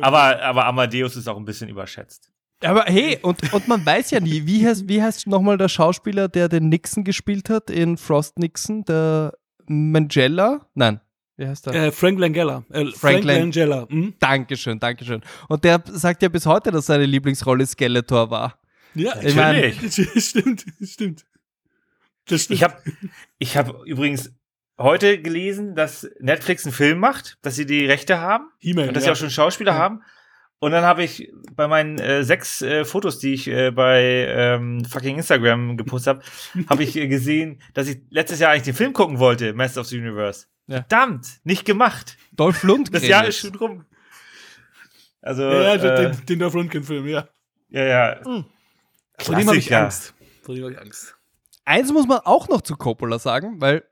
[0.00, 2.30] Aber, aber Amadeus ist auch ein bisschen überschätzt.
[2.64, 6.28] Aber hey, und, und man weiß ja nie, wie heißt, wie heißt nochmal der Schauspieler,
[6.28, 9.34] der den Nixon gespielt hat in Frost Nixon, der
[9.66, 10.66] Mangella?
[10.74, 11.00] Nein,
[11.36, 11.74] wie heißt der?
[11.74, 12.64] Äh, Frank Langella.
[12.70, 13.86] Äh, Frank, Frank Langella.
[13.88, 14.14] Hm?
[14.18, 15.22] Dankeschön, Dankeschön.
[15.48, 18.58] Und der sagt ja bis heute, dass seine Lieblingsrolle Skeletor war.
[18.94, 19.72] Ja, ich meine,
[20.16, 21.24] stimmt, stimmt.
[22.26, 22.56] Das stimmt.
[22.58, 22.76] Ich habe
[23.38, 24.32] ich hab übrigens
[24.78, 28.46] heute gelesen, dass Netflix einen Film macht, dass sie die Rechte haben.
[28.64, 29.00] Und dass ja.
[29.00, 29.78] sie auch schon Schauspieler ja.
[29.78, 30.02] haben.
[30.64, 34.00] Und dann habe ich bei meinen äh, sechs äh, Fotos, die ich äh, bei
[34.30, 38.74] ähm, fucking Instagram gepostet habe, habe ich äh, gesehen, dass ich letztes Jahr eigentlich den
[38.74, 40.46] Film gucken wollte, Master of the Universe.
[40.66, 40.76] Ja.
[40.76, 42.16] Verdammt, nicht gemacht.
[42.32, 42.94] Dolph Lundgren.
[42.94, 43.84] Das Jahr ist schon rum.
[45.20, 47.28] Also, ja, ja äh, den, den Dolph Lundgren-Film, ja.
[47.68, 48.24] Ja, ja.
[48.24, 48.46] Hm.
[49.18, 50.14] Vor dem habe ich Angst.
[50.40, 51.14] Vor dem habe ich Angst.
[51.66, 53.84] Eins muss man auch noch zu Coppola sagen, weil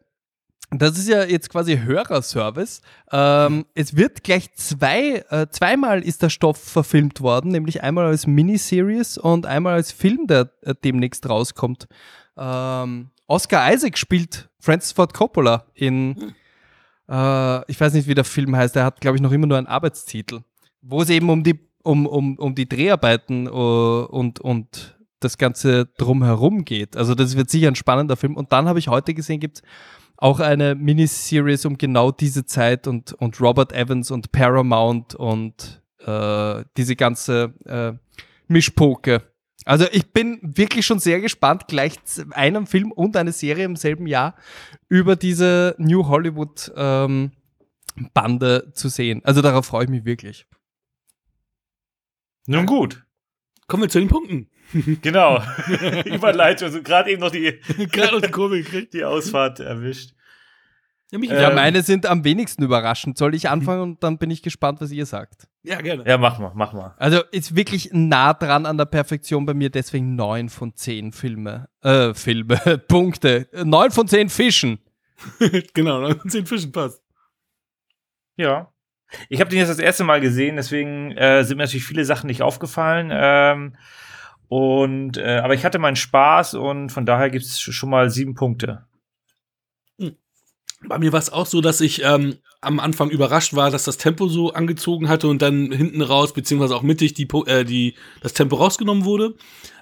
[0.81, 2.81] das ist ja jetzt quasi Hörerservice.
[3.11, 8.27] Ähm, es wird gleich zwei, äh, zweimal ist der Stoff verfilmt worden, nämlich einmal als
[8.27, 11.89] Miniseries und einmal als Film, der äh, demnächst rauskommt.
[12.37, 16.35] Ähm, Oscar Isaac spielt Francis Ford Coppola in,
[17.09, 19.59] äh, ich weiß nicht, wie der Film heißt, er hat, glaube ich, noch immer nur
[19.59, 20.41] einen Arbeitstitel,
[20.81, 25.87] wo es eben um die, um, um, um die Dreharbeiten uh, und, und das Ganze
[25.99, 26.97] drumherum geht.
[26.97, 28.37] Also das wird sicher ein spannender Film.
[28.37, 29.63] Und dann habe ich heute gesehen, gibt es
[30.23, 36.65] auch eine Miniseries um genau diese Zeit und, und Robert Evans und Paramount und äh,
[36.77, 37.93] diese ganze äh,
[38.47, 39.23] Mischpoke.
[39.65, 41.95] Also ich bin wirklich schon sehr gespannt, gleich
[42.31, 44.37] einen Film und eine Serie im selben Jahr
[44.89, 47.33] über diese New Hollywood ähm,
[48.15, 49.23] Bande zu sehen.
[49.25, 50.47] Also darauf freue ich mich wirklich.
[52.47, 53.05] Nun gut.
[53.67, 54.49] Kommen wir zu den Punkten.
[55.03, 55.43] Genau.
[56.05, 56.67] Überleitung.
[56.69, 57.61] Also gerade eben noch die,
[57.93, 58.95] gerade noch die Kurve gekriegt.
[58.95, 60.13] Die Ausfahrt erwischt.
[61.11, 63.19] Ja, mich Ja, Ähm, meine sind am wenigsten überraschend.
[63.19, 65.47] Soll ich anfangen und dann bin ich gespannt, was ihr sagt.
[65.63, 66.05] ja, gerne.
[66.07, 66.95] Ja, mach mal, mach mal.
[66.97, 71.69] Also ist wirklich nah dran an der Perfektion bei mir, deswegen neun von zehn Filme.
[71.83, 72.57] Äh, Filme,
[72.89, 73.49] Punkte.
[73.65, 74.79] Neun von zehn Fischen.
[75.75, 77.03] genau, dann zehn Fischen passt.
[78.37, 78.73] Ja.
[79.29, 82.27] Ich habe den jetzt das erste Mal gesehen, deswegen äh, sind mir natürlich viele Sachen
[82.29, 83.11] nicht aufgefallen.
[83.13, 83.77] Ähm,
[84.53, 88.35] und äh, aber ich hatte meinen Spaß und von daher gibt es schon mal sieben
[88.35, 88.85] Punkte.
[90.85, 93.97] Bei mir war es auch so, dass ich ähm, am Anfang überrascht war, dass das
[93.97, 98.35] Tempo so angezogen hatte und dann hinten raus, beziehungsweise auch mittig, die, äh, die, das
[98.35, 99.37] Tempo rausgenommen wurde.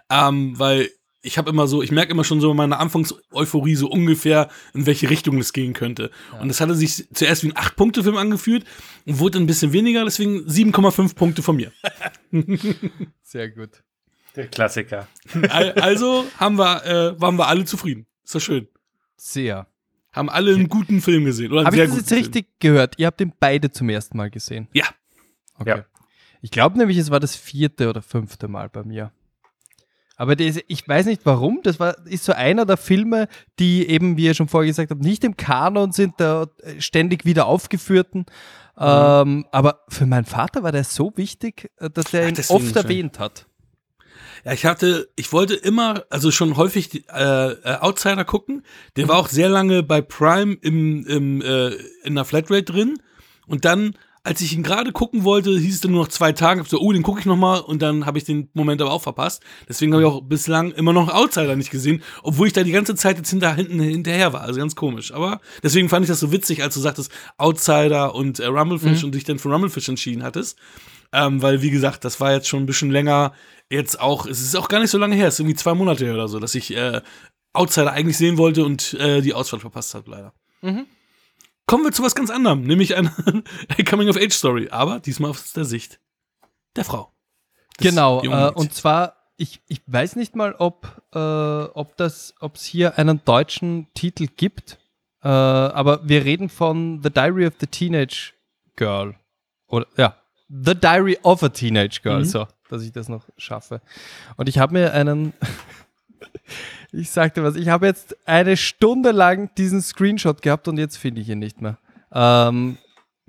[0.08, 0.88] Ähm, weil
[1.20, 4.86] ich habe immer so, ich merke immer schon so in meiner Anfangseuphorie so ungefähr, in
[4.86, 6.12] welche Richtung es gehen könnte.
[6.40, 8.64] Und das hatte sich zuerst wie ein 8-Punkte-Film angefühlt
[9.04, 11.72] und wurde ein bisschen weniger, deswegen 7,5 Punkte von mir.
[13.24, 13.82] Sehr gut.
[14.36, 15.08] Der Klassiker.
[15.48, 18.06] Al- Also haben wir, äh, waren wir alle zufrieden.
[18.24, 18.68] Ist doch schön.
[19.16, 19.66] Sehr.
[20.12, 21.52] Haben alle einen guten Film gesehen.
[21.52, 22.20] Habe ich das jetzt Film.
[22.22, 22.94] richtig gehört?
[22.98, 24.68] Ihr habt den beide zum ersten Mal gesehen.
[24.72, 24.86] Ja.
[25.58, 25.70] Okay.
[25.78, 25.84] Ja.
[26.42, 29.12] Ich glaube nämlich, es war das vierte oder fünfte Mal bei mir.
[30.16, 31.60] Aber das, ich weiß nicht warum.
[31.62, 33.26] Das war, ist so einer der Filme,
[33.58, 37.24] die eben, wie ihr schon vorher gesagt habt, nicht im Kanon sind, der äh, ständig
[37.24, 38.20] wieder aufgeführten.
[38.76, 38.82] Mhm.
[38.86, 42.76] Ähm, aber für meinen Vater war der so wichtig, äh, dass er Ach, ihn oft
[42.76, 43.46] erwähnt hat.
[44.44, 48.62] Ja, ich hatte, ich wollte immer, also schon häufig die, äh, äh, Outsider gucken.
[48.96, 51.70] Der war auch sehr lange bei Prime im, im, äh,
[52.04, 52.98] in der Flatrate drin.
[53.46, 56.62] Und dann, als ich ihn gerade gucken wollte, hieß es dann nur noch zwei Tage.
[56.62, 57.58] Ich so, oh, den gucke ich noch mal.
[57.58, 59.42] Und dann habe ich den Moment aber auch verpasst.
[59.68, 62.94] Deswegen habe ich auch bislang immer noch Outsider nicht gesehen, obwohl ich da die ganze
[62.94, 64.42] Zeit jetzt hinter, hinten hinterher war.
[64.42, 65.12] Also ganz komisch.
[65.12, 69.14] Aber deswegen fand ich das so witzig, als du sagtest Outsider und äh, Rumblefish und
[69.14, 70.58] dich dann für Rumblefish entschieden hattest.
[71.12, 73.32] Ähm, weil, wie gesagt, das war jetzt schon ein bisschen länger.
[73.68, 76.04] Jetzt auch, es ist auch gar nicht so lange her, es ist irgendwie zwei Monate
[76.04, 77.00] her oder so, dass ich äh,
[77.52, 80.34] Outsider eigentlich sehen wollte und äh, die Auswahl verpasst habe, leider.
[80.62, 80.86] Mhm.
[81.66, 83.12] Kommen wir zu was ganz anderem, nämlich einer
[83.88, 86.00] Coming-of-Age-Story, aber diesmal aus der Sicht
[86.76, 87.12] der Frau.
[87.78, 92.34] Genau, äh, und zwar, ich, ich weiß nicht mal, ob äh, es
[92.64, 94.78] hier einen deutschen Titel gibt,
[95.22, 98.34] äh, aber wir reden von The Diary of the Teenage
[98.76, 99.14] Girl.
[99.66, 100.19] Oder ja,
[100.52, 102.24] The Diary of a Teenage Girl, Mhm.
[102.24, 103.80] so, dass ich das noch schaffe.
[104.36, 105.32] Und ich habe mir einen,
[106.92, 111.20] ich sagte was, ich habe jetzt eine Stunde lang diesen Screenshot gehabt und jetzt finde
[111.20, 111.78] ich ihn nicht mehr.
[112.12, 112.78] Ähm,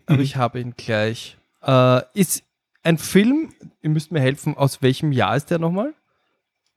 [0.08, 0.24] aber Mhm.
[0.24, 1.38] ich habe ihn gleich.
[1.64, 2.44] Äh, ist
[2.84, 3.54] ein Film,
[3.84, 5.94] ihr müsst mir helfen, aus welchem Jahr ist der nochmal?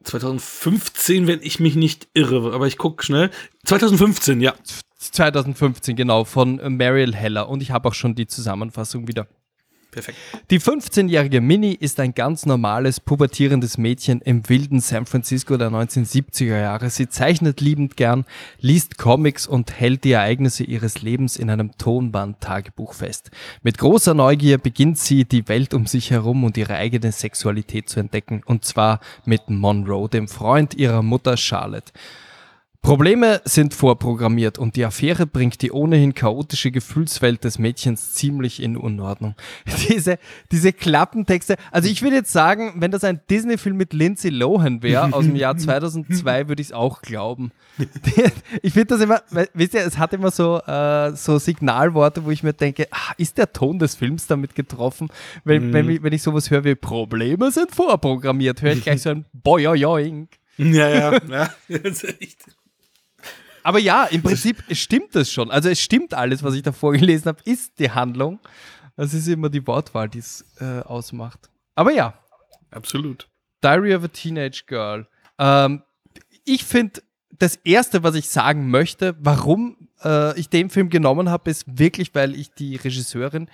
[0.05, 3.31] 2015, wenn ich mich nicht irre, aber ich gucke schnell.
[3.65, 4.53] 2015, ja.
[4.99, 7.49] 2015, genau, von Mariel Heller.
[7.49, 9.27] Und ich habe auch schon die Zusammenfassung wieder.
[9.95, 10.19] Perfekt.
[10.51, 16.61] Die 15-jährige Minnie ist ein ganz normales, pubertierendes Mädchen im wilden San Francisco der 1970er
[16.61, 16.91] Jahre.
[16.91, 18.25] Sie zeichnet liebend gern,
[18.59, 23.31] liest Comics und hält die Ereignisse ihres Lebens in einem Tonband-Tagebuch fest.
[23.63, 28.01] Mit großer Neugier beginnt sie, die Welt um sich herum und ihre eigene Sexualität zu
[28.01, 28.43] entdecken.
[28.45, 31.93] Und zwar mit Monroe, dem Freund ihrer Mutter Charlotte.
[32.85, 38.77] Probleme sind vorprogrammiert und die Affäre bringt die ohnehin chaotische Gefühlswelt des Mädchens ziemlich in
[38.77, 39.35] Unordnung.
[39.89, 40.19] Diese,
[40.53, 45.05] diese Klappentexte, also ich würde jetzt sagen, wenn das ein Disney-Film mit Lindsay Lohan wäre
[45.15, 47.53] aus dem Jahr 2002, würde ich es auch glauben.
[48.63, 49.23] Ich finde das immer,
[49.55, 53.39] wisst ihr, es hat immer so, äh, so Signalworte, wo ich mir denke, ah, ist
[53.39, 55.09] der Ton des Films damit getroffen?
[55.45, 59.11] Wenn, wenn, ich- wenn ich sowas höre wie Probleme sind vorprogrammiert, höre ich gleich so
[59.11, 60.29] ein Boyoyoing.
[60.59, 61.51] Ja, ja, ja.
[61.69, 62.45] Das ist echt.
[63.65, 65.51] Aber ja, im Prinzip stimmt das schon.
[65.51, 68.39] Also es stimmt alles, was ich da vorgelesen habe, ist die Handlung.
[68.97, 71.51] Das ist immer die Wortwahl, die es äh, ausmacht.
[71.75, 72.15] Aber ja,
[72.75, 73.29] Absolut.
[73.63, 75.07] Diary of a Teenage Girl.
[75.39, 75.83] Ähm,
[76.45, 77.03] ich finde,
[77.39, 82.15] das Erste, was ich sagen möchte, warum äh, ich den Film genommen habe, ist wirklich,
[82.15, 83.49] weil ich die Regisseurin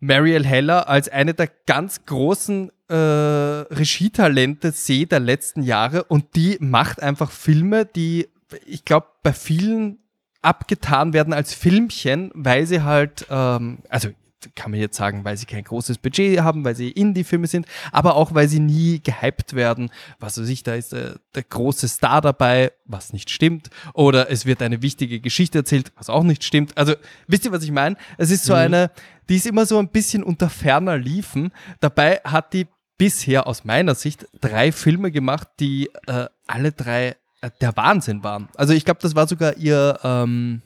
[0.00, 6.56] Mariel Heller als eine der ganz großen äh, Regietalente sehe der letzten Jahre und die
[6.60, 8.28] macht einfach Filme, die
[8.66, 9.98] ich glaube bei vielen
[10.42, 14.08] abgetan werden als Filmchen, weil sie halt, ähm, also
[14.54, 18.16] kann man jetzt sagen, weil sie kein großes Budget haben, weil sie Indie-Filme sind, aber
[18.16, 19.90] auch weil sie nie gehypt werden.
[20.18, 23.70] Was weiß ich, da ist äh, der große Star dabei, was nicht stimmt.
[23.92, 26.76] Oder es wird eine wichtige Geschichte erzählt, was auch nicht stimmt.
[26.78, 26.94] Also,
[27.26, 27.96] wisst ihr, was ich meine?
[28.16, 28.90] Es ist so eine,
[29.28, 31.52] die ist immer so ein bisschen unter ferner Liefen.
[31.80, 37.16] Dabei hat die bisher aus meiner Sicht drei Filme gemacht, die äh, alle drei
[37.60, 38.48] der Wahnsinn waren.
[38.56, 40.62] Also ich glaube, das war sogar ihr, ähm,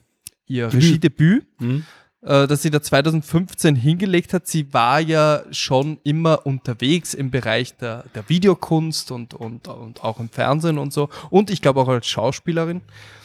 [0.46, 1.84] ihr Regiedebüt, Mhm.
[2.22, 4.46] äh, das sie da 2015 hingelegt hat.
[4.46, 10.18] Sie war ja schon immer unterwegs im Bereich der, der Videokunst und, und, und auch
[10.20, 11.08] im Fernsehen und so.
[11.30, 12.82] Und ich glaube auch als Schauspielerin.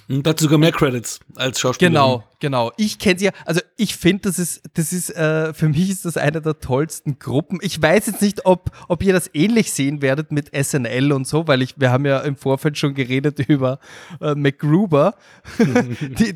[0.10, 1.94] Und hat sogar mehr Credits als Schauspielerin.
[1.94, 2.72] Genau, genau.
[2.78, 6.04] Ich kenne sie ja, also ich finde, das ist, das ist, äh, für mich ist
[6.04, 7.60] das eine der tollsten Gruppen.
[7.62, 11.48] Ich weiß jetzt nicht, ob, ob ihr das ähnlich sehen werdet mit SNL und so,
[11.48, 13.78] weil ich, wir haben ja im Vorfeld schon geredet über
[14.20, 15.14] äh, MacGruber,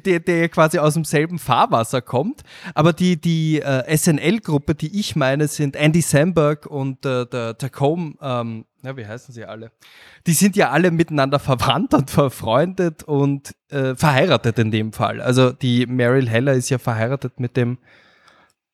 [0.06, 2.44] der, der quasi aus demselben Fahrwasser kommt.
[2.76, 8.14] Aber die, die äh, SNL-Gruppe, die ich meine, sind Andy Samberg und äh, der Tacome,
[8.22, 9.72] ähm, ja, wie heißen sie alle?
[10.28, 15.22] Die sind ja alle miteinander verwandt und verfreundet und äh, verheiratet in dem Fall.
[15.22, 17.78] Also die Meryl Heller ist ja verheiratet mit dem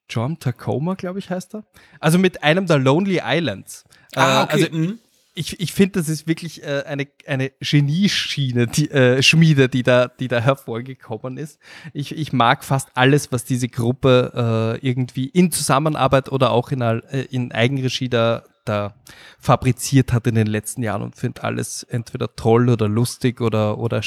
[0.09, 1.63] John Tacoma, glaube ich, heißt er.
[1.99, 3.85] Also mit einem der Lonely Islands.
[4.15, 4.53] Ah, Äh, okay.
[4.53, 4.99] Also mhm.
[5.35, 10.07] ich, ich finde, das ist wirklich äh, eine, eine Genieschiene, die, äh, Schmiede, die da,
[10.07, 11.59] die da hervorgekommen ist.
[11.93, 16.81] Ich, ich mag fast alles, was diese Gruppe äh, irgendwie in Zusammenarbeit oder auch in,
[16.81, 16.97] äh,
[17.29, 18.95] in Eigenregie da, da
[19.39, 24.01] fabriziert hat in den letzten Jahren und finde alles entweder toll oder lustig oder, oder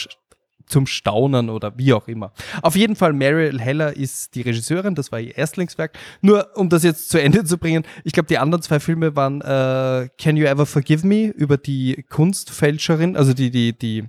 [0.66, 2.32] zum Staunen oder wie auch immer.
[2.62, 5.98] Auf jeden Fall, Mariel Heller ist die Regisseurin, das war ihr Erstlingswerk.
[6.20, 9.40] Nur um das jetzt zu Ende zu bringen, ich glaube, die anderen zwei Filme waren
[9.42, 14.04] äh, Can You Ever Forgive Me über die Kunstfälscherin, also die, die, die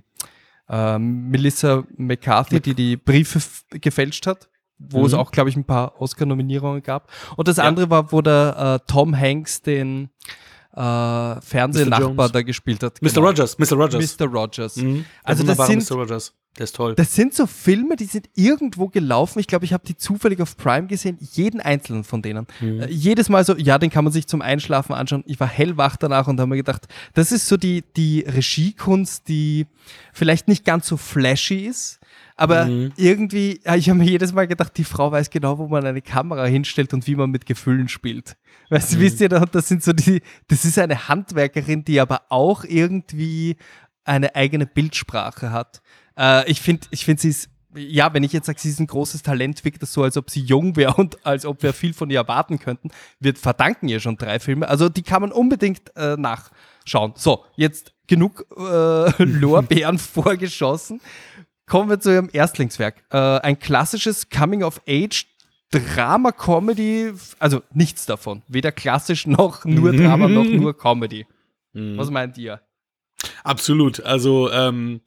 [0.68, 3.40] ähm, Melissa McCarthy, die die Briefe
[3.70, 4.48] gefälscht hat,
[4.78, 5.18] wo es Mhm.
[5.18, 7.10] auch, glaube ich, ein paar Oscar-Nominierungen gab.
[7.36, 10.10] Und das andere war, wo der äh, Tom Hanks den
[10.76, 13.00] äh, Fernsehnachbar da gespielt hat.
[13.00, 13.10] Mr.
[13.10, 13.26] Genau.
[13.28, 13.72] Rogers, Mr.
[13.76, 14.18] Rogers.
[14.18, 14.26] Mr.
[14.26, 14.76] Rogers.
[14.76, 15.04] Mhm.
[15.22, 15.96] Also das sind, Mr.
[15.96, 16.34] Rogers.
[16.56, 16.94] Der ist toll.
[16.94, 19.40] das sind so Filme, die sind irgendwo gelaufen.
[19.40, 22.46] Ich glaube, ich habe die zufällig auf Prime gesehen, jeden einzelnen von denen.
[22.60, 25.24] Äh, jedes Mal so, ja, den kann man sich zum Einschlafen anschauen.
[25.26, 29.66] Ich war hellwach danach und habe mir gedacht, das ist so die, die Regiekunst, die
[30.12, 31.98] vielleicht nicht ganz so flashy ist,
[32.36, 32.66] aber
[32.96, 36.02] irgendwie, ja, ich habe mir jedes Mal gedacht, die Frau weiß genau, wo man eine
[36.02, 38.36] Kamera hinstellt und wie man mit Gefühlen spielt.
[38.70, 42.22] Weißt du, wisst ihr, da- das sind so die, das ist eine Handwerkerin, die aber
[42.30, 43.56] auch irgendwie
[44.04, 45.80] eine eigene Bildsprache hat.
[46.18, 48.86] Äh, ich finde, ich finde, sie ist, ja, wenn ich jetzt sage, sie ist ein
[48.86, 51.92] großes Talent, wirkt das so, als ob sie jung wäre und als ob wir viel
[51.94, 52.90] von ihr erwarten könnten.
[53.20, 54.68] Wir verdanken ihr schon drei Filme.
[54.68, 57.14] Also die kann man unbedingt äh, nachschauen.
[57.16, 61.00] So, jetzt genug äh, Lorbeeren vorgeschossen.
[61.66, 63.04] Kommen wir zu ihrem Erstlingswerk.
[63.10, 65.26] Äh, ein klassisches Coming-of-Age
[65.70, 68.42] Drama-Comedy, also nichts davon.
[68.48, 71.26] Weder klassisch noch nur Drama noch nur Comedy.
[71.72, 72.60] Was meint ihr?
[73.42, 74.00] Absolut.
[74.00, 75.00] Also, ähm,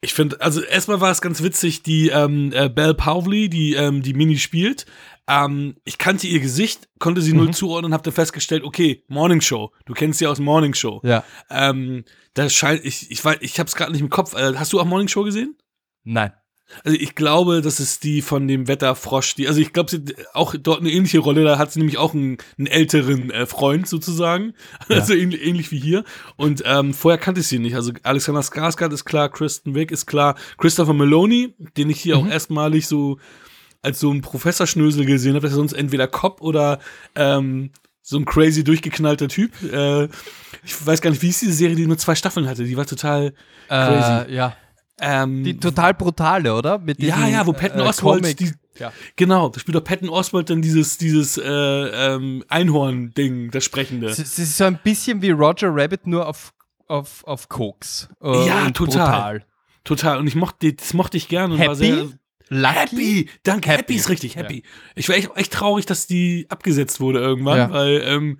[0.00, 4.02] ich finde, also erstmal war es ganz witzig, die ähm, äh, Belle Powley, die ähm,
[4.02, 4.84] die Mini spielt.
[5.26, 9.40] Ähm, ich kannte ihr Gesicht, konnte sie null zuordnen und habe dann festgestellt, okay, Morning
[9.40, 9.72] Show.
[9.86, 11.00] Du kennst sie aus Morning Show.
[11.04, 11.24] Ja.
[11.48, 12.04] Ähm,
[12.34, 14.34] das scheint, ich, ich weiß, ich habe es gerade nicht im Kopf.
[14.34, 15.56] Äh, hast du auch Morning Show gesehen?
[16.04, 16.32] Nein.
[16.82, 19.34] Also ich glaube, das ist die von dem Wetterfrosch.
[19.34, 21.44] Die, also ich glaube, sie hat auch dort eine ähnliche Rolle.
[21.44, 24.54] Da hat sie nämlich auch einen, einen älteren äh, Freund sozusagen.
[24.88, 26.04] Also ähnlich, ähnlich wie hier.
[26.36, 27.74] Und ähm, vorher kannte ich sie nicht.
[27.74, 32.26] Also Alexander Skarsgård ist klar, Kristen Wiig ist klar, Christopher Maloney, den ich hier auch
[32.26, 33.18] erstmalig so
[33.82, 35.42] als so ein Professorschnösel gesehen habe.
[35.42, 36.80] Das ist sonst entweder Cop oder
[37.14, 37.70] ähm,
[38.02, 39.50] so ein crazy durchgeknallter Typ.
[39.62, 40.04] Äh,
[40.64, 42.64] ich weiß gar nicht, wie ist diese Serie, die nur zwei Staffeln hatte.
[42.64, 43.34] Die war total
[43.68, 44.30] crazy.
[44.30, 44.56] Äh, ja.
[45.00, 46.78] Ähm, Die total brutale, oder?
[46.78, 48.36] Mit ja, diesem, ja, wo Patton äh, Oswalt, Comic.
[48.36, 48.92] die, Ja.
[49.16, 54.06] genau, da spielt doch Patton Oswalt dann dieses, dieses äh, ähm, Einhorn-Ding, das Sprechende.
[54.08, 56.52] Es es ist so ein bisschen wie Roger Rabbit, nur auf,
[56.86, 58.08] auf, auf Koks.
[58.22, 59.04] Äh, Ja, total.
[59.40, 59.44] Brutal.
[59.84, 60.18] Total.
[60.18, 61.54] Und ich mochte, das mochte ich gerne.
[61.54, 61.76] Und war Happy?
[61.76, 62.08] sehr,
[62.48, 62.74] Lucky?
[62.78, 63.94] happy, danke, happy, Happy.
[63.96, 64.62] ist richtig, happy.
[64.94, 67.70] Ich war echt, echt traurig, dass die abgesetzt wurde irgendwann, Ja.
[67.72, 68.38] weil ähm,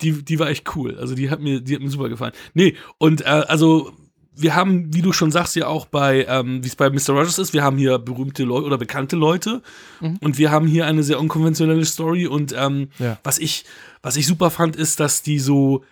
[0.00, 0.98] die, die war echt cool.
[0.98, 2.32] Also die hat mir, die hat mir super gefallen.
[2.54, 3.92] Nee, und äh, also
[4.38, 7.10] wir haben, wie du schon sagst, ja auch bei, ähm, wie es bei Mr.
[7.14, 9.62] Rogers ist, wir haben hier berühmte Leute oder bekannte Leute
[10.00, 10.18] Mhm.
[10.20, 13.18] und wir haben hier eine sehr unkonventionelle Story und ähm, Ja.
[13.24, 13.64] was ich,
[14.02, 15.84] was ich super fand, ist, dass die so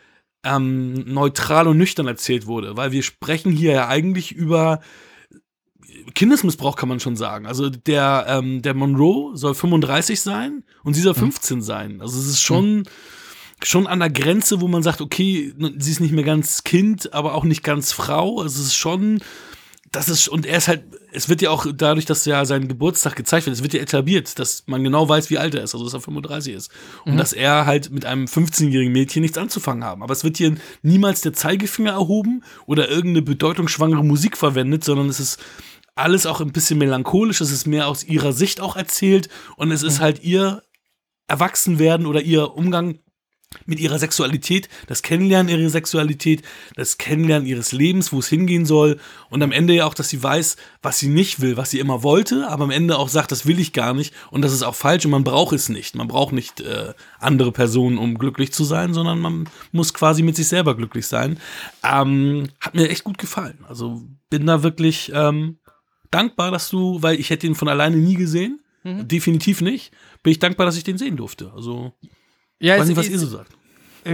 [0.45, 4.80] ähm, neutral und nüchtern erzählt wurde, weil wir sprechen hier ja eigentlich über
[6.14, 7.47] Kindesmissbrauch kann man schon sagen.
[7.47, 12.01] Also der, ähm, der Monroe soll 35 sein und sie soll 15 sein.
[12.01, 12.84] Also es ist schon,
[13.63, 17.35] schon an der Grenze, wo man sagt, okay, sie ist nicht mehr ganz Kind, aber
[17.35, 18.41] auch nicht ganz Frau.
[18.41, 19.21] Also es ist schon,
[19.93, 23.15] das ist, und er ist halt, es wird ja auch dadurch, dass ja sein Geburtstag
[23.15, 25.85] gezeigt wird, es wird ja etabliert, dass man genau weiß, wie alt er ist, also
[25.85, 26.71] dass er 35 ist.
[27.05, 30.03] Und dass er halt mit einem 15-jährigen Mädchen nichts anzufangen haben.
[30.03, 35.21] Aber es wird hier niemals der Zeigefinger erhoben oder irgendeine bedeutungsschwangere Musik verwendet, sondern es
[35.21, 35.39] ist
[35.95, 39.85] alles auch ein bisschen melancholisch, es ist mehr aus ihrer Sicht auch erzählt und es
[39.85, 40.63] ist halt ihr
[41.29, 42.99] Erwachsenwerden oder ihr Umgang
[43.67, 46.43] mit ihrer Sexualität, das Kennenlernen ihrer Sexualität,
[46.77, 48.99] das Kennenlernen ihres Lebens, wo es hingehen soll
[49.31, 52.03] und am Ende ja auch, dass sie weiß, was sie nicht will, was sie immer
[52.03, 54.75] wollte, aber am Ende auch sagt, das will ich gar nicht und das ist auch
[54.75, 55.95] falsch und man braucht es nicht.
[55.95, 60.37] Man braucht nicht äh, andere Personen, um glücklich zu sein, sondern man muss quasi mit
[60.37, 61.39] sich selber glücklich sein.
[61.83, 63.59] Ähm, hat mir echt gut gefallen.
[63.69, 65.59] Also bin da wirklich ähm,
[66.11, 69.09] dankbar, dass du, weil ich hätte ihn von alleine nie gesehen, Mhm.
[69.09, 69.93] definitiv nicht,
[70.23, 71.51] bin ich dankbar, dass ich den sehen durfte.
[71.57, 71.95] Also,
[72.65, 73.51] Ja, weiß nicht, was ist- ihr so sagt.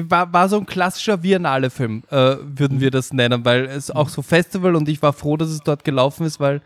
[0.09, 4.23] war, war so ein klassischer Biennale-Film, äh, würden wir das nennen, weil es auch so
[4.23, 6.61] Festival und ich war froh, dass es dort gelaufen ist, weil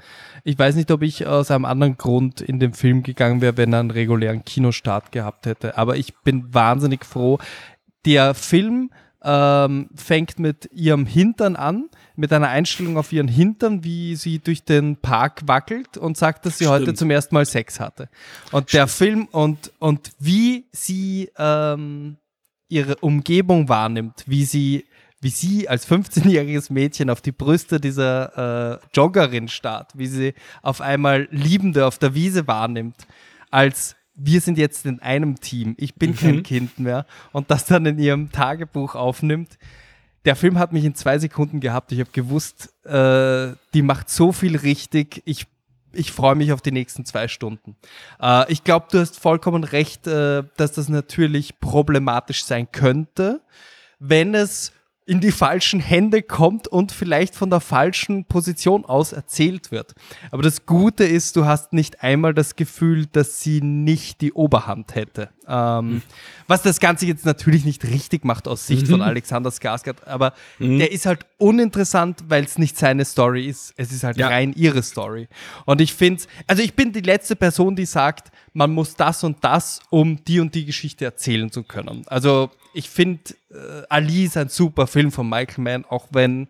[0.45, 3.73] ich weiß nicht, ob ich aus einem anderen Grund in den Film gegangen wäre, wenn
[3.73, 5.79] er einen regulären Kinostart gehabt hätte.
[5.79, 7.39] Aber ich bin wahnsinnig froh.
[8.05, 8.91] Der Film
[9.25, 14.65] ähm, fängt mit ihrem Hintern an, mit einer Einstellung auf ihren Hintern, wie sie durch
[14.65, 16.99] den Park wackelt und sagt, dass sie heute Stimmt.
[16.99, 18.11] zum ersten Mal Sex hatte.
[18.53, 22.19] Und der Film und, und wie sie ähm,
[22.69, 24.85] ihre Umgebung wahrnimmt, wie sie,
[25.21, 30.83] wie sie als 15-jähriges Mädchen auf die Brüste dieser äh, Joggerin starrt, wie sie auf
[30.83, 33.07] einmal Liebende auf der Wiese wahrnimmt,
[33.51, 37.85] als wir sind jetzt in einem Team, ich bin kein Kind mehr und das dann
[37.87, 39.59] in ihrem Tagebuch aufnimmt.
[40.25, 41.93] Der Film hat mich in zwei Sekunden gehabt.
[41.93, 45.23] Ich habe gewusst, äh, die macht so viel richtig.
[45.27, 45.47] Ich,
[45.93, 47.77] ich freue mich auf die nächsten zwei Stunden.
[48.21, 53.43] Äh, ich glaube, du hast vollkommen recht, äh, dass das natürlich problematisch sein könnte,
[53.99, 54.73] wenn es
[55.07, 59.95] in die falschen Hände kommt und vielleicht von der falschen Position aus erzählt wird.
[60.31, 64.95] Aber das Gute ist, du hast nicht einmal das Gefühl, dass sie nicht die Oberhand
[64.95, 65.29] hätte.
[65.47, 66.01] Ähm,
[66.47, 70.91] was das Ganze jetzt natürlich nicht richtig macht aus Sicht von Alexander Skarsgård, aber der
[70.91, 73.75] ist halt uninteressant, weil es nicht seine Story ist.
[73.77, 74.29] Es ist halt Ja.
[74.29, 75.29] rein ihre Story.
[75.67, 79.45] Und ich finde, also ich bin die letzte Person, die sagt, man muss das und
[79.45, 82.05] das, um die und die Geschichte erzählen zu können.
[82.07, 86.49] Also ich finde, äh, Ali ist ein super Film von Michael Mann, auch wenn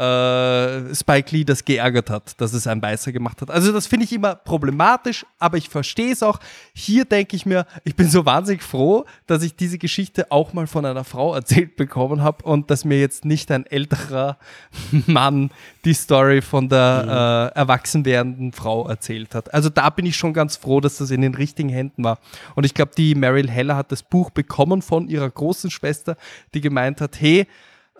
[0.00, 3.50] äh, Spike Lee das geärgert hat, dass es ein Weißer gemacht hat.
[3.50, 6.40] Also das finde ich immer problematisch, aber ich verstehe es auch.
[6.72, 10.66] Hier denke ich mir, ich bin so wahnsinnig froh, dass ich diese Geschichte auch mal
[10.66, 14.38] von einer Frau erzählt bekommen habe und dass mir jetzt nicht ein älterer
[15.06, 15.50] Mann
[15.84, 19.52] die Story von der äh, erwachsen werdenden Frau erzählt hat.
[19.52, 22.20] Also da bin ich schon ganz froh, dass das in den richtigen Händen war.
[22.54, 26.16] Und ich glaube, die Meryl Heller hat das Buch bekommen von ihrer großen Schwester,
[26.54, 27.46] die gemeint hat, hey,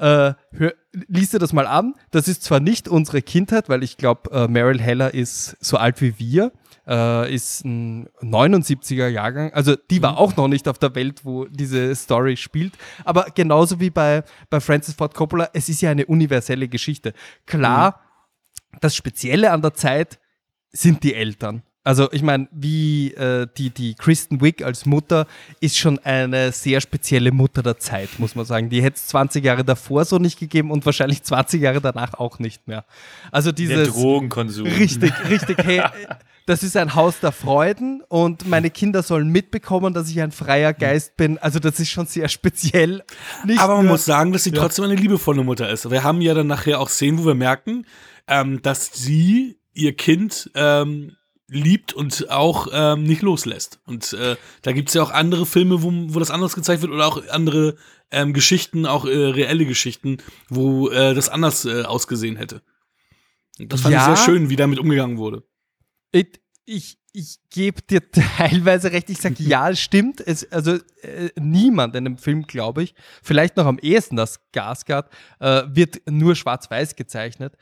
[0.00, 0.72] äh, hör,
[1.08, 1.94] lies dir das mal an.
[2.10, 6.00] Das ist zwar nicht unsere Kindheit, weil ich glaube, äh, Meryl Heller ist so alt
[6.00, 6.52] wie wir,
[6.86, 9.52] äh, ist ein 79er Jahrgang.
[9.52, 12.72] Also die war auch noch nicht auf der Welt, wo diese Story spielt.
[13.04, 17.12] Aber genauso wie bei, bei Francis Ford Coppola, es ist ja eine universelle Geschichte.
[17.44, 18.00] Klar,
[18.80, 20.18] das Spezielle an der Zeit
[20.70, 21.62] sind die Eltern.
[21.82, 25.26] Also ich meine, wie äh, die, die Kristen Wiig als Mutter
[25.60, 28.68] ist schon eine sehr spezielle Mutter der Zeit, muss man sagen.
[28.68, 32.38] Die hätte es 20 Jahre davor so nicht gegeben und wahrscheinlich 20 Jahre danach auch
[32.38, 32.84] nicht mehr.
[33.32, 34.66] Also Der dieses Drogenkonsum.
[34.66, 35.82] richtig, richtig, hey,
[36.44, 40.74] das ist ein Haus der Freuden und meine Kinder sollen mitbekommen, dass ich ein freier
[40.74, 41.38] Geist bin.
[41.38, 43.02] Also das ist schon sehr speziell.
[43.46, 45.90] Nicht Aber man nur- muss sagen, dass sie trotzdem eine liebevolle Mutter ist.
[45.90, 47.86] Wir haben ja dann nachher auch Szenen, wo wir merken,
[48.26, 51.16] ähm, dass sie ihr Kind ähm,
[51.50, 53.80] liebt und auch ähm, nicht loslässt.
[53.86, 57.06] Und äh, da gibt's ja auch andere Filme, wo, wo das anders gezeigt wird oder
[57.06, 57.76] auch andere
[58.10, 62.62] ähm, Geschichten, auch äh, reelle Geschichten, wo äh, das anders äh, ausgesehen hätte.
[63.58, 64.12] Und das fand Ja.
[64.12, 65.42] ich sehr schön, wie damit umgegangen wurde.
[66.12, 69.10] Ich, ich, ich gebe dir teilweise recht.
[69.10, 70.20] Ich sage, ja, es stimmt.
[70.20, 75.10] Es, also äh, niemand in dem Film, glaube ich, vielleicht noch am ehesten das Gasgard,
[75.40, 77.54] äh, wird nur schwarz-weiß gezeichnet.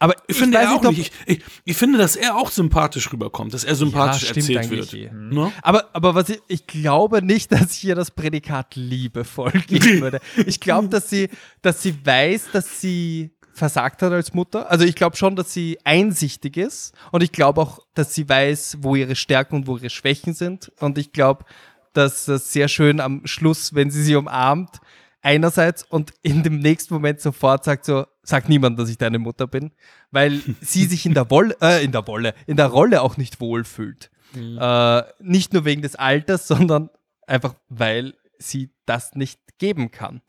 [0.00, 1.12] Aber Ich, finde er auch nicht.
[1.26, 4.94] Ich, ich, ich finde, dass er auch sympathisch rüberkommt, dass er sympathisch stimmt erzählt wird.
[4.94, 5.10] eh.
[5.12, 5.52] Ne?
[5.62, 10.20] Aber, aber was ich, ich glaube nicht, dass hier das Prädikat liebevoll geben würde.
[10.46, 11.28] Ich glaube, dass sie,
[11.62, 14.70] dass sie weiß, dass sie versagt hat als Mutter.
[14.70, 18.78] Also ich glaube schon, dass sie einsichtig ist und ich glaube auch, dass sie weiß,
[18.82, 20.70] wo ihre Stärken und wo ihre Schwächen sind.
[20.78, 21.44] Und ich glaube,
[21.92, 24.78] dass das sehr schön am Schluss, wenn sie sie umarmt,
[25.22, 29.46] einerseits und in dem nächsten Moment sofort sagt so, sag niemand, dass ich deine Mutter
[29.46, 29.72] bin,
[30.10, 33.40] weil sie sich in der Wolle, äh, in der Wolle, in der Rolle auch nicht
[33.40, 34.10] wohlfühlt.
[34.34, 36.90] Äh, nicht nur wegen des Alters, sondern
[37.26, 40.22] einfach, weil sie das nicht geben kann.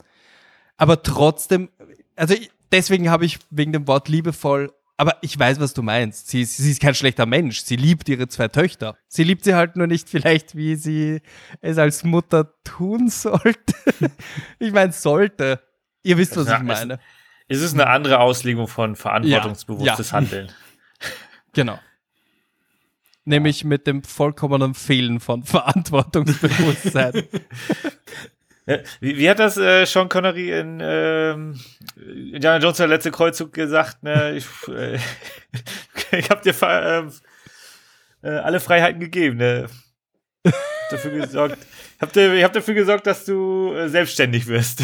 [0.77, 1.69] Aber trotzdem,
[2.15, 6.27] also ich, deswegen habe ich wegen dem Wort liebevoll, aber ich weiß, was du meinst.
[6.27, 7.61] Sie, ist- sie ist kein schlechter Mensch.
[7.61, 8.97] Sie liebt ihre zwei Töchter.
[9.07, 11.21] Sie liebt sie halt nur nicht vielleicht, wie sie
[11.61, 13.73] es als Mutter tun sollte.
[14.59, 15.61] ich meine, sollte.
[16.03, 16.99] Ihr wisst, was Ja, ich meine.
[17.47, 20.17] Es ist eine andere Auslegung von verantwortungsbewusstes Ja.
[20.17, 20.51] Handeln.
[21.53, 21.79] Genau.
[23.25, 27.23] Nämlich mit dem vollkommenen Fehlen von Verantwortungsbewusstsein.
[28.99, 31.59] Wie, wie hat das äh, Sean Connery in ähm,
[31.95, 34.03] Indiana Jones der letzte Kreuzzug gesagt?
[34.03, 34.35] Ne?
[34.35, 34.99] Ich, äh,
[36.17, 37.11] ich habe dir ähm,
[38.21, 39.37] äh, alle Freiheiten gegeben.
[39.37, 39.67] Ne?
[40.91, 44.83] dafür gesorgt, ich habe hab dafür gesorgt, dass du äh, selbstständig wirst.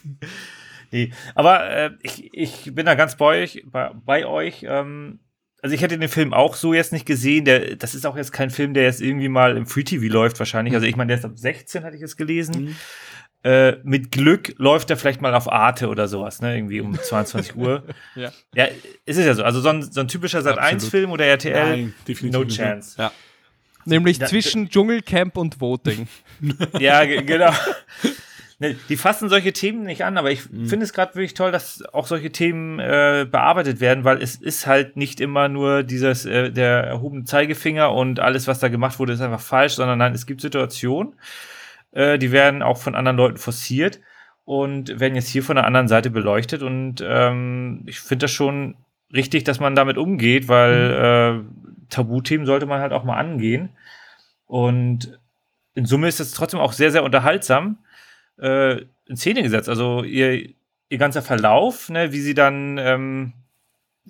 [0.90, 3.62] nee, aber äh, ich, ich bin da ganz bei euch.
[3.66, 5.20] Bei, bei euch ähm,
[5.62, 7.44] also ich hätte den Film auch so jetzt nicht gesehen.
[7.46, 10.38] Der, das ist auch jetzt kein Film, der jetzt irgendwie mal im Free TV läuft
[10.38, 10.74] wahrscheinlich.
[10.74, 12.64] Also ich meine, der ist ab 16, hatte ich es gelesen.
[12.64, 12.76] Mhm.
[13.44, 16.56] Äh, mit Glück läuft er vielleicht mal auf Arte oder sowas, ne?
[16.56, 17.82] Irgendwie um 22 Uhr.
[18.14, 18.30] Ja.
[18.54, 18.68] Ja,
[19.06, 19.42] es ist ja so.
[19.42, 22.56] Also so ein, so ein typischer Sat 1-Film oder RTL, Nein, definitiv no nicht.
[22.56, 22.94] chance.
[22.98, 23.10] Ja.
[23.84, 26.06] Nämlich zwischen Dschungelcamp und Voting.
[26.78, 27.52] Ja, ge- genau.
[28.62, 30.66] Ne, die fassen solche Themen nicht an, aber ich Mhm.
[30.66, 34.68] finde es gerade wirklich toll, dass auch solche Themen äh, bearbeitet werden, weil es ist
[34.68, 39.14] halt nicht immer nur dieses äh, der erhobene Zeigefinger und alles, was da gemacht wurde,
[39.14, 41.14] ist einfach falsch, sondern nein, es gibt Situationen,
[41.90, 43.98] äh, die werden auch von anderen Leuten forciert
[44.44, 48.76] und werden jetzt hier von der anderen Seite beleuchtet und ähm, ich finde das schon
[49.12, 53.70] richtig, dass man damit umgeht, weil äh, Tabuthemen sollte man halt auch mal angehen
[54.46, 55.18] und
[55.74, 57.78] in Summe ist es trotzdem auch sehr, sehr unterhaltsam
[58.38, 59.68] äh, in Szene gesetzt.
[59.68, 60.50] Also ihr,
[60.88, 63.32] ihr ganzer Verlauf, ne, wie sie dann, ähm,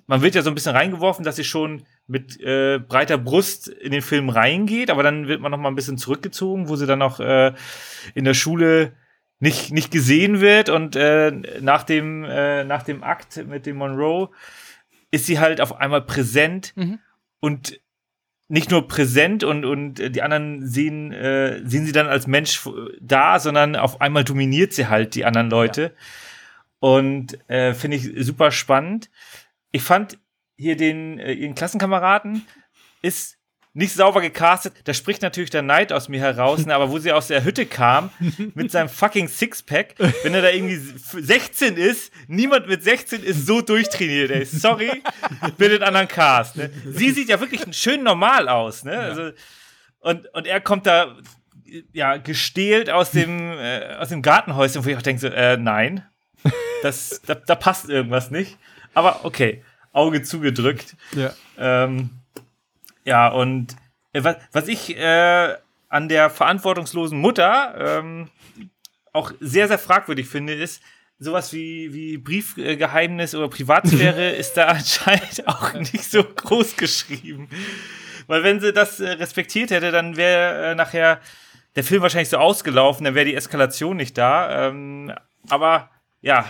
[0.07, 3.91] man wird ja so ein bisschen reingeworfen, dass sie schon mit äh, breiter Brust in
[3.91, 7.01] den Film reingeht, aber dann wird man noch mal ein bisschen zurückgezogen, wo sie dann
[7.01, 7.53] auch äh,
[8.13, 8.93] in der Schule
[9.39, 11.31] nicht, nicht gesehen wird und äh,
[11.61, 14.29] nach, dem, äh, nach dem Akt mit dem Monroe
[15.11, 16.99] ist sie halt auf einmal präsent Mhm.
[17.39, 17.79] und
[18.47, 22.61] nicht nur präsent und, und äh, die anderen sehen, äh, sehen sie dann als Mensch
[22.99, 25.93] da, sondern auf einmal dominiert sie halt die anderen Leute.
[26.79, 29.09] Und äh, finde ich super spannend.
[29.71, 30.19] Ich fand
[30.57, 32.45] hier den äh, ihren Klassenkameraden
[33.01, 33.37] ist
[33.73, 34.73] nicht sauber gecastet.
[34.83, 37.65] Da spricht natürlich der Neid aus mir heraus, ne, aber wo sie aus der Hütte
[37.65, 38.11] kam
[38.53, 43.61] mit seinem fucking Sixpack, wenn er da irgendwie 16 ist, niemand mit 16 ist so
[43.61, 44.45] durchtrainiert, ey.
[44.45, 45.03] Sorry,
[45.57, 46.55] bitte einen anderen Cast.
[46.55, 46.69] Ne?
[46.85, 48.97] Sie sieht ja wirklich schön normal aus, ne?
[48.97, 49.31] Also,
[49.99, 51.17] und, und er kommt da
[51.93, 56.05] ja gestählt aus dem, äh, aus dem Gartenhäuschen, wo ich auch denke, so, äh, nein,
[56.83, 58.57] das, da, da passt irgendwas nicht.
[58.93, 60.95] Aber okay, Auge zugedrückt.
[61.15, 61.33] Ja.
[61.57, 62.11] Ähm,
[63.05, 63.75] ja, und
[64.13, 65.55] äh, was, was ich äh,
[65.89, 68.29] an der verantwortungslosen Mutter ähm,
[69.11, 70.81] auch sehr, sehr fragwürdig finde, ist,
[71.19, 77.49] sowas wie, wie Briefgeheimnis oder Privatsphäre ist da anscheinend auch nicht so groß geschrieben.
[78.27, 81.19] Weil wenn sie das äh, respektiert hätte, dann wäre äh, nachher
[81.75, 84.67] der Film wahrscheinlich so ausgelaufen, dann wäre die Eskalation nicht da.
[84.67, 85.13] Ähm,
[85.49, 85.89] aber
[86.21, 86.45] ja,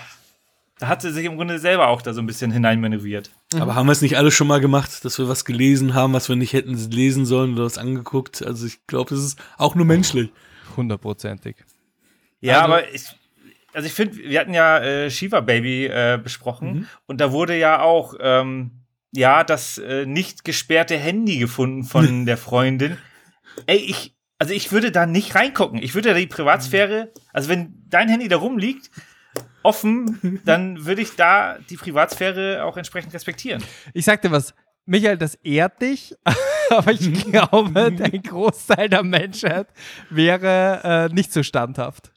[0.80, 3.32] da hat sie sich im Grunde selber auch da so ein bisschen hineinmanövriert.
[3.62, 6.30] Aber haben wir es nicht alle schon mal gemacht, dass wir was gelesen haben, was
[6.30, 8.44] wir nicht hätten lesen sollen oder was angeguckt?
[8.46, 10.32] Also ich glaube, das ist auch nur menschlich.
[10.78, 11.56] Hundertprozentig.
[12.42, 13.04] Ja, Also- aber ich,
[13.74, 17.82] also ich finde, wir hatten ja äh, Shiva Baby äh, besprochen und da wurde ja
[17.82, 18.72] auch ähm,
[19.12, 22.98] ja das äh, nicht gesperrte Handy gefunden von der Freundin.
[23.66, 25.82] Ey, ich, also ich würde da nicht reingucken.
[25.82, 28.90] Ich würde da die Privatsphäre, also wenn dein Handy da rumliegt,
[29.64, 33.64] offen, dann würde ich da die Privatsphäre auch entsprechend respektieren.
[33.94, 34.54] Ich sag dir was,
[34.86, 36.16] Michael, das ehrt dich,
[36.70, 39.68] aber ich glaube, der Großteil der Menschheit
[40.10, 42.13] wäre äh, nicht so standhaft.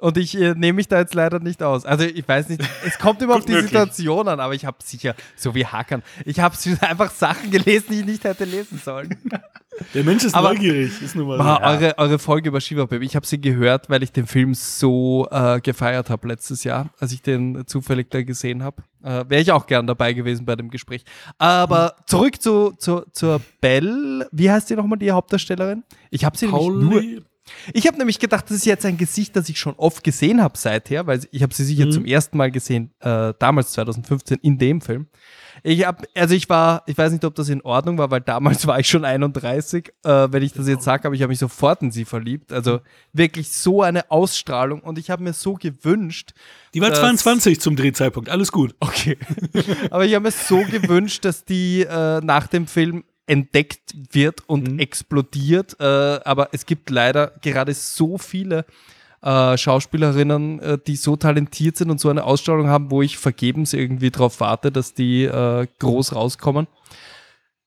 [0.00, 1.84] Und ich äh, nehme mich da jetzt leider nicht aus.
[1.84, 3.70] Also ich weiß nicht, es kommt immer auf die möglich.
[3.70, 8.00] Situation an, aber ich habe sicher, so wie Hackern, ich habe einfach Sachen gelesen, die
[8.00, 9.16] ich nicht hätte lesen sollen.
[9.94, 11.44] Der Mensch ist Aber- neugierig, ist nun mal so.
[11.44, 14.52] Boah, eure, eure Folge über Shiva Baby, ich habe sie gehört, weil ich den Film
[14.52, 18.82] so äh, gefeiert habe letztes Jahr, als ich den zufällig da gesehen habe.
[19.02, 21.04] Äh, Wäre ich auch gern dabei gewesen bei dem Gespräch.
[21.38, 24.28] Aber zurück zu, zu, zur Belle.
[24.32, 25.82] Wie heißt die nochmal, die Hauptdarstellerin?
[26.10, 26.68] Ich habe sie nämlich
[27.14, 27.22] nur...
[27.72, 30.56] Ich habe nämlich gedacht, das ist jetzt ein Gesicht, das ich schon oft gesehen habe
[30.58, 31.92] seither, weil ich habe sie sicher Mhm.
[31.92, 35.06] zum ersten Mal gesehen, äh, damals 2015 in dem Film.
[35.62, 38.66] Ich habe, also ich war, ich weiß nicht, ob das in Ordnung war, weil damals
[38.66, 39.92] war ich schon 31.
[40.04, 42.52] Äh, wenn ich das jetzt sage, aber ich habe mich sofort in sie verliebt.
[42.52, 42.80] Also
[43.12, 46.32] wirklich so eine Ausstrahlung und ich habe mir so gewünscht,
[46.72, 48.74] die war das- 22 zum Drehzeitpunkt, alles gut.
[48.80, 49.18] Okay.
[49.90, 54.80] Aber ich habe mir so gewünscht, dass die äh, nach dem Film entdeckt wird und
[54.80, 55.76] explodiert.
[55.78, 58.64] Äh, aber es gibt leider gerade so viele
[59.22, 63.72] äh, Schauspielerinnen, äh, die so talentiert sind und so eine Ausstrahlung haben, wo ich vergebens
[63.72, 66.66] irgendwie drauf warte, dass die äh, groß rauskommen.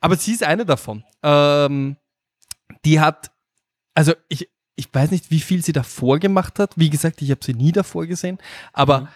[0.01, 1.05] Aber sie ist eine davon.
[1.23, 1.95] Ähm,
[2.83, 3.31] die hat,
[3.93, 6.73] also ich, ich weiß nicht, wie viel sie davor gemacht hat.
[6.75, 8.37] Wie gesagt, ich habe sie nie davor gesehen.
[8.73, 9.07] Aber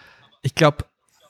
[0.44, 0.86] ich glaube,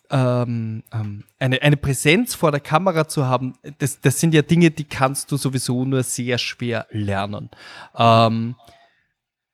[0.10, 4.72] ähm, ähm, eine, eine Präsenz vor der Kamera zu haben, das, das sind ja Dinge,
[4.72, 7.50] die kannst du sowieso nur sehr schwer lernen.
[7.96, 8.56] Ähm,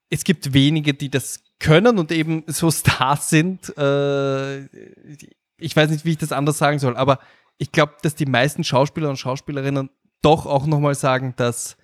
[0.09, 3.75] es gibt wenige, die das können und eben so Stars sind.
[3.77, 4.65] Äh,
[5.57, 7.19] ich weiß nicht, wie ich das anders sagen soll, aber
[7.57, 9.89] ich glaube, dass die meisten Schauspieler und Schauspielerinnen
[10.21, 11.77] doch auch nochmal sagen, dass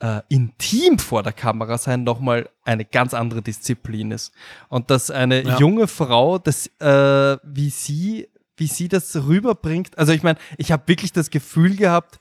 [0.00, 4.32] äh, intim vor der Kamera sein nochmal eine ganz andere Disziplin ist.
[4.68, 5.58] Und dass eine Ja.
[5.58, 9.98] junge Frau, das, äh, wie sie wie sie das rüberbringt.
[9.98, 12.18] Also ich meine, ich habe wirklich das Gefühl gehabt,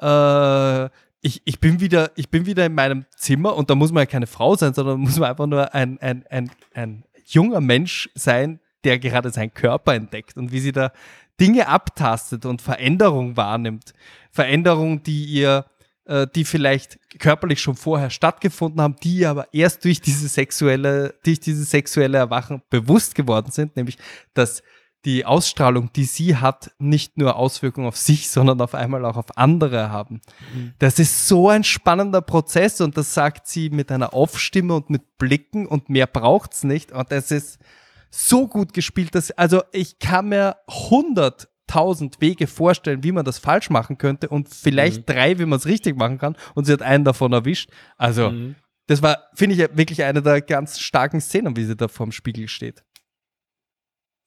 [0.00, 0.84] äh,
[1.20, 4.06] ich, ich, bin wieder, ich bin wieder in meinem Zimmer und da muss man ja
[4.06, 8.60] keine Frau sein, sondern muss man einfach nur ein, ein, ein, ein junger Mensch sein,
[8.84, 10.92] der gerade seinen Körper entdeckt und wie sie da
[11.40, 13.92] Dinge abtastet und Veränderungen wahrnimmt.
[14.30, 15.64] Veränderungen, die ihr,
[16.06, 21.70] die vielleicht körperlich schon vorher stattgefunden haben, die aber erst durch diese sexuelle, durch dieses
[21.70, 23.96] sexuelle Erwachen bewusst geworden sind, nämlich
[24.34, 24.62] dass
[25.04, 29.36] die Ausstrahlung, die sie hat, nicht nur Auswirkungen auf sich, sondern auf einmal auch auf
[29.36, 30.20] andere haben.
[30.54, 30.74] Mhm.
[30.78, 35.18] Das ist so ein spannender Prozess und das sagt sie mit einer Aufstimme und mit
[35.18, 37.58] Blicken und mehr braucht's nicht und das ist
[38.10, 40.56] so gut gespielt, dass, also ich kann mir
[41.64, 45.12] hunderttausend Wege vorstellen, wie man das falsch machen könnte und vielleicht mhm.
[45.12, 47.70] drei, wie man es richtig machen kann und sie hat einen davon erwischt.
[47.96, 48.56] Also, mhm.
[48.86, 52.48] das war, finde ich, wirklich eine der ganz starken Szenen, wie sie da vorm Spiegel
[52.48, 52.82] steht.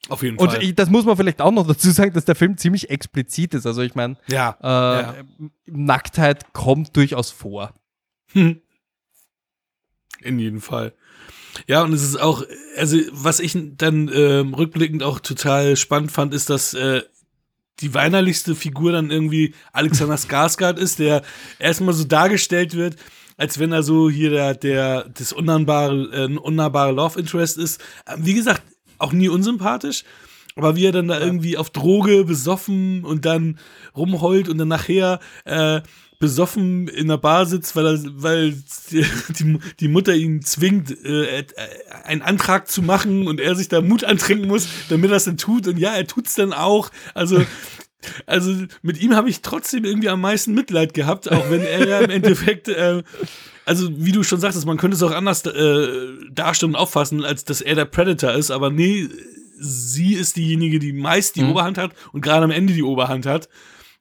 [0.09, 0.57] Auf jeden Fall.
[0.63, 3.65] Und das muss man vielleicht auch noch dazu sagen, dass der Film ziemlich explizit ist.
[3.65, 5.15] Also ich meine, ja, äh, ja.
[5.65, 7.73] Nacktheit kommt durchaus vor.
[8.33, 8.61] In
[10.21, 10.93] jedem Fall.
[11.65, 12.43] Ja, und es ist auch,
[12.77, 17.01] also was ich dann ähm, rückblickend auch total spannend fand, ist, dass äh,
[17.79, 21.21] die weinerlichste Figur dann irgendwie Alexander Skarsgård ist, der
[21.59, 22.95] erstmal so dargestellt wird,
[23.37, 27.81] als wenn er so hier der, der das unnahbare, äh, unnahbare Love Interest ist.
[28.07, 28.63] Ähm, wie gesagt,
[28.97, 30.03] auch nie unsympathisch.
[30.55, 33.59] Aber wie er dann da irgendwie auf Droge besoffen und dann
[33.95, 35.81] rumheult und dann nachher äh,
[36.19, 38.55] besoffen in der Bar sitzt, weil er, weil
[39.39, 41.45] die, die Mutter ihn zwingt, äh,
[42.03, 45.37] einen Antrag zu machen und er sich da Mut antrinken muss, damit er es dann
[45.37, 45.67] tut.
[45.67, 46.89] Und ja, er tut's dann auch.
[47.13, 47.45] Also,
[48.25, 51.99] also mit ihm habe ich trotzdem irgendwie am meisten Mitleid gehabt, auch wenn er ja
[51.99, 53.03] im Endeffekt, äh,
[53.65, 55.87] also wie du schon sagtest, man könnte es auch anders äh,
[56.31, 59.07] darstellen und auffassen, als dass er der Predator ist, aber nee,
[59.59, 61.51] sie ist diejenige, die meist die mhm.
[61.51, 63.49] Oberhand hat und gerade am Ende die Oberhand hat.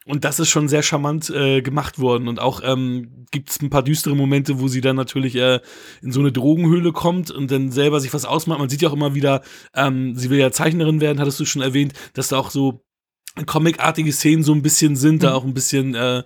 [0.07, 2.29] Und das ist schon sehr charmant äh, gemacht worden.
[2.29, 5.59] Und auch ähm, gibt es ein paar düstere Momente, wo sie dann natürlich äh,
[6.01, 8.61] in so eine Drogenhöhle kommt und dann selber sich was ausmacht.
[8.61, 9.43] Man sieht ja auch immer wieder,
[9.75, 12.85] ähm, sie will ja Zeichnerin werden, hattest du schon erwähnt, dass da auch so
[13.47, 15.21] comicartige Szenen so ein bisschen sind, mhm.
[15.21, 16.23] da auch ein bisschen äh,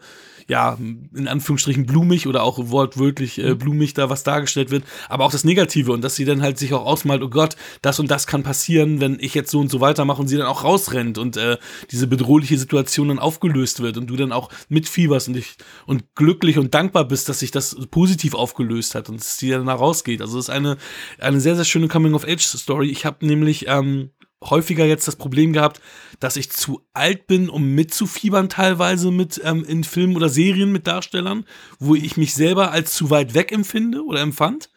[0.51, 0.77] ja,
[1.15, 3.59] in Anführungsstrichen blumig oder auch wortwörtlich äh, mhm.
[3.59, 6.75] blumig da was dargestellt wird, aber auch das Negative und dass sie dann halt sich
[6.75, 9.81] auch ausmalt, oh Gott, das und das kann passieren, wenn ich jetzt so und so
[9.81, 11.57] weitermache und sie dann auch rausrennt und äh,
[11.93, 15.55] diese bedrohliche Situation dann aufgelöst wird und du dann auch mitfieberst und dich
[15.87, 19.75] und glücklich und dankbar bist, dass sich das positiv aufgelöst hat und sie dann da
[19.75, 20.21] rausgeht.
[20.21, 20.79] Also es ist eine,
[21.21, 22.91] eine sehr, sehr schöne Coming-of-Age-Story.
[22.91, 24.11] Ich habe nämlich ähm,
[24.43, 25.81] häufiger jetzt das Problem gehabt,
[26.19, 30.87] dass ich zu alt bin, um mitzufiebern teilweise mit ähm, in Filmen oder Serien mit
[30.87, 31.45] Darstellern,
[31.79, 34.71] wo ich mich selber als zu weit weg empfinde oder empfand.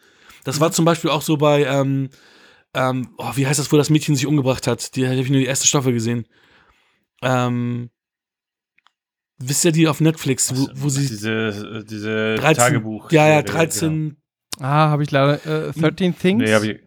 [0.44, 0.72] Das war mhm.
[0.74, 2.10] zum Beispiel auch so bei, ähm,
[2.74, 4.96] ähm, oh, wie heißt das, wo das Mädchen sich umgebracht hat?
[4.96, 6.26] Die habe ich nur die erste Staffel gesehen.
[7.22, 7.90] Ähm,
[9.38, 13.90] wisst ihr die auf Netflix, wo, wo sie diese diese 13, Tagebuch ja ja 13
[13.90, 14.14] genau.
[14.60, 16.44] Ah, habe ich leider äh, 13 Things.
[16.44, 16.80] Nee, habe ich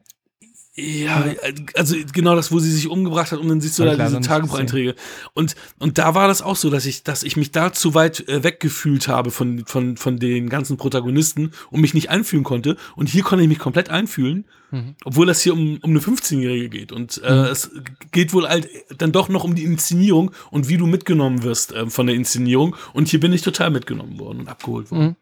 [0.80, 1.26] ja,
[1.74, 4.94] also genau das, wo sie sich umgebracht hat und dann siehst du da diese Tagebucheinträge.
[5.34, 8.28] Und, und da war das auch so, dass ich, dass ich mich da zu weit
[8.30, 12.78] äh, weggefühlt habe von, von, von den ganzen Protagonisten und mich nicht einfühlen konnte.
[12.96, 14.94] Und hier konnte ich mich komplett einfühlen, mhm.
[15.04, 16.92] obwohl das hier um, um eine 15-Jährige geht.
[16.92, 17.46] Und äh, mhm.
[17.46, 17.72] es
[18.12, 21.90] geht wohl halt dann doch noch um die Inszenierung und wie du mitgenommen wirst äh,
[21.90, 22.76] von der Inszenierung.
[22.94, 25.04] Und hier bin ich total mitgenommen worden und abgeholt worden.
[25.04, 25.16] Mhm.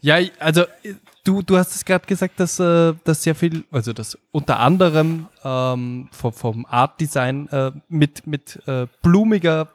[0.00, 0.64] Ja, also
[1.24, 5.28] Du, du hast es gerade gesagt, dass, äh, dass sehr viel, also dass unter anderem
[5.44, 9.68] ähm, vom, vom Art Design äh, mit, mit äh, blumiger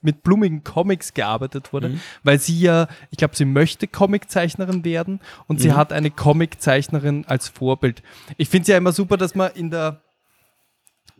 [0.00, 2.00] mit blumigen Comics gearbeitet wurde, mhm.
[2.22, 5.62] weil sie ja, ich glaube, sie möchte Comiczeichnerin werden und mhm.
[5.62, 8.02] sie hat eine Comiczeichnerin als Vorbild.
[8.36, 10.00] Ich finde es ja immer super, dass man in der,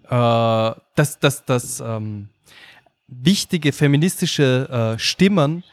[0.04, 2.28] äh, dass, dass, dass ähm,
[3.08, 5.64] wichtige feministische äh, Stimmen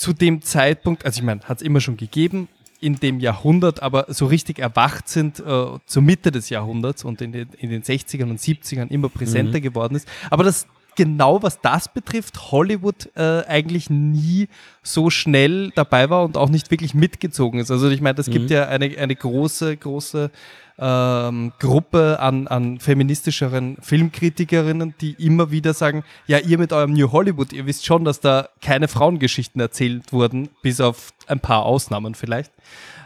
[0.00, 2.48] zu dem Zeitpunkt, also ich meine, hat es immer schon gegeben,
[2.80, 7.32] in dem Jahrhundert, aber so richtig erwacht sind äh, zur Mitte des Jahrhunderts und in
[7.32, 9.62] den, in den 60ern und 70ern immer präsenter mhm.
[9.62, 10.08] geworden ist.
[10.30, 10.66] Aber das
[10.96, 14.48] genau was das betrifft, Hollywood äh, eigentlich nie
[14.82, 17.70] so schnell dabei war und auch nicht wirklich mitgezogen ist.
[17.70, 18.32] Also ich meine, es mhm.
[18.32, 20.30] gibt ja eine, eine große, große
[20.80, 27.12] ähm, Gruppe an, an feministischeren Filmkritikerinnen, die immer wieder sagen, ja, ihr mit eurem New
[27.12, 32.14] Hollywood, ihr wisst schon, dass da keine Frauengeschichten erzählt wurden, bis auf ein paar Ausnahmen
[32.14, 32.50] vielleicht.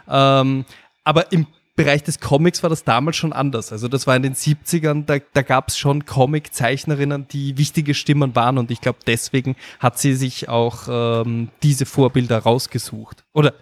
[0.07, 0.63] Ähm,
[1.03, 3.73] aber im Bereich des Comics war das damals schon anders.
[3.73, 8.33] Also das war in den 70ern, da, da gab es schon Comic-Zeichnerinnen, die wichtige Stimmen
[8.35, 13.25] waren und ich glaube, deswegen hat sie sich auch ähm, diese Vorbilder rausgesucht.
[13.33, 13.53] Oder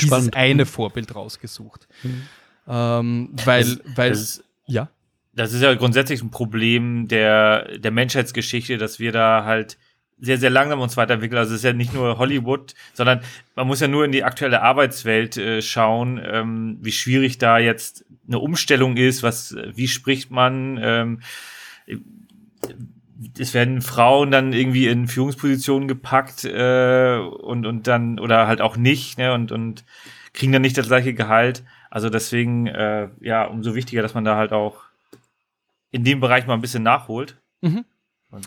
[0.00, 1.86] dieses eine Vorbild rausgesucht.
[2.02, 2.22] Mhm.
[2.70, 4.88] Ähm, weil, weil, das, ja.
[5.34, 9.76] das ist ja grundsätzlich ein Problem der, der Menschheitsgeschichte, dass wir da halt
[10.20, 11.38] sehr, sehr langsam uns weiterentwickeln.
[11.38, 13.22] Also es ist ja nicht nur Hollywood, sondern
[13.56, 18.04] man muss ja nur in die aktuelle Arbeitswelt äh, schauen, ähm, wie schwierig da jetzt
[18.28, 21.20] eine Umstellung ist, was, wie spricht man, ähm,
[23.38, 28.76] es werden Frauen dann irgendwie in Führungspositionen gepackt äh, und, und dann, oder halt auch
[28.76, 29.84] nicht, ne, und, und
[30.32, 31.64] kriegen dann nicht das gleiche Gehalt.
[31.90, 34.84] Also deswegen, äh, ja, umso wichtiger, dass man da halt auch
[35.90, 37.36] in dem Bereich mal ein bisschen nachholt.
[37.60, 37.84] Mhm.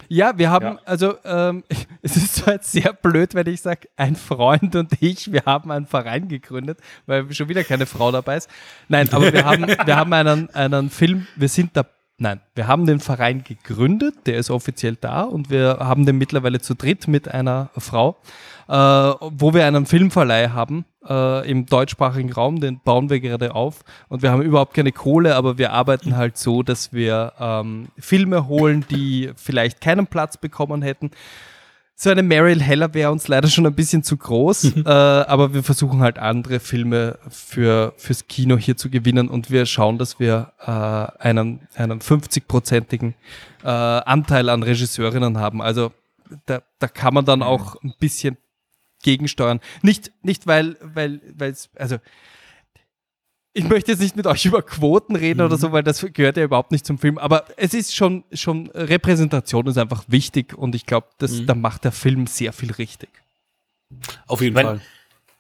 [0.07, 0.80] Ja, wir haben, ja.
[0.86, 1.64] also ähm,
[2.02, 5.72] es ist zwar jetzt sehr blöd, wenn ich sage, ein Freund und ich, wir haben
[5.72, 8.49] einen Verein gegründet, weil schon wieder keine Frau dabei ist.
[8.88, 11.86] Nein, aber wir haben, wir haben einen, einen Film, wir sind da,
[12.18, 16.61] nein, wir haben den Verein gegründet, der ist offiziell da und wir haben den mittlerweile
[16.61, 18.18] zu dritt mit einer Frau
[18.68, 23.84] äh, wo wir einen Filmverleih haben äh, im deutschsprachigen Raum, den bauen wir gerade auf
[24.10, 28.48] und wir haben überhaupt keine Kohle, aber wir arbeiten halt so, dass wir ähm, Filme
[28.48, 31.11] holen, die vielleicht keinen Platz bekommen hätten.
[31.95, 35.64] So eine Meryl Heller wäre uns leider schon ein bisschen zu groß, äh, aber wir
[35.64, 40.53] versuchen halt andere Filme für, fürs Kino hier zu gewinnen und wir schauen, dass wir
[40.65, 43.14] äh, einen, einen 50-prozentigen
[43.64, 45.61] äh, Anteil an Regisseurinnen haben.
[45.61, 45.91] Also
[46.45, 48.38] da, da kann man dann auch ein bisschen
[49.04, 49.60] gegensteuern.
[49.82, 51.98] Nicht, nicht weil, weil, weil also
[53.54, 55.46] ich möchte jetzt nicht mit euch über Quoten reden mhm.
[55.46, 57.18] oder so, weil das gehört ja überhaupt nicht zum Film.
[57.18, 61.46] Aber es ist schon, schon Repräsentation ist einfach wichtig und ich glaube, mhm.
[61.46, 63.10] da macht der Film sehr viel richtig.
[64.26, 64.82] Auf jeden ich mein, Fall.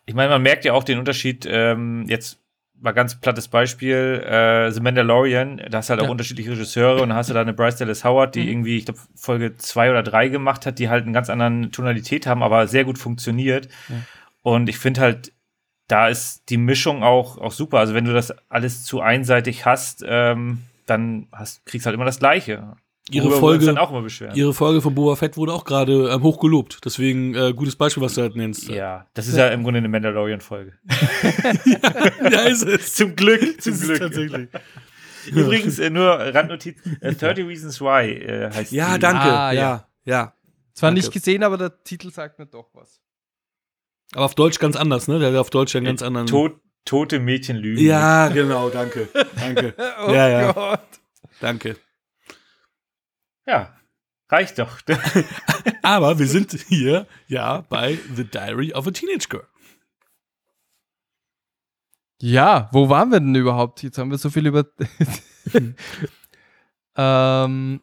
[0.05, 2.39] Ich meine, man merkt ja auch den Unterschied ähm, jetzt
[2.83, 6.07] mal ganz plattes Beispiel, äh, The Mandalorian, da hast du halt ja.
[6.07, 8.49] auch unterschiedliche Regisseure und da hast du da eine Bryce Dallas Howard, die mhm.
[8.49, 12.27] irgendwie, ich glaube, Folge zwei oder drei gemacht hat, die halt einen ganz anderen Tonalität
[12.27, 13.69] haben, aber sehr gut funktioniert.
[13.89, 13.95] Ja.
[14.41, 15.31] Und ich finde halt,
[15.87, 17.79] da ist die Mischung auch, auch super.
[17.79, 22.19] Also wenn du das alles zu einseitig hast, ähm, dann hast, kriegst halt immer das
[22.19, 22.75] Gleiche.
[23.11, 23.75] Ihre Folge,
[24.33, 26.79] ihre Folge von Boba Fett wurde auch gerade ähm, hoch gelobt.
[26.85, 28.69] Deswegen äh, gutes Beispiel, was du halt nennst.
[28.69, 30.73] Ja, das ist ja, im Grunde eine Mandalorian-Folge.
[31.65, 32.95] ja, ja, ist es.
[32.95, 33.99] Zum Glück, zum Glück.
[33.99, 34.47] Tatsächlich.
[35.31, 38.99] Übrigens, äh, nur Randnotiz, äh, 30 Reasons Why äh, heißt Ja, die.
[38.99, 39.21] danke.
[39.21, 39.87] Ah, ja, ja.
[40.05, 40.33] ja.
[40.73, 41.01] Zwar danke.
[41.01, 43.01] nicht gesehen, aber der Titel sagt mir doch was.
[44.13, 45.19] Aber auf Deutsch ganz anders, ne?
[45.19, 46.27] Der hat auf Deutsch einen ganz anderen.
[46.27, 47.83] Tod, tote Mädchen lügen.
[47.83, 49.09] Ja, genau, danke.
[49.35, 49.73] Danke.
[50.07, 50.51] oh ja, ja.
[50.51, 50.79] Gott.
[51.39, 51.75] Danke.
[53.45, 53.75] Ja,
[54.29, 54.79] reicht doch.
[55.81, 59.47] Aber wir sind hier ja bei The Diary of a Teenage Girl.
[62.21, 63.83] Ja, wo waren wir denn überhaupt?
[63.83, 64.65] Jetzt haben wir so viel über.
[66.95, 67.81] ähm,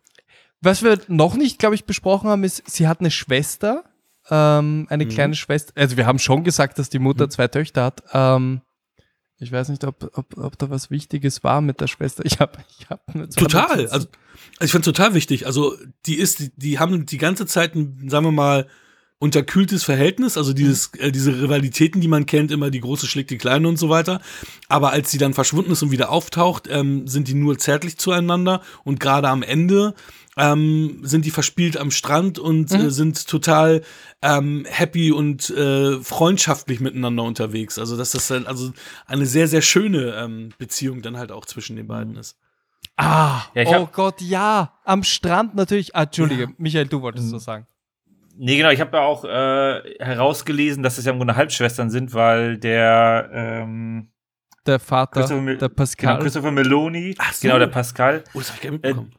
[0.62, 3.84] was wir noch nicht, glaube ich, besprochen haben, ist, sie hat eine Schwester,
[4.30, 5.10] ähm, eine mhm.
[5.10, 5.72] kleine Schwester.
[5.76, 7.30] Also wir haben schon gesagt, dass die Mutter mhm.
[7.30, 8.02] zwei Töchter hat.
[8.14, 8.62] Ähm,
[9.40, 12.24] ich weiß nicht, ob, ob, ob da was Wichtiges war mit der Schwester.
[12.24, 13.88] Ich habe ich hab Total.
[13.88, 14.06] Also,
[14.60, 15.46] ich finde total wichtig.
[15.46, 15.76] Also,
[16.06, 18.68] die ist, die, die haben die ganze Zeit, sagen wir mal,
[19.20, 23.36] unterkühltes Verhältnis, also dieses, äh, diese Rivalitäten, die man kennt, immer die große schlägt die
[23.36, 24.20] kleine und so weiter.
[24.68, 28.62] Aber als sie dann verschwunden ist und wieder auftaucht, ähm, sind die nur zärtlich zueinander
[28.82, 29.94] und gerade am Ende
[30.38, 32.80] ähm, sind die verspielt am Strand und mhm.
[32.80, 33.82] äh, sind total
[34.22, 37.78] ähm, happy und äh, freundschaftlich miteinander unterwegs.
[37.78, 38.72] Also dass das dann also
[39.06, 42.38] eine sehr sehr schöne ähm, Beziehung dann halt auch zwischen den beiden ist.
[42.96, 45.94] Ah, ja, oh Gott, ja, am Strand natürlich.
[45.94, 46.48] Ah, Entschuldige, ja.
[46.56, 47.30] Michael, du wolltest mhm.
[47.30, 47.66] so sagen.
[48.42, 52.14] Nee, genau, ich habe ja auch äh, herausgelesen, dass es ja im Grunde Halbschwestern sind,
[52.14, 54.12] weil der ähm,
[54.64, 56.14] der Vater, der Pascal.
[56.14, 57.42] Genau, Christopher Meloni, so.
[57.42, 58.24] genau, der Pascal.
[58.32, 59.12] Oh, das hab ich gar mitbekommen.
[59.12, 59.18] Äh,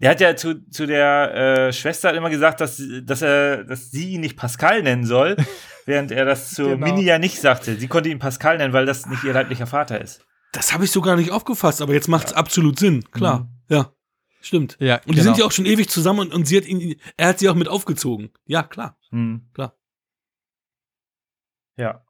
[0.00, 1.34] der hat ja zu, zu der
[1.68, 5.36] äh, Schwester immer gesagt, dass, dass er, dass sie ihn nicht Pascal nennen soll,
[5.86, 6.86] während er das zur genau.
[6.88, 7.74] Mini ja nicht sagte.
[7.76, 10.26] Sie konnte ihn Pascal nennen, weil das nicht ihr leiblicher Vater ist.
[10.52, 12.36] Das habe ich so gar nicht aufgefasst, aber jetzt macht es ja.
[12.36, 13.02] absolut Sinn.
[13.12, 13.74] Klar, mhm.
[13.74, 13.92] ja.
[14.40, 14.76] Stimmt.
[14.80, 15.24] Ja, und die genau.
[15.24, 17.54] sind ja auch schon ewig zusammen und, und, sie hat ihn, er hat sie auch
[17.54, 18.30] mit aufgezogen.
[18.46, 18.98] Ja, klar.
[19.10, 19.48] Mhm.
[19.52, 19.76] Klar.
[21.76, 22.04] Ja.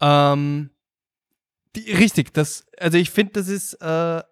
[0.00, 0.70] Ähm,
[1.76, 4.22] die, richtig, das, also ich finde, das ist äh,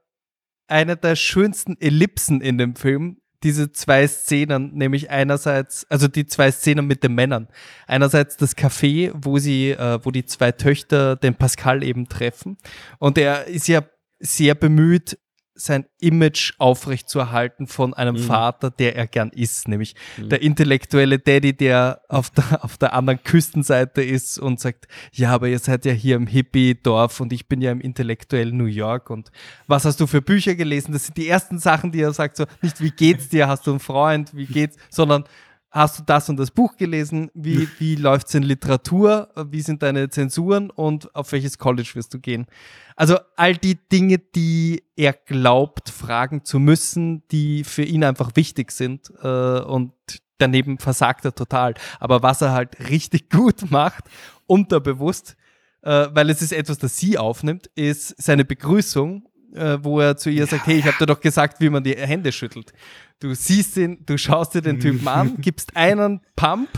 [0.69, 6.51] eine der schönsten Ellipsen in dem Film, diese zwei Szenen, nämlich einerseits, also die zwei
[6.51, 7.48] Szenen mit den Männern.
[7.86, 12.57] Einerseits das Café, wo sie, äh, wo die zwei Töchter den Pascal eben treffen.
[12.98, 13.82] Und er ist ja
[14.19, 15.19] sehr bemüht,
[15.56, 18.20] sein Image aufrechtzuerhalten von einem mhm.
[18.20, 20.28] Vater, der er gern ist, nämlich mhm.
[20.28, 25.48] der intellektuelle Daddy, der auf der, auf der anderen Küstenseite ist und sagt, ja, aber
[25.48, 29.30] ihr seid ja hier im Hippie-Dorf und ich bin ja im intellektuellen New York und
[29.66, 30.92] was hast du für Bücher gelesen?
[30.92, 33.70] Das sind die ersten Sachen, die er sagt, so nicht wie geht's dir, hast du
[33.70, 35.24] einen Freund, wie geht's, sondern
[35.70, 37.30] hast du das und das Buch gelesen?
[37.34, 39.28] Wie, wie läuft es in Literatur?
[39.51, 42.47] Wie sind deine Zensuren und auf welches College wirst du gehen?
[42.97, 48.72] Also all die Dinge, die er glaubt, fragen zu müssen, die für ihn einfach wichtig
[48.72, 49.93] sind äh, und
[50.38, 51.74] daneben versagt er total.
[52.01, 54.05] Aber was er halt richtig gut macht,
[54.47, 55.36] unterbewusst,
[55.82, 60.30] äh, weil es ist etwas, das sie aufnimmt, ist seine Begrüßung, äh, wo er zu
[60.30, 62.72] ihr sagt, hey, ich habe dir doch gesagt, wie man die Hände schüttelt.
[63.20, 66.68] Du siehst ihn, du schaust dir den Typen an, gibst einen Pump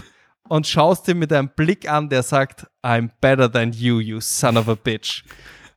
[0.49, 4.57] und schaust ihn mit einem Blick an, der sagt, I'm better than you, you son
[4.57, 5.25] of a bitch.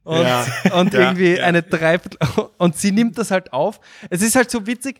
[0.04, 0.46] Und, Ja.
[0.74, 1.44] und irgendwie ja.
[1.44, 2.18] eine Dreiviertel.
[2.58, 3.80] Und sie nimmt das halt auf.
[4.10, 5.00] Es ist halt so witzig,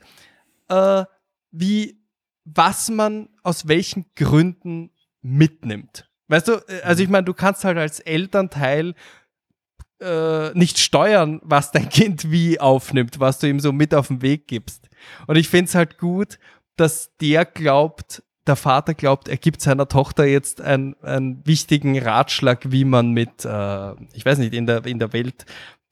[0.70, 1.04] äh,
[1.52, 2.02] wie
[2.44, 4.92] was man aus welchen Gründen
[5.22, 6.10] mitnimmt.
[6.28, 8.96] Weißt du, äh, also ich meine, du kannst halt als Elternteil
[10.02, 14.22] äh, nicht steuern, was dein Kind wie aufnimmt, was du ihm so mit auf den
[14.22, 14.90] Weg gibst.
[15.28, 16.40] Und ich finde es halt gut,
[16.76, 22.72] dass der glaubt, der Vater glaubt, er gibt seiner Tochter jetzt einen, einen wichtigen Ratschlag,
[22.72, 25.46] wie man mit, äh, ich weiß nicht, in der, in der Welt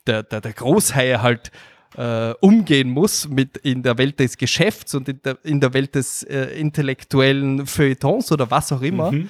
[0.08, 1.52] der, der, der Großhaie halt
[1.96, 5.96] äh, umgehen muss, mit in der Welt des Geschäfts und in der, in der Welt
[5.96, 9.12] des äh, intellektuellen Feuilletons oder was auch immer.
[9.12, 9.30] Mhm.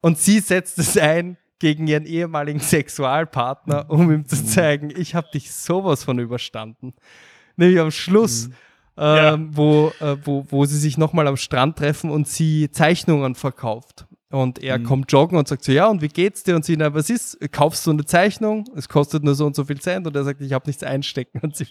[0.00, 5.28] Und sie setzt es ein gegen ihren ehemaligen Sexualpartner, um ihm zu zeigen, ich habe
[5.32, 6.94] dich sowas von überstanden.
[7.56, 8.50] Nämlich am Schluss,
[8.96, 14.06] ähm, wo, äh, wo, wo sie sich nochmal am Strand treffen und sie Zeichnungen verkauft.
[14.30, 16.56] Und er kommt joggen und sagt so, ja, und wie geht's dir?
[16.56, 17.38] Und sie, na, was ist?
[17.52, 18.64] Kaufst du eine Zeichnung?
[18.74, 20.08] Es kostet nur so und so viel Cent.
[20.08, 21.38] Und er sagt, ich habe nichts einstecken.
[21.40, 21.68] Und sie,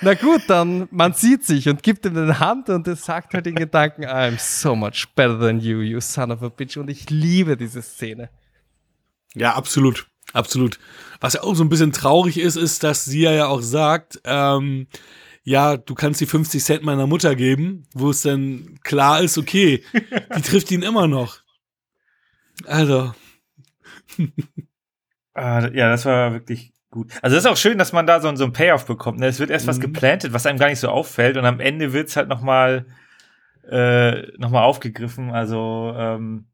[0.00, 3.46] na gut, dann man sieht sich und gibt ihm eine Hand und es sagt halt
[3.46, 6.78] in Gedanken, I'm so much better than you, you son of a bitch.
[6.78, 8.30] Und ich liebe diese Szene.
[9.34, 10.06] Ja, absolut.
[10.32, 10.78] Absolut.
[11.20, 14.88] Was ja auch so ein bisschen traurig ist, ist, dass sie ja auch sagt, ähm,
[15.44, 19.84] ja, du kannst die 50 Cent meiner Mutter geben, wo es dann klar ist, okay,
[20.36, 21.38] die trifft ihn immer noch.
[22.66, 23.12] Also,
[25.34, 27.10] Ah, ja, das war wirklich gut.
[27.20, 29.18] Also das ist auch schön, dass man da so, so einen Payoff bekommt.
[29.18, 29.26] Ne?
[29.26, 29.82] Es wird erst was Mhm.
[29.82, 32.86] geplantet, was einem gar nicht so auffällt und am Ende wird's halt noch mal
[33.68, 35.30] äh, noch mal aufgegriffen.
[35.30, 36.46] Also ähm,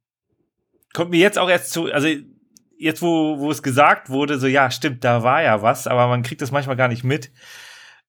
[0.94, 2.08] kommt mir jetzt auch erst zu, also
[2.80, 6.22] jetzt wo wo es gesagt wurde, so ja stimmt, da war ja was, aber man
[6.22, 7.30] kriegt das manchmal gar nicht mit.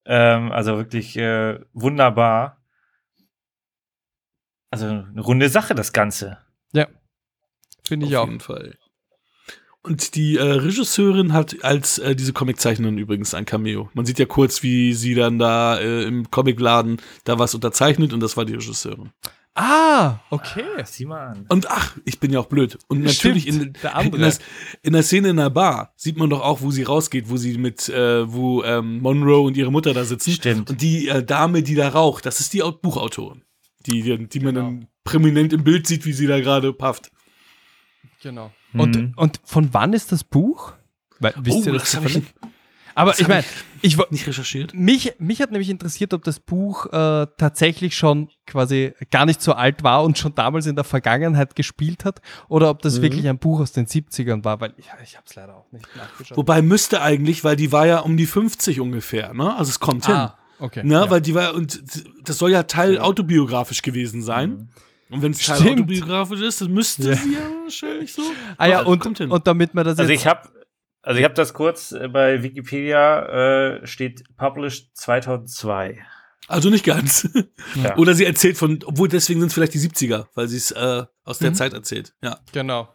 [0.06, 2.57] Ähm, also wirklich äh, wunderbar.
[4.72, 6.38] Also eine runde Sache das Ganze.
[6.73, 6.88] Ja.
[7.84, 8.27] Finde ich auf auch.
[8.27, 8.77] jeden Fall.
[9.84, 13.89] Und die äh, Regisseurin hat als äh, diese Comiczeichnerin übrigens ein Cameo.
[13.93, 18.19] Man sieht ja kurz, wie sie dann da äh, im Comicladen da was unterzeichnet und
[18.19, 19.11] das war die Regisseurin.
[19.53, 20.64] Ah, okay.
[20.86, 21.45] Sieh mal an.
[21.49, 22.78] Und ach, ich bin ja auch blöd.
[22.88, 24.22] Und natürlich in, Stimmt, der in, andere.
[24.22, 24.34] der,
[24.82, 27.57] in der Szene in der Bar sieht man doch auch, wo sie rausgeht, wo sie
[27.57, 30.32] mit, äh, wo ähm, Monroe und ihre Mutter da sitzen.
[30.32, 30.69] Stimmt.
[30.69, 33.44] Und die äh, Dame, die da raucht, das ist die Au- Buchautorin.
[33.86, 34.68] Die, die, die man Genau.
[34.68, 37.11] dann prominent im Bild sieht, wie sie da gerade pafft.
[38.22, 38.52] Genau.
[38.73, 38.80] Mhm.
[38.80, 40.73] Und, und von wann ist das Buch?
[41.19, 42.22] Weil, wisst ihr Oh, das, das hab ich?
[43.02, 43.44] Aber das ich meine,
[43.82, 44.73] ich, wo- Nicht recherchiert?
[44.73, 49.53] mich, mich hat nämlich interessiert, ob das Buch äh, tatsächlich schon quasi gar nicht so
[49.53, 53.38] alt war und schon damals in der Vergangenheit gespielt hat oder ob das wirklich ein
[53.40, 56.38] Buch aus den 70ern war, weil ich, ich habe es leider auch nicht nachgeschaut.
[56.38, 59.56] Wobei müsste eigentlich, weil die war ja um die 50 ungefähr, ne?
[59.57, 60.15] Also es kommt hin.
[60.15, 60.82] ah, okay.
[60.84, 61.10] Ne, ja.
[61.10, 61.82] weil die war, und
[62.23, 64.69] das soll ja Teil autobiografisch gewesen sein.
[65.10, 67.15] Und wenn es Teil autobiografisch ist, dann müsste Ja.
[67.18, 68.22] sie ja wahrscheinlich so.
[68.57, 69.30] ah ja, und, hin.
[69.32, 70.22] und damit man das Also jetzt...
[70.22, 70.48] ich habe
[71.03, 75.99] also ich habe das kurz äh, bei Wikipedia äh, steht published 2002.
[76.48, 77.30] Also nicht ganz.
[77.84, 77.95] Ja.
[77.98, 81.03] Oder sie erzählt von, obwohl deswegen sind es vielleicht die 70er, weil sie es äh,
[81.23, 81.56] aus der Mhm.
[81.56, 82.14] Zeit erzählt.
[82.22, 82.40] Ja.
[82.52, 82.90] Genau.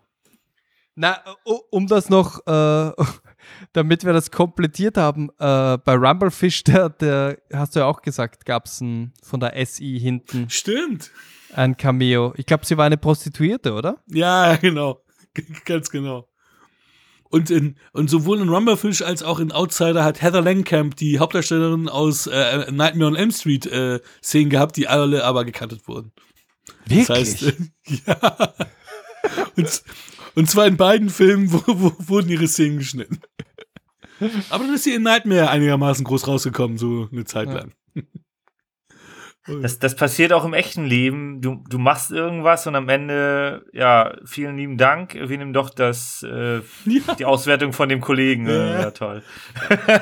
[0.95, 1.23] Na,
[1.71, 2.93] um das noch, äh,
[3.73, 8.45] damit wir das komplettiert haben, äh, bei Rumblefish, der, der, hast du ja auch gesagt,
[8.45, 11.11] gab es von der SI hinten Stimmt.
[11.55, 12.33] ein Cameo.
[12.37, 13.99] Ich glaube, sie war eine Prostituierte, oder?
[14.09, 15.03] Ja, ja, genau.
[15.35, 16.29] G- Ganz genau.
[17.29, 21.89] Und, in, und sowohl in Rumblefish als auch in Outsider hat Heather Langenkamp, die Hauptdarstellerin
[21.89, 26.13] aus äh, Nightmare on Elm Street, äh, Szenen gehabt, die alle aber gecuttet wurden.
[26.89, 27.53] Das heißt, äh,
[28.07, 28.55] ja.
[29.57, 29.83] Und,
[30.35, 33.21] und zwar in beiden Filmen wo, wo, wurden ihre Szenen geschnitten.
[34.51, 38.03] Aber dann ist sie in Nightmare einigermaßen groß rausgekommen, so eine Zeit Ja.
[39.63, 41.41] Das, das passiert auch im echten Leben.
[41.41, 45.15] Du, du machst irgendwas und am Ende, ja, vielen lieben Dank.
[45.15, 47.15] Wir nehmen doch das, äh, Ja.
[47.19, 48.47] die Auswertung von dem Kollegen.
[48.49, 48.81] Äh, Ja.
[48.81, 49.23] ja, toll.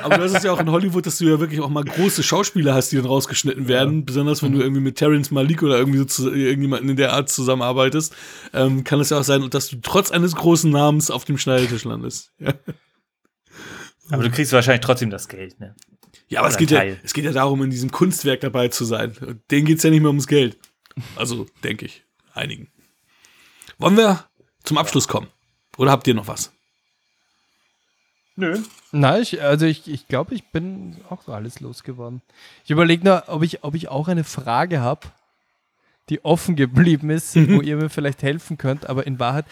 [0.03, 2.73] Aber das ist ja auch in Hollywood, dass du ja wirklich auch mal große Schauspieler
[2.73, 4.03] hast, die dann rausgeschnitten werden.
[4.05, 7.29] Besonders wenn du irgendwie mit Terrence Malik oder irgendwie so zu, irgendjemanden in der Art
[7.29, 8.15] zusammenarbeitest,
[8.53, 11.83] ähm, kann es ja auch sein, dass du trotz eines großen Namens auf dem Schneidetisch
[11.83, 12.31] landest.
[12.39, 12.53] Ja,
[14.11, 15.75] Aber du kriegst wahrscheinlich trotzdem das Geld, ne?
[16.27, 19.15] Ja aber es geht ja, es geht ja darum, in diesem Kunstwerk dabei zu sein.
[19.19, 20.57] Und denen geht's ja nicht mehr ums Geld.
[21.15, 22.03] Also, denke ich.
[22.33, 22.69] einigen.
[23.77, 24.25] Wollen wir
[24.63, 25.27] zum Abschluss kommen?
[25.77, 26.51] Oder habt ihr noch was?
[28.37, 28.61] Nö.
[28.91, 32.21] Nein, ich, also ich, ich glaube, ich bin auch alles losgeworden.
[32.65, 35.07] Ich überlege nur, ob ich, ob ich auch eine Frage habe,
[36.09, 39.45] die offen geblieben ist, wo ihr mir vielleicht helfen könnt, aber in Wahrheit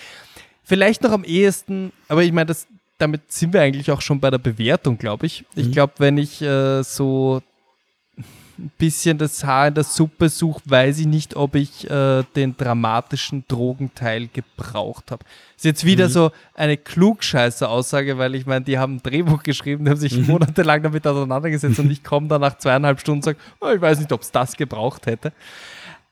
[0.64, 2.68] vielleicht noch am ehesten, aber ich meine, das,
[3.04, 5.46] damit sind wir eigentlich auch schon bei der Bewertung, glaube ich.
[5.56, 5.72] Ich Mhm.
[5.72, 7.42] glaube, wenn ich äh, so
[8.60, 12.56] ein bisschen das Haar in der Suppe suche, weiß ich nicht, ob ich äh, den
[12.56, 15.26] dramatischen Drogenteil gebraucht habe.
[15.56, 19.92] Ist jetzt wieder so eine Klugscheißer-Aussage, weil ich meine, die haben ein Drehbuch geschrieben, die
[19.92, 23.70] haben sich monatelang damit auseinandergesetzt und ich komme dann nach zweieinhalb Stunden und sage, oh,
[23.70, 25.34] ich weiß nicht, ob es das gebraucht hätte.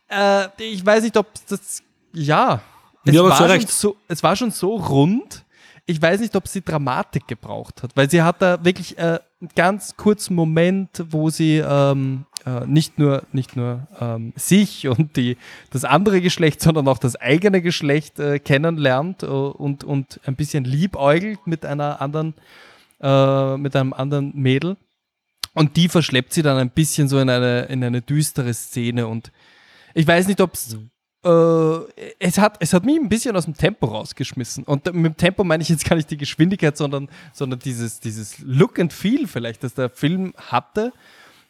[0.10, 2.62] Äh, ich weiß nicht, ob das, ja,
[3.06, 5.44] es, Ja, war schon so, es war schon so rund.
[5.92, 9.50] Ich weiß nicht, ob sie Dramatik gebraucht hat, weil sie hat da wirklich äh, einen
[9.58, 15.36] ganz kurzen Moment, wo sie ähm, äh, nicht nur, nicht nur ähm, sich und die,
[15.70, 20.64] das andere Geschlecht, sondern auch das eigene Geschlecht äh, kennenlernt äh, und, und ein bisschen
[20.64, 22.36] liebäugelt mit einer anderen,
[23.02, 24.78] äh, mit einem anderen Mädel.
[25.54, 29.30] Und die verschleppt sie dann ein bisschen so in eine, in eine düstere Szene und
[29.94, 30.78] ich weiß nicht, ob es äh,
[31.24, 34.64] es hat, es hat mich ein bisschen aus dem Tempo rausgeschmissen.
[34.64, 38.40] Und mit dem Tempo meine ich jetzt gar nicht die Geschwindigkeit, sondern, sondern dieses, dieses
[38.40, 40.92] Look and Feel vielleicht, das der Film hatte.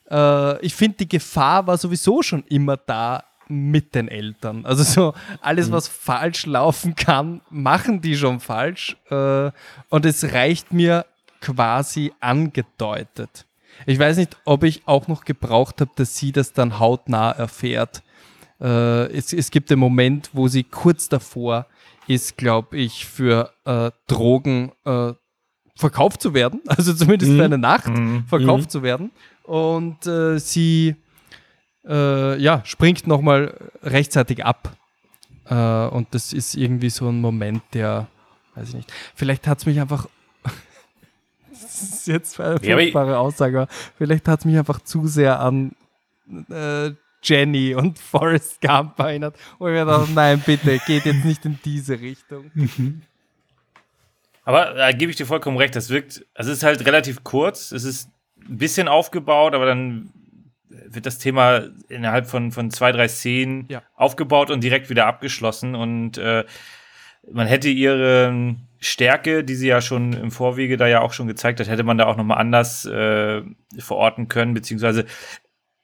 [0.10, 4.66] Äh, ich finde, die Gefahr war sowieso schon immer da mit den Eltern.
[4.66, 8.98] Also so alles, was falsch laufen kann, machen die schon falsch.
[9.10, 9.52] Äh,
[9.90, 11.06] und es reicht mir
[11.40, 13.46] quasi angedeutet.
[13.86, 18.04] Ich weiß nicht, ob ich auch noch gebraucht habe, dass sie das dann hautnah erfährt.
[18.62, 21.66] Äh, es, es gibt den Moment, wo sie kurz davor
[22.08, 25.14] ist, glaube ich, für äh, Drogen äh,
[25.76, 28.26] verkauft zu werden, also zumindest für eine Nacht Mhm.
[28.28, 29.12] verkauft zu werden.
[29.44, 30.96] Und äh, sie
[31.88, 34.76] äh, ja, springt nochmal rechtzeitig ab.
[35.46, 35.56] Äh,
[35.88, 38.08] und das ist irgendwie so ein Moment, der,
[38.56, 40.08] weiß ich nicht, vielleicht hat es mich einfach,
[41.50, 45.72] das ist jetzt eine furchtbare Aussage, aber vielleicht hat es mich einfach zu sehr an
[46.50, 46.92] äh,
[47.24, 49.36] Jenny und Forrest Gump erinnert.
[49.60, 52.52] Und ich mir dachte, nein, bitte, geht jetzt nicht in diese Richtung.
[54.44, 55.76] Aber da gebe ich dir vollkommen recht.
[55.76, 57.72] Das wirkt, also es ist halt relativ kurz.
[57.72, 58.10] Es ist
[58.50, 60.10] ein bisschen aufgebaut, aber dann
[60.68, 63.84] wird das Thema innerhalb von, von zwei, drei Szenen Ja.
[63.96, 65.76] aufgebaut und direkt wieder abgeschlossen.
[65.76, 66.44] Und äh,
[67.32, 71.60] man hätte ihre Stärke, die sie ja schon im Vorwege da ja auch schon gezeigt
[71.60, 73.44] hat, hätte man da auch nochmal anders äh,
[73.78, 75.06] verorten können, beziehungsweise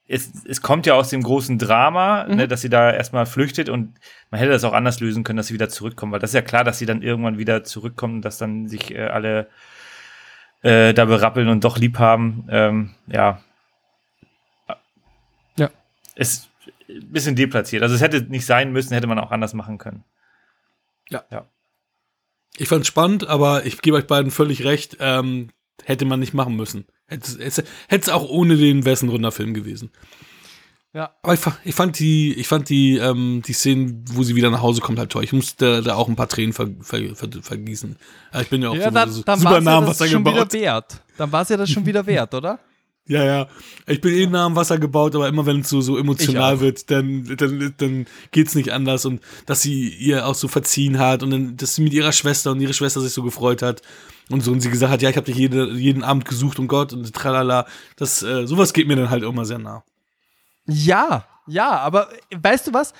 [0.08, 3.94] es, es kommt ja aus dem großen Drama, ne, dass sie da erstmal flüchtet und
[4.30, 6.42] man hätte das auch anders lösen können, dass sie wieder zurückkommen, weil das ist ja
[6.42, 9.48] klar, dass sie dann irgendwann wieder zurückkommen dass dann sich äh, alle
[10.62, 12.46] äh, da berappeln und doch lieb haben.
[12.50, 13.42] Ähm, ja.
[15.56, 15.70] Ja.
[16.14, 16.48] Ist
[16.88, 17.82] ein bisschen deplatziert.
[17.82, 20.04] Also es hätte nicht sein müssen, hätte man auch anders machen können.
[22.56, 24.96] Ich fand's spannend, aber ich gebe euch beiden völlig recht.
[25.00, 25.50] Ähm,
[25.88, 26.84] hätte man nicht machen müssen.
[27.06, 29.90] Hätte es auch ohne den Wessenrunder Film gewesen.
[30.92, 31.14] Ja.
[31.22, 34.60] Aber ich, ich fand die, ich fand die, ähm, die Szenen, wo sie wieder nach
[34.60, 35.24] Hause kommt, halt toll.
[35.24, 37.96] Ich musste da auch ein paar Tränen ver, ver, ver, vergießen.
[38.34, 40.08] Ja, ich bin ja auch Ja, so, dann, so dann super nah am ja Wasser
[40.08, 40.52] schon gebaut.
[40.52, 41.02] wieder wert.
[41.16, 42.58] Dann war es ja das schon wieder wert, oder?
[43.10, 43.48] Ja, ja.
[43.86, 46.90] Ich bin eh nah am Wasser gebaut, aber immer wenn es so, so emotional wird,
[46.90, 49.06] dann, dann, dann geht's nicht anders.
[49.06, 52.50] Und dass sie ihr auch so verziehen hat und dann, dass sie mit ihrer Schwester
[52.50, 53.80] und ihre Schwester sich so gefreut hat
[54.30, 56.68] und so und sie gesagt hat, ja, ich habe dich jede, jeden Abend gesucht um
[56.68, 57.66] Gott und tralala.
[57.96, 59.84] Das, äh, sowas geht mir dann halt immer sehr nah.
[60.66, 62.92] Ja, ja, aber äh, weißt du was?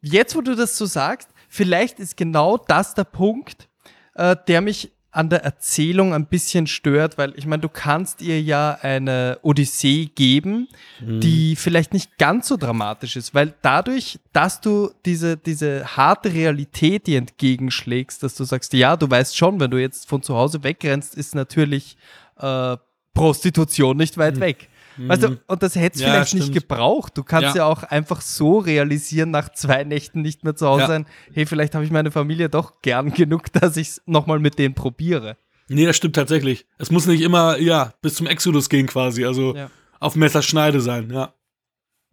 [0.00, 3.68] Jetzt, wo du das so sagst, vielleicht ist genau das der Punkt,
[4.14, 8.42] äh, der mich an der Erzählung ein bisschen stört, weil ich meine, du kannst ihr
[8.42, 10.68] ja eine Odyssee geben,
[11.00, 17.06] die vielleicht nicht ganz so dramatisch ist, weil dadurch, dass du diese, diese harte Realität
[17.06, 20.64] dir entgegenschlägst, dass du sagst, ja, du weißt schon, wenn du jetzt von zu Hause
[20.64, 21.96] wegrennst, ist natürlich
[22.38, 22.76] äh,
[23.14, 24.68] Prostitution nicht weit weg.
[24.96, 26.68] Weißt du, und das hätte es Ja, vielleicht nicht stimmt.
[26.68, 27.16] gebraucht.
[27.16, 27.62] Du kannst ja.
[27.62, 27.66] Ja.
[27.66, 30.86] auch einfach so realisieren, nach zwei Nächten nicht mehr zu Hause Ja.
[30.88, 34.58] sein, hey, vielleicht habe ich meine Familie doch gern genug, dass ich es nochmal mit
[34.58, 35.36] denen probiere.
[35.68, 36.66] Nee, das stimmt tatsächlich.
[36.78, 39.56] Es muss nicht immer, ja, bis zum Exodus gehen quasi, also
[39.98, 41.32] auf Messerschneide sein, ja.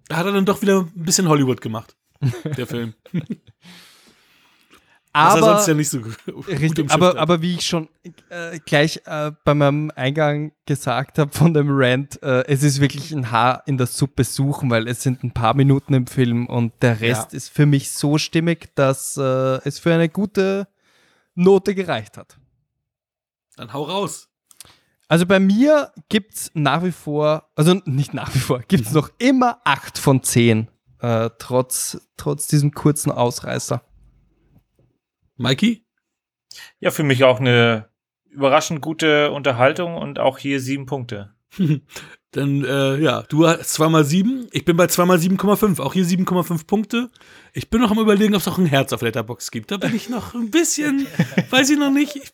[0.08, 1.96] Da hat er dann doch wieder ein bisschen Hollywood gemacht,
[2.58, 2.94] der Film.
[5.14, 6.00] Er Aber, ja so
[6.48, 7.90] richtig, aber, aber wie ich schon
[8.30, 13.12] äh, gleich äh, bei meinem Eingang gesagt habe von dem Rant, äh, es ist wirklich
[13.12, 16.72] ein Haar in der Suppe suchen, weil es sind ein paar Minuten im Film und
[16.82, 17.38] der Rest Ja.
[17.38, 20.70] ist für mich so stimmig, dass äh, es für eine gute
[21.36, 22.38] Note gereicht hat.
[23.58, 24.30] Dann hau raus.
[25.10, 29.60] Also bei mir gibt's nach wie vor, also nicht nach wie vor, gibt's noch immer
[29.66, 30.70] 8 von 10
[31.00, 33.82] Äh, trotz, trotz diesem kurzen Ausreißer.
[35.42, 35.84] Mikey?
[36.80, 37.90] Ja, für mich auch eine
[38.30, 41.34] überraschend gute Unterhaltung und auch hier sieben Punkte.
[42.32, 44.48] Dann, äh, ja, du hast zweimal sieben.
[44.54, 45.82] Ich bin bei zweimal 7,5.
[45.82, 47.10] Auch hier 7,5 Punkte.
[47.52, 49.70] Ich bin noch am überlegen, ob es auch ein Herz auf Letterbox gibt.
[49.72, 51.08] Da bin ich noch ein bisschen,
[51.50, 52.34] weiß ich noch nicht.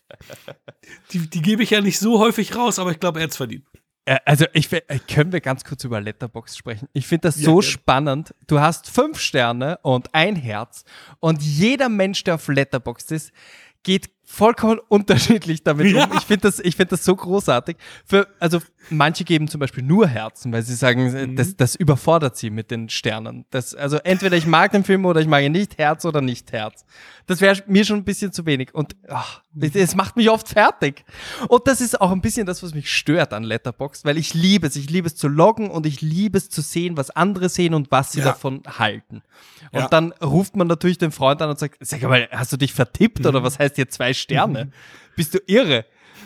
[1.10, 3.66] Die, die gebe ich ja nicht so häufig raus, aber ich glaube, er hat's verdient.
[4.08, 4.80] Äh, Also ich äh,
[5.12, 6.88] können wir ganz kurz über Letterbox sprechen.
[6.94, 7.62] Ich finde das Ja, so gerne.
[7.62, 8.34] spannend.
[8.46, 10.84] Du hast fünf Sterne und ein Herz
[11.20, 13.32] und jeder Mensch, der auf Letterbox ist,
[13.82, 16.04] geht vollkommen unterschiedlich damit Ja.
[16.04, 16.12] um.
[16.16, 17.76] Ich finde das, ich finde das so großartig.
[18.04, 18.60] Für, also
[18.90, 21.36] manche geben zum Beispiel nur Herzen, weil sie sagen, äh, Mhm.
[21.36, 23.46] das, das überfordert sie mit den Sternen.
[23.50, 26.52] Das, also entweder ich mag den Film oder ich mag ihn nicht, Herz oder nicht
[26.52, 26.84] Herz.
[27.26, 28.74] Das wäre mir schon ein bisschen zu wenig.
[28.74, 31.04] Und ach, es macht mich oft fertig.
[31.48, 34.66] Und das ist auch ein bisschen das, was mich stört an Letterboxd, weil ich liebe
[34.66, 34.76] es.
[34.76, 37.90] Ich liebe es zu loggen und ich liebe es zu sehen, was andere sehen und
[37.90, 38.26] was sie Ja.
[38.26, 39.22] davon halten.
[39.72, 39.88] Und Ja.
[39.88, 43.20] dann ruft man natürlich den Freund an und sagt, sag mal, hast du dich vertippt
[43.20, 43.26] Mhm.
[43.26, 44.70] oder was heißt hier zwei Sterne?
[45.16, 45.84] Bist du irre?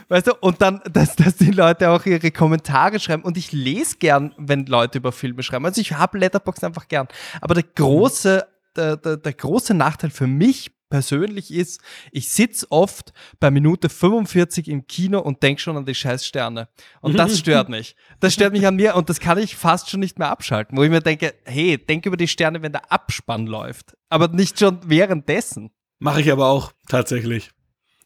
[0.09, 3.23] Weißt du, und dann, dass, dass die Leute auch ihre Kommentare schreiben.
[3.23, 5.65] Und ich lese gern, wenn Leute über Filme schreiben.
[5.65, 7.09] Also ich habe Letterboxd einfach gern.
[7.41, 8.47] Aber der große,
[8.77, 14.69] der, der, der große Nachteil für mich persönlich ist, ich sitz oft bei Minute 45
[14.69, 16.69] im Kino und denk schon an die scheiß Sterne.
[17.01, 17.97] Und das stört mich.
[18.21, 20.83] Das stört mich an mir und das kann ich fast schon nicht mehr abschalten, wo
[20.83, 23.97] ich mir denke, hey, denk über die Sterne, wenn der Abspann läuft.
[24.11, 25.71] Aber nicht schon währenddessen.
[25.99, 27.51] Mache ich aber auch tatsächlich.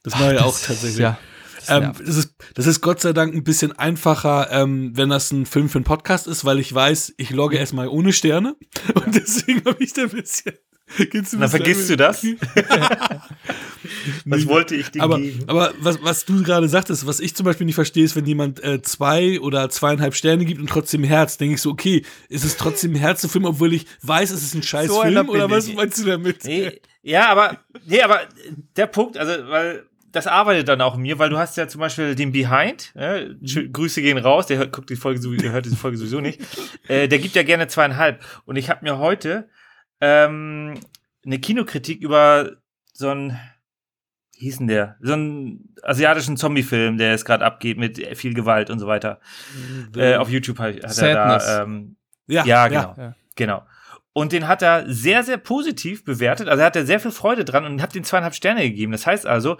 [0.09, 0.99] Das mache ich auch tatsächlich.
[0.99, 1.17] Ja.
[1.59, 5.31] das Ähm, das, ist, das ist Gott sei Dank ein bisschen einfacher, ähm, wenn das
[5.31, 8.55] ein Film für einen Podcast ist, weil ich weiß, ich logge erstmal ohne Sterne.
[8.93, 10.53] Und deswegen habe ich da ein bisschen.
[10.97, 12.25] Geht's ein Dann bisschen- vergisst du das?
[14.25, 15.43] Was wollte ich dir aber, geben?
[15.47, 18.63] aber was, was du gerade sagtest, was ich zum Beispiel nicht verstehe, ist, wenn jemand
[18.63, 22.55] äh, zwei oder zweieinhalb Sterne gibt und trotzdem Herz, denke ich so, okay, ist es
[22.57, 25.99] trotzdem ein Herzfilm, obwohl ich weiß, es ist ein scheiß So Film oder was meinst
[25.99, 26.43] du damit?
[26.45, 28.21] Nee, ja, aber, nee, aber
[28.75, 31.81] der Punkt, also, weil das arbeitet dann auch in mir, weil du hast ja zum
[31.81, 33.27] Beispiel den Behind, äh,
[33.71, 36.41] Grüße gehen raus, der hört, guckt die Folge sowieso, der hört diese Folge sowieso nicht,
[36.87, 38.23] äh, der gibt ja gerne zweieinhalb.
[38.45, 39.49] Und ich habe mir heute
[39.99, 40.75] ähm,
[41.25, 42.51] eine Kinokritik über
[42.93, 43.37] so einen,
[44.33, 44.97] wie hieß denn der?
[45.01, 49.19] So einen asiatischen Zombie-Film, der es gerade abgeht mit viel Gewalt und so weiter.
[49.95, 51.97] Äh, auf YouTube hat, hat er da, ähm,
[52.27, 52.95] ja, ja, genau.
[52.97, 53.15] Ja.
[53.35, 53.63] Genau.
[54.17, 56.47] Und den hat er sehr, sehr positiv bewertet.
[56.47, 58.91] Also er hatte sehr viel Freude dran und hat den zweieinhalb Sterne gegeben.
[58.91, 59.57] Das heißt also,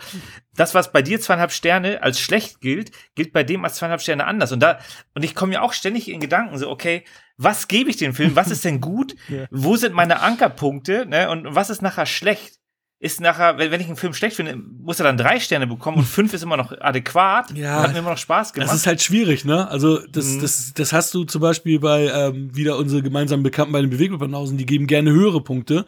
[0.56, 4.26] das, was bei dir zweieinhalb Sterne als schlecht gilt, gilt bei dem als zweieinhalb Sterne
[4.26, 4.52] anders.
[4.52, 4.80] Und da,
[5.14, 7.04] und ich komme mir auch ständig in Gedanken so, okay,
[7.38, 8.36] was gebe ich dem Film?
[8.36, 9.16] Was ist denn gut?
[9.28, 9.46] Ja.
[9.52, 11.06] Wo sind meine Ankerpunkte?
[11.06, 11.30] Ne?
[11.30, 12.60] Und was ist nachher schlecht?
[13.00, 15.98] Ist nachher, wenn, wenn ich einen Film schlecht finde, muss er dann drei Sterne bekommen
[15.98, 17.52] und fünf ist immer noch adäquat.
[17.56, 17.84] Ja.
[17.84, 18.70] hat mir immer noch Spaß gemacht.
[18.72, 19.68] Das ist halt schwierig, ne?
[19.70, 20.42] Also das, Mhm.
[20.42, 24.58] das, das hast du zum Beispiel bei ähm, wieder unsere gemeinsamen Bekannten bei den Bewegungsbanausen,
[24.58, 25.86] die geben gerne höhere Punkte,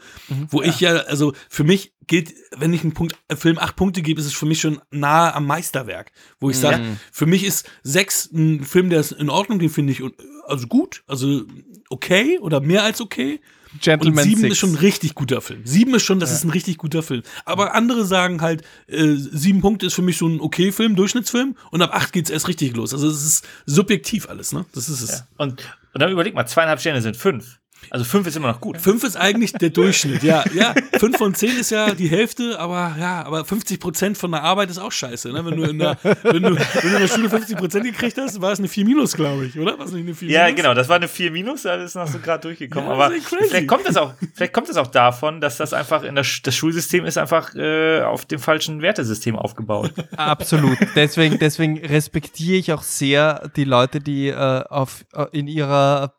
[0.52, 4.04] wo ich ja, also für mich gilt, wenn ich einen Punkt, äh, Film acht Punkte
[4.04, 6.98] gebe, ist es für mich schon nahe am Meisterwerk, wo ich sage, Mhm.
[7.12, 10.04] für mich ist sechs ein Film, der ist in Ordnung, den finde ich
[10.46, 11.42] also gut, also
[11.90, 13.40] okay oder mehr als okay.
[13.72, 14.54] Und Gentleman sieben Six.
[14.54, 15.62] ist schon ein richtig guter Film.
[15.64, 17.22] Sieben ist schon, das ist ein richtig guter Film.
[17.46, 21.56] Aber andere sagen halt, äh, sieben Punkte ist für mich so ein okay Film, Durchschnittsfilm.
[21.72, 22.94] Und ab acht geht's erst richtig los.
[22.94, 24.66] Also es ist subjektiv alles, ne?
[24.74, 25.10] Das ist es.
[25.12, 25.28] ja.
[25.38, 25.64] und,
[25.94, 27.59] und dann überleg mal, zweieinhalb Sterne sind fünf.
[27.92, 28.78] Also fünf ist immer noch gut.
[28.78, 30.44] Fünf ist eigentlich der Durchschnitt, ja.
[30.54, 34.44] Ja, fünf von zehn ist ja die Hälfte, aber ja, aber 50 Prozent von der
[34.44, 35.44] Arbeit ist auch scheiße, ne?
[35.46, 38.40] Wenn du in der, wenn du, wenn du in der Schule 50 Prozent gekriegt hast,
[38.42, 39.78] war es eine 4 minus, glaube ich, oder?
[39.80, 40.56] War es nicht eine 4 Ja, minus?
[40.58, 42.88] genau, das war eine 4 minus, da ist noch so gerade durchgekommen.
[42.90, 43.50] Ja, aber das ist crazy.
[43.50, 46.42] vielleicht kommt das auch, vielleicht kommt das auch davon, dass das einfach in der, Sch-
[46.44, 49.94] das Schulsystem ist einfach äh, auf dem falschen Wertesystem aufgebaut.
[50.16, 50.78] Absolut.
[50.96, 54.36] Deswegen, deswegen respektiere ich auch sehr die Leute, die äh,
[54.70, 56.14] auf, äh, in ihrer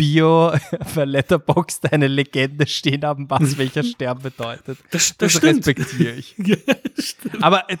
[0.00, 0.54] Bio
[0.96, 4.78] Letterboxd eine Legende stehen haben, was welcher Stern bedeutet.
[4.90, 6.34] Das, das Das respektiere ich.
[6.46, 6.56] Ja.
[7.42, 7.76] Aber, äh,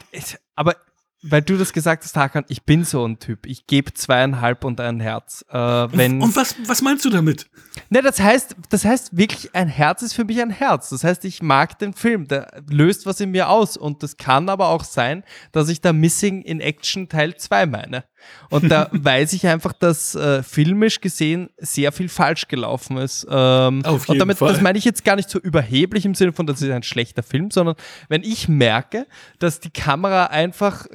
[0.54, 0.76] aber
[1.22, 3.46] weil du das gesagt hast, Hakan, ich bin so ein Typ.
[3.46, 5.44] Ich gebe zweieinhalb und ein Herz.
[5.48, 7.46] Äh, wenn, Und was, was meinst du damit?
[7.92, 10.90] Ne, das heißt, das heißt wirklich, ein Herz ist für mich ein Herz.
[10.90, 13.76] Das heißt, ich mag den Film, der löst was in mir aus.
[13.76, 18.04] Und das kann aber auch sein, dass ich da Missing in Action Teil 2 meine.
[18.48, 23.26] Und da weiß ich einfach, dass äh, filmisch gesehen sehr viel falsch gelaufen ist.
[23.28, 24.52] Ähm, Auf und jeden damit, Fall.
[24.52, 27.24] das meine ich jetzt gar nicht so überheblich im Sinne von, das ist ein schlechter
[27.24, 27.74] Film, sondern
[28.08, 29.08] wenn ich merke,
[29.40, 30.86] dass die Kamera einfach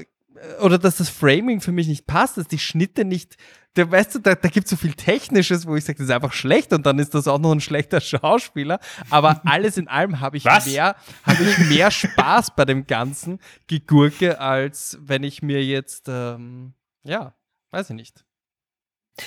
[0.61, 3.37] oder dass das Framing für mich nicht passt, dass die Schnitte nicht,
[3.75, 6.13] da weißt du, da, da gibt es so viel Technisches, wo ich sage, das ist
[6.13, 8.79] einfach schlecht und dann ist das auch noch ein schlechter Schauspieler.
[9.09, 10.65] Aber alles in allem habe ich Was?
[10.65, 16.73] mehr, habe ich mehr Spaß bei dem ganzen Gegurke, als wenn ich mir jetzt, ähm,
[17.03, 17.33] ja,
[17.71, 18.25] weiß ich nicht.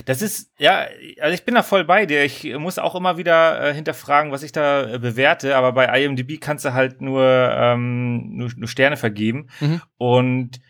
[0.05, 0.87] Das ist, ja,
[1.21, 2.23] also ich bin da voll bei dir.
[2.23, 6.39] Ich muss auch immer wieder äh, hinterfragen, was ich da äh, bewerte, aber bei IMDb
[6.39, 9.49] kannst du halt nur, ähm, nur, nur Sterne vergeben.
[9.61, 9.81] Mhm.
[9.97, 10.61] Und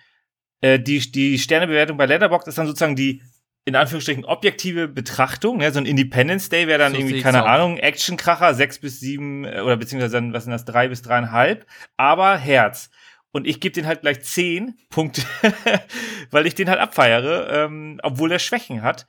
[0.60, 3.22] äh, die, die Sternebewertung bei Letterboxd ist dann sozusagen die,
[3.64, 5.58] in Anführungsstrichen, objektive Betrachtung.
[5.58, 5.70] Ne?
[5.72, 7.48] So ein Independence Day wäre dann So irgendwie, keine auch.
[7.48, 11.66] Ahnung, Actionkracher, sechs bis sieben, äh, oder beziehungsweise dann, was sind das, drei bis dreieinhalb,
[11.96, 12.90] aber Herz.
[13.30, 15.22] Und ich gebe den halt gleich zehn Punkte,
[16.30, 19.06] weil ich den halt abfeiere, ähm, obwohl er Schwächen hat.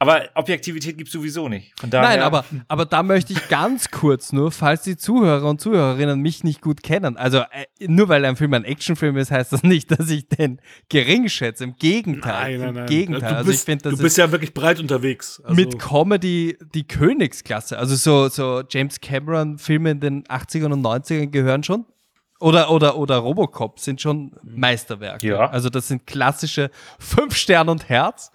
[0.00, 1.72] Aber Objektivität gibt's sowieso nicht.
[1.80, 5.60] Von daher, Nein, aber, aber da möchte ich ganz kurz nur, falls die Zuhörer und
[5.60, 9.52] Zuhörerinnen mich nicht gut kennen, also äh, nur weil ein Film ein Actionfilm ist, heißt
[9.52, 11.64] das nicht, dass ich den gering schätze.
[11.64, 12.58] Im Gegenteil.
[12.58, 12.86] Nein, nein, Im nein.
[12.86, 13.20] Gegenteil.
[13.30, 15.42] Du also ich bist, finde, das du bist ist ja wirklich breit unterwegs.
[15.42, 17.76] Also, mit Comedy die Königsklasse.
[17.76, 21.86] Also so, so James Cameron-Filme in den 80ern und 90ern gehören schon.
[22.38, 25.26] Oder, oder, oder Robocop sind schon Meisterwerke.
[25.26, 25.50] Ja.
[25.50, 26.70] Also das sind klassische
[27.00, 28.30] Fünf Sterne und Herz.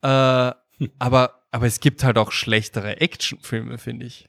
[0.00, 0.52] Äh,
[0.98, 4.28] aber, aber es gibt halt auch schlechtere Actionfilme, finde ich.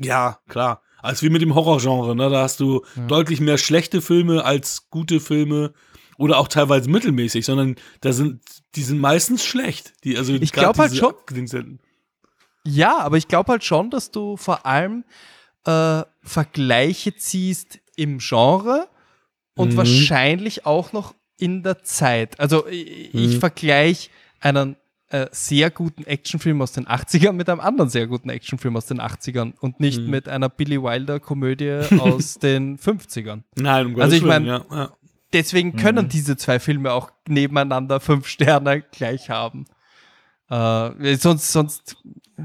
[0.00, 0.82] ja, klar.
[1.00, 2.30] Als wie mit dem Horrorgenre, ne?
[2.30, 3.06] Da hast du Ja.
[3.06, 5.74] deutlich mehr schlechte Filme als gute Filme
[6.16, 8.40] oder auch teilweise mittelmäßig, sondern da sind,
[8.74, 9.92] die sind meistens schlecht.
[10.04, 11.78] Die, also Ich grad glaub halt schon-
[12.64, 15.04] Ja, aber ich glaube halt schon, dass du vor allem
[15.66, 18.88] äh, Vergleiche ziehst im Genre
[19.54, 19.76] und Mhm.
[19.78, 22.38] wahrscheinlich auch noch in der Zeit.
[22.40, 23.40] Also ich, ich Mhm.
[23.40, 24.10] vergleiche
[24.40, 24.76] einen
[25.14, 29.00] äh, sehr guten Actionfilm aus den 80ern mit einem anderen sehr guten Actionfilm aus den
[29.00, 30.10] 80ern und nicht Mhm.
[30.10, 33.42] mit einer Billy Wilder Komödie aus den 50ern.
[33.56, 34.92] Nein, um Also Gottes ich Willen, mein- ja, ja.
[35.32, 36.08] Deswegen können Mhm.
[36.10, 39.64] diese zwei Filme auch nebeneinander fünf Sterne gleich haben.
[40.50, 41.96] Äh, sonst sonst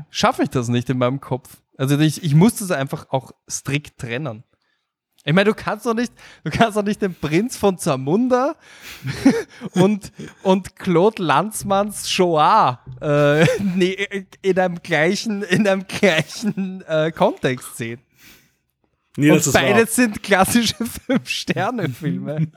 [0.09, 1.57] schaffe ich das nicht in meinem Kopf.
[1.77, 4.43] Also ich, ich muss das einfach auch strikt trennen.
[5.29, 6.11] Ich meine, du kannst doch nicht,
[6.43, 8.55] du kannst doch nicht den Prinz von Zamunda
[9.73, 10.11] und,
[10.41, 13.45] und Claude Lanzmanns Shoah äh,
[14.41, 18.01] in einem gleichen, in einem gleichen äh, Kontext sehen.
[19.17, 20.73] Nee, und beide sind klassische
[21.05, 22.47] Fünf-Sterne-Filme.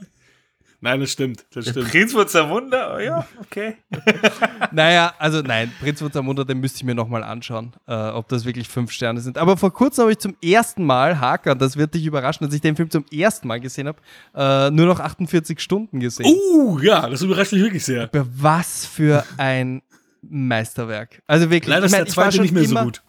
[0.85, 1.47] Nein, das stimmt.
[1.53, 1.91] Das stimmt.
[1.91, 3.77] Prinz von Zamunda, oh ja, okay.
[4.73, 8.45] Naja, also nein, Prinz von Zamunda, den müsste ich mir nochmal anschauen, äh, ob das
[8.45, 9.39] wirklich fünf Sterne sind.
[9.39, 12.61] Aber vor kurzem habe ich zum ersten Mal, Hakan, das wird dich überraschen, als ich
[12.61, 13.99] den Film zum ersten Mal gesehen habe,
[14.35, 16.27] äh, nur noch 48 Stunden gesehen.
[16.27, 18.03] Uh, ja, das überrascht mich wirklich sehr.
[18.03, 19.83] Aber Was für ein
[20.21, 21.23] Meisterwerk.
[21.29, 21.69] Also wirklich.
[21.69, 23.03] Leider ist ich mein, der zweite schon nicht mehr immer, so gut.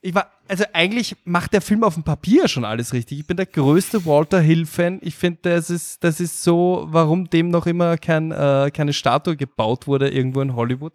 [0.00, 3.20] Ich war, also eigentlich macht der Film auf dem Papier schon alles richtig.
[3.20, 4.98] Ich bin der größte Walter Hill-Fan.
[5.00, 9.36] Ich finde, das ist, das ist so, warum dem noch immer kein, äh, keine Statue
[9.36, 10.94] gebaut wurde irgendwo in Hollywood.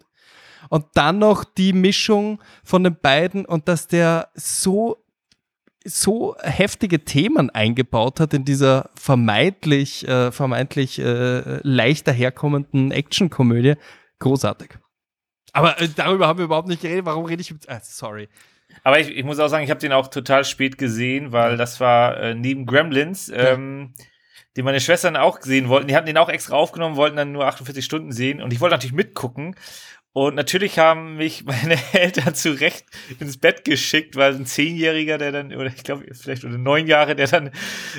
[0.68, 5.02] Und dann noch die Mischung von den beiden und dass der so,
[5.84, 13.76] so heftige Themen eingebaut hat in dieser vermeintlich, äh, vermeintlich äh, leicht daherkommenden Actionkomödie.
[14.18, 14.70] Großartig.
[15.54, 17.06] Aber äh, darüber haben wir überhaupt nicht geredet.
[17.06, 17.66] Warum rede ich mit.
[17.70, 18.28] Ah, sorry.
[18.86, 21.80] Aber ich, ich muss auch sagen, ich habe den auch total spät gesehen, weil das
[21.80, 23.94] war äh, neben Gremlins, ähm,
[24.56, 25.88] den meine Schwestern auch sehen wollten.
[25.88, 28.76] Die hatten den auch extra aufgenommen, wollten dann nur 48 Stunden sehen und ich wollte
[28.76, 29.56] natürlich mitgucken.
[30.12, 32.84] Und natürlich haben mich meine Eltern zu Recht
[33.18, 37.16] ins Bett geschickt, weil ein Zehnjähriger, der dann, oder ich glaube, vielleicht oder neun Jahre,
[37.16, 37.50] der dann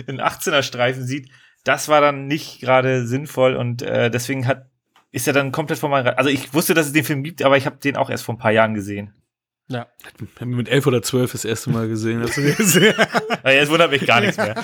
[0.07, 1.29] einen 18er-Streifen sieht,
[1.65, 4.69] das war dann nicht gerade sinnvoll und äh, deswegen hat,
[5.11, 7.57] ist er dann komplett von meinem, also ich wusste, dass es den Film gibt, aber
[7.57, 9.13] ich habe den auch erst vor ein paar Jahren gesehen.
[9.69, 9.87] Ja.
[10.39, 12.21] Haben wir mit elf oder zwölf das erste Mal gesehen.
[12.21, 12.93] Hast du gesehen?
[13.43, 14.55] Ja, Jetzt wundert mich gar nichts mehr.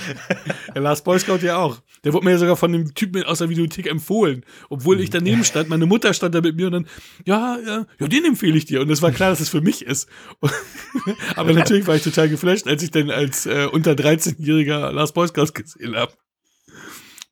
[0.73, 1.81] Der Lars Boy Scout ja auch.
[2.03, 4.45] Der wurde mir ja sogar von dem Typen aus der Videothek empfohlen.
[4.69, 6.87] Obwohl ich daneben stand, meine Mutter stand da mit mir und dann,
[7.25, 8.81] ja, ja, ja, den empfehle ich dir.
[8.81, 10.09] Und es war klar, dass es für mich ist.
[11.35, 15.27] Aber natürlich war ich total geflasht, als ich dann als äh, unter 13-jähriger Lars Boy
[15.27, 16.13] Scout gesehen habe.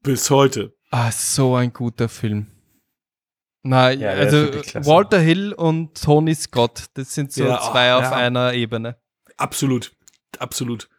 [0.03, 0.73] Bis heute.
[0.89, 2.50] Ah, so ein guter Film.
[3.63, 4.47] Na, Ja, also.
[4.85, 8.11] Walter Hill und Tony Scott, das sind so Ja, zwei oh, auf ja.
[8.13, 8.95] einer Ebene.
[9.38, 9.91] Absolut.
[10.39, 10.89] Absolut.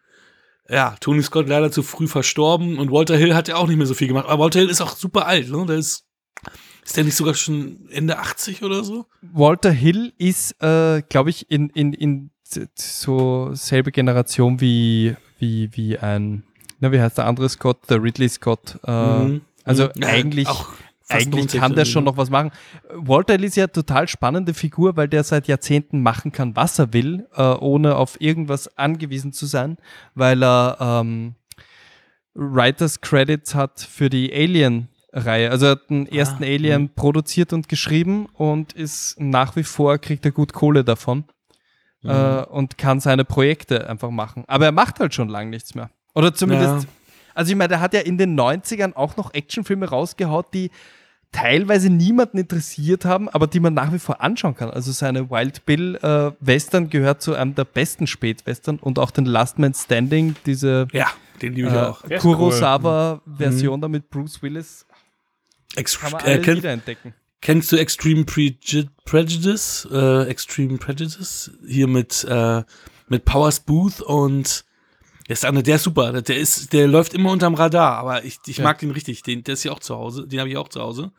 [0.69, 3.85] Ja, Tony Scott leider zu früh verstorben und Walter Hill hat ja auch nicht mehr
[3.87, 4.27] so viel gemacht.
[4.27, 5.65] Aber Walter Hill ist auch super alt, ne?
[5.65, 6.05] Der ist,
[6.85, 9.05] ist der nicht sogar schon Ende 80 oder so?
[9.21, 12.29] Walter Hill ist, äh, glaube ich, in, in, in
[12.75, 16.43] so selbe Generation wie, wie, wie ein,
[16.79, 18.79] na, wie heißt der andere Scott, der Ridley Scott.
[18.85, 19.41] Äh, Mhm.
[19.65, 20.69] Also Ja, eigentlich, auch
[21.09, 22.51] eigentlich 90 kann der schon noch was machen.
[22.93, 26.93] Walter Hill ist ja total spannende Figur, weil der seit Jahrzehnten machen kann, was er
[26.93, 29.77] will, äh, ohne auf irgendwas angewiesen zu sein,
[30.15, 31.35] weil er ähm,
[32.33, 35.51] Writers Credits hat für die Alien-Reihe.
[35.51, 39.97] Also er hat den ersten Ah, Alien produziert und geschrieben und ist nach wie vor,
[39.99, 41.25] kriegt er gut Kohle davon
[42.01, 42.09] Mhm.
[42.09, 44.43] äh, und kann seine Projekte einfach machen.
[44.47, 45.89] Aber er macht halt schon lange nichts mehr.
[46.15, 46.89] Oder zumindest, Ja.
[47.33, 50.71] Also ich meine, der hat ja in den 90ern auch noch Actionfilme rausgehaut, die
[51.31, 54.69] teilweise niemanden interessiert haben, aber die man nach wie vor anschauen kann.
[54.69, 59.25] Also seine Wild Bill äh, Western gehört zu einem der besten Spätwestern und auch den
[59.25, 61.07] Last Man Standing, diese Ja,
[61.41, 62.01] den liebe ich äh, auch.
[62.03, 64.85] Der ist Kurosawa-Version da mit Bruce Willis.
[65.75, 67.13] Ex Kann man äh, alles kenn wiederentdecken.
[67.41, 69.87] kennst du Extreme Preju Prejudice?
[69.91, 71.51] Äh, Extreme Prejudice?
[71.67, 72.61] Hier mit, äh,
[73.07, 74.65] mit Powers Booth und
[75.41, 76.21] der ist, der ist super.
[76.21, 78.63] Der ist, der läuft immer unterm Radar, aber ich, ich Ja.
[78.63, 79.23] mag den richtig.
[79.23, 80.27] Den, der ist hier auch zu Hause.
[80.27, 81.11] Den habe ich auch zu Hause.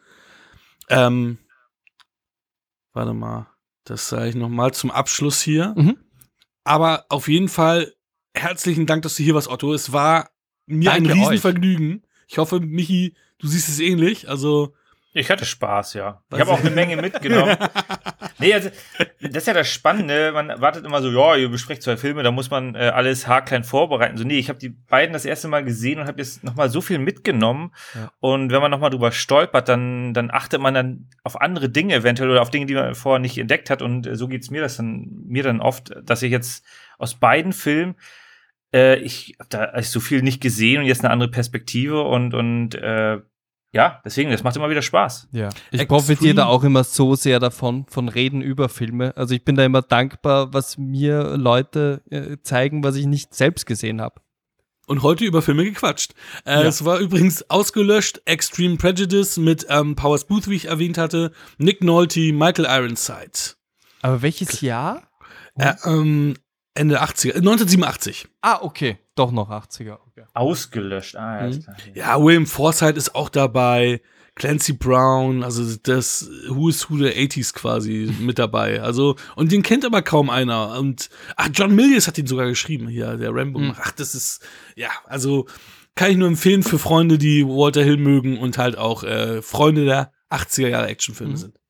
[0.89, 1.39] Ähm,
[2.93, 3.47] warte mal.
[3.85, 5.75] Das sage ich noch mal zum Abschluss hier.
[5.77, 5.99] Mhm.
[6.65, 7.93] Aber auf jeden Fall
[8.35, 9.75] herzlichen Dank, dass du hier warst, Otto.
[9.75, 10.31] Es war
[10.67, 11.29] mir Danke ein euch.
[11.29, 12.07] Riesenvergnügen.
[12.27, 14.29] Ich hoffe, Michi, du siehst es ähnlich.
[14.31, 14.75] Also,
[15.17, 16.23] Ich hatte Spaß, ja.
[16.29, 17.57] Was- Ich habe auch eine Menge mitgenommen.
[18.41, 18.69] nee, also,
[19.21, 20.33] das ist ja das Spannende.
[20.33, 23.63] Man wartet immer so, ja, ihr besprecht zwei Filme, da muss man äh, alles haarklein
[23.63, 24.17] vorbereiten.
[24.17, 26.81] So, nee, ich habe die beiden das erste Mal gesehen und habe jetzt nochmal so
[26.81, 27.73] viel mitgenommen.
[27.95, 28.11] Ja.
[28.19, 32.31] Und wenn man nochmal drüber stolpert, dann, dann achtet man dann auf andere Dinge eventuell
[32.31, 33.83] oder auf Dinge, die man vorher nicht entdeckt hat.
[33.83, 36.65] Und äh, so geht's mir das dann, mir dann oft, dass ich jetzt
[36.99, 37.95] aus beiden Filmen
[38.75, 42.75] äh, ich habe da so viel nicht gesehen und jetzt eine andere Perspektive und, und
[42.75, 43.19] äh,
[43.75, 45.29] ja, deswegen, das macht immer wieder Spaß.
[45.33, 49.15] Ja, ich Extreme- profitiere da auch immer so sehr davon, von Reden über Filme.
[49.17, 53.67] Also ich bin da immer dankbar, was mir Leute äh, zeigen, was ich nicht selbst
[53.67, 54.21] gesehen habe.
[54.87, 56.13] und heute über Filme gequatscht.
[56.45, 56.63] Äh, Ja.
[56.65, 61.83] Es war übrigens ausgelöscht, Extreme Prejudice mit ähm, Powers Booth, wie ich erwähnt hatte, Nick
[61.83, 63.55] Nolte, Michael Ironside.
[64.03, 65.09] Aber welches Jahr?
[65.57, 66.35] Äh, ähm,
[66.75, 68.27] Ende 80er, äh, 1987.
[68.43, 69.99] Ah, okay, doch noch 80er.
[70.09, 70.25] Okay.
[70.35, 71.17] Ausgelöscht.
[71.17, 71.51] Ah, ja, Mhm.
[71.51, 71.77] ist klar.
[71.95, 74.01] Ja, William Forsythe ist auch dabei,
[74.37, 78.83] Clancy Brown, also das Who is Who der 80s quasi mit dabei.
[78.83, 80.77] Also, und den kennt aber kaum einer.
[80.79, 83.61] Und, ach, John Milius hat ihn sogar geschrieben hier, der Rambo.
[83.61, 83.75] Mhm.
[83.81, 85.47] Ach, das ist, ja, also,
[85.95, 89.85] kann ich nur empfehlen für Freunde, die Walter Hill mögen und halt auch äh, Freunde
[89.85, 91.37] der 80er Jahre Actionfilme Mhm.
[91.37, 91.61] sind.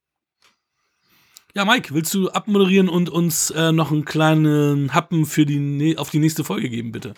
[1.54, 5.96] Ja, Mike, willst du abmoderieren und uns äh, noch einen kleinen Happen für die ne
[5.98, 7.14] auf die nächste Folge geben, bitte?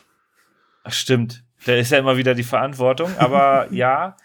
[0.86, 1.42] Ach, stimmt.
[1.64, 4.16] Da ist ja immer wieder die Verantwortung, aber ja.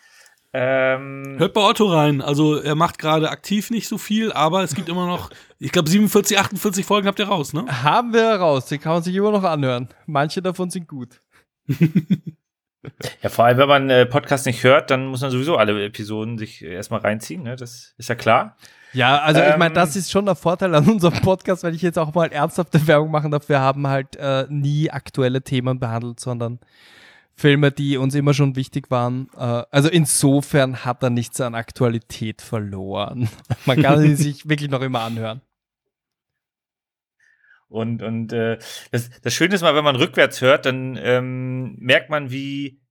[0.54, 2.22] Ähm, Hört bei Otto rein.
[2.22, 5.90] Also er macht gerade aktiv nicht so viel, aber es gibt immer noch, ich glaube
[5.90, 7.66] 47, 48 Folgen habt ihr raus, ne?
[7.84, 9.88] Haben wir raus, die kann man sich immer noch anhören.
[10.06, 11.22] Manche davon sind gut.
[11.68, 16.38] ja, vor allem, wenn man äh, Podcast nicht hört, dann muss man sowieso alle Episoden
[16.38, 17.56] sich erstmal reinziehen, ne?
[17.56, 18.58] Das ist ja klar.
[18.94, 21.82] Ja, also ich meine, Ähm, das ist schon der Vorteil an unserem Podcast, weil ich
[21.82, 23.48] jetzt auch mal ernsthafte Werbung machen darf.
[23.48, 26.60] Wir haben halt äh, nie aktuelle Themen behandelt, sondern
[27.34, 29.30] Filme, die uns immer schon wichtig waren.
[29.38, 33.30] Äh, also insofern hat er nichts an Aktualität verloren.
[33.66, 35.42] Man kann sie sich wirklich noch immer anhören.
[37.70, 38.60] Und, und äh,
[38.92, 42.82] das, das Schöne ist mal, wenn man rückwärts hört, dann ähm, merkt man, wie,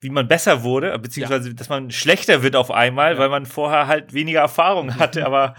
[0.00, 4.14] wie man besser wurde, beziehungsweise dass man schlechter wird auf einmal, weil man vorher halt
[4.14, 5.54] weniger Erfahrung hatte, aber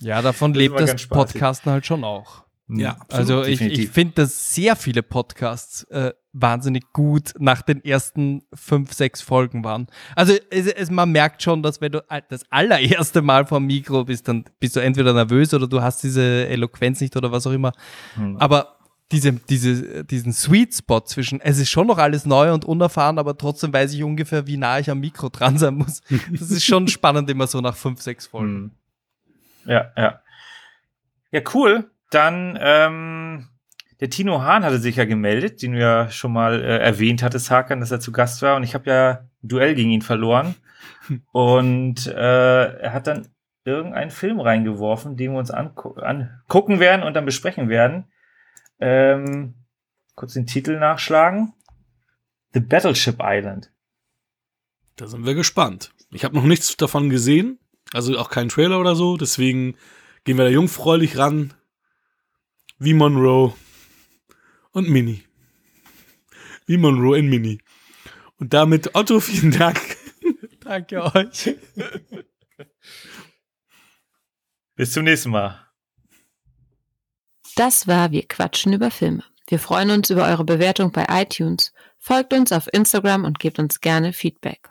[0.00, 1.06] Ja, davon Das lebt das.
[1.06, 2.46] Podcasten halt schon auch.
[2.68, 3.10] Ja, absolut.
[3.12, 8.92] Also ich, ich finde, dass sehr viele Podcasts äh, wahnsinnig gut nach den ersten fünf,
[8.92, 9.86] sechs Folgen waren.
[10.16, 14.26] Also es, es, man merkt schon, dass wenn du das allererste Mal vom Mikro bist,
[14.26, 17.72] dann bist du entweder nervös oder du hast diese Eloquenz nicht oder was auch immer.
[18.14, 18.36] Hm.
[18.38, 18.75] Aber
[19.12, 23.38] diese, diese, diesen Sweet Spot zwischen, es ist schon noch alles neu und unerfahren, aber
[23.38, 26.00] trotzdem weiß ich ungefähr, wie nah ich am Mikro dran sein muss.
[26.30, 28.72] Das ist schon spannend immer so nach fünf, sechs Folgen.
[29.64, 29.70] Hm.
[29.70, 30.20] Ja, ja.
[31.30, 31.90] Ja, cool.
[32.10, 33.48] Dann, ähm,
[34.00, 37.50] der Tino Hahn hatte sich ja gemeldet, den du ja schon mal äh, erwähnt hattest,
[37.50, 38.56] Hakan, dass er zu Gast war.
[38.56, 39.10] Und ich habe ja
[39.42, 40.54] ein Duell gegen ihn verloren.
[41.32, 43.28] Und äh, er hat dann
[43.64, 48.04] irgendeinen Film reingeworfen, den wir uns angu angucken werden und dann besprechen werden.
[48.78, 49.54] Ähm,
[50.14, 51.52] kurz den Titel nachschlagen.
[52.52, 53.72] The Battleship Island.
[54.96, 55.92] Da sind wir gespannt.
[56.10, 57.58] Ich habe noch nichts davon gesehen,
[57.92, 59.76] also auch keinen Trailer oder so, deswegen
[60.24, 61.52] gehen wir da jungfräulich ran.
[62.78, 63.54] Wie Monroe
[64.72, 65.24] und Mini.
[66.66, 67.60] Wie Monroe in Mini.
[68.38, 69.80] Und damit Otto, vielen Dank.
[70.60, 71.56] Danke euch.
[74.74, 75.65] Bis zum nächsten Mal.
[77.56, 79.24] Das war Wir quatschen über Filme.
[79.48, 81.72] Wir freuen uns über eure Bewertung bei iTunes.
[81.98, 84.68] Folgt uns auf Instagram und gebt uns gerne Feedback.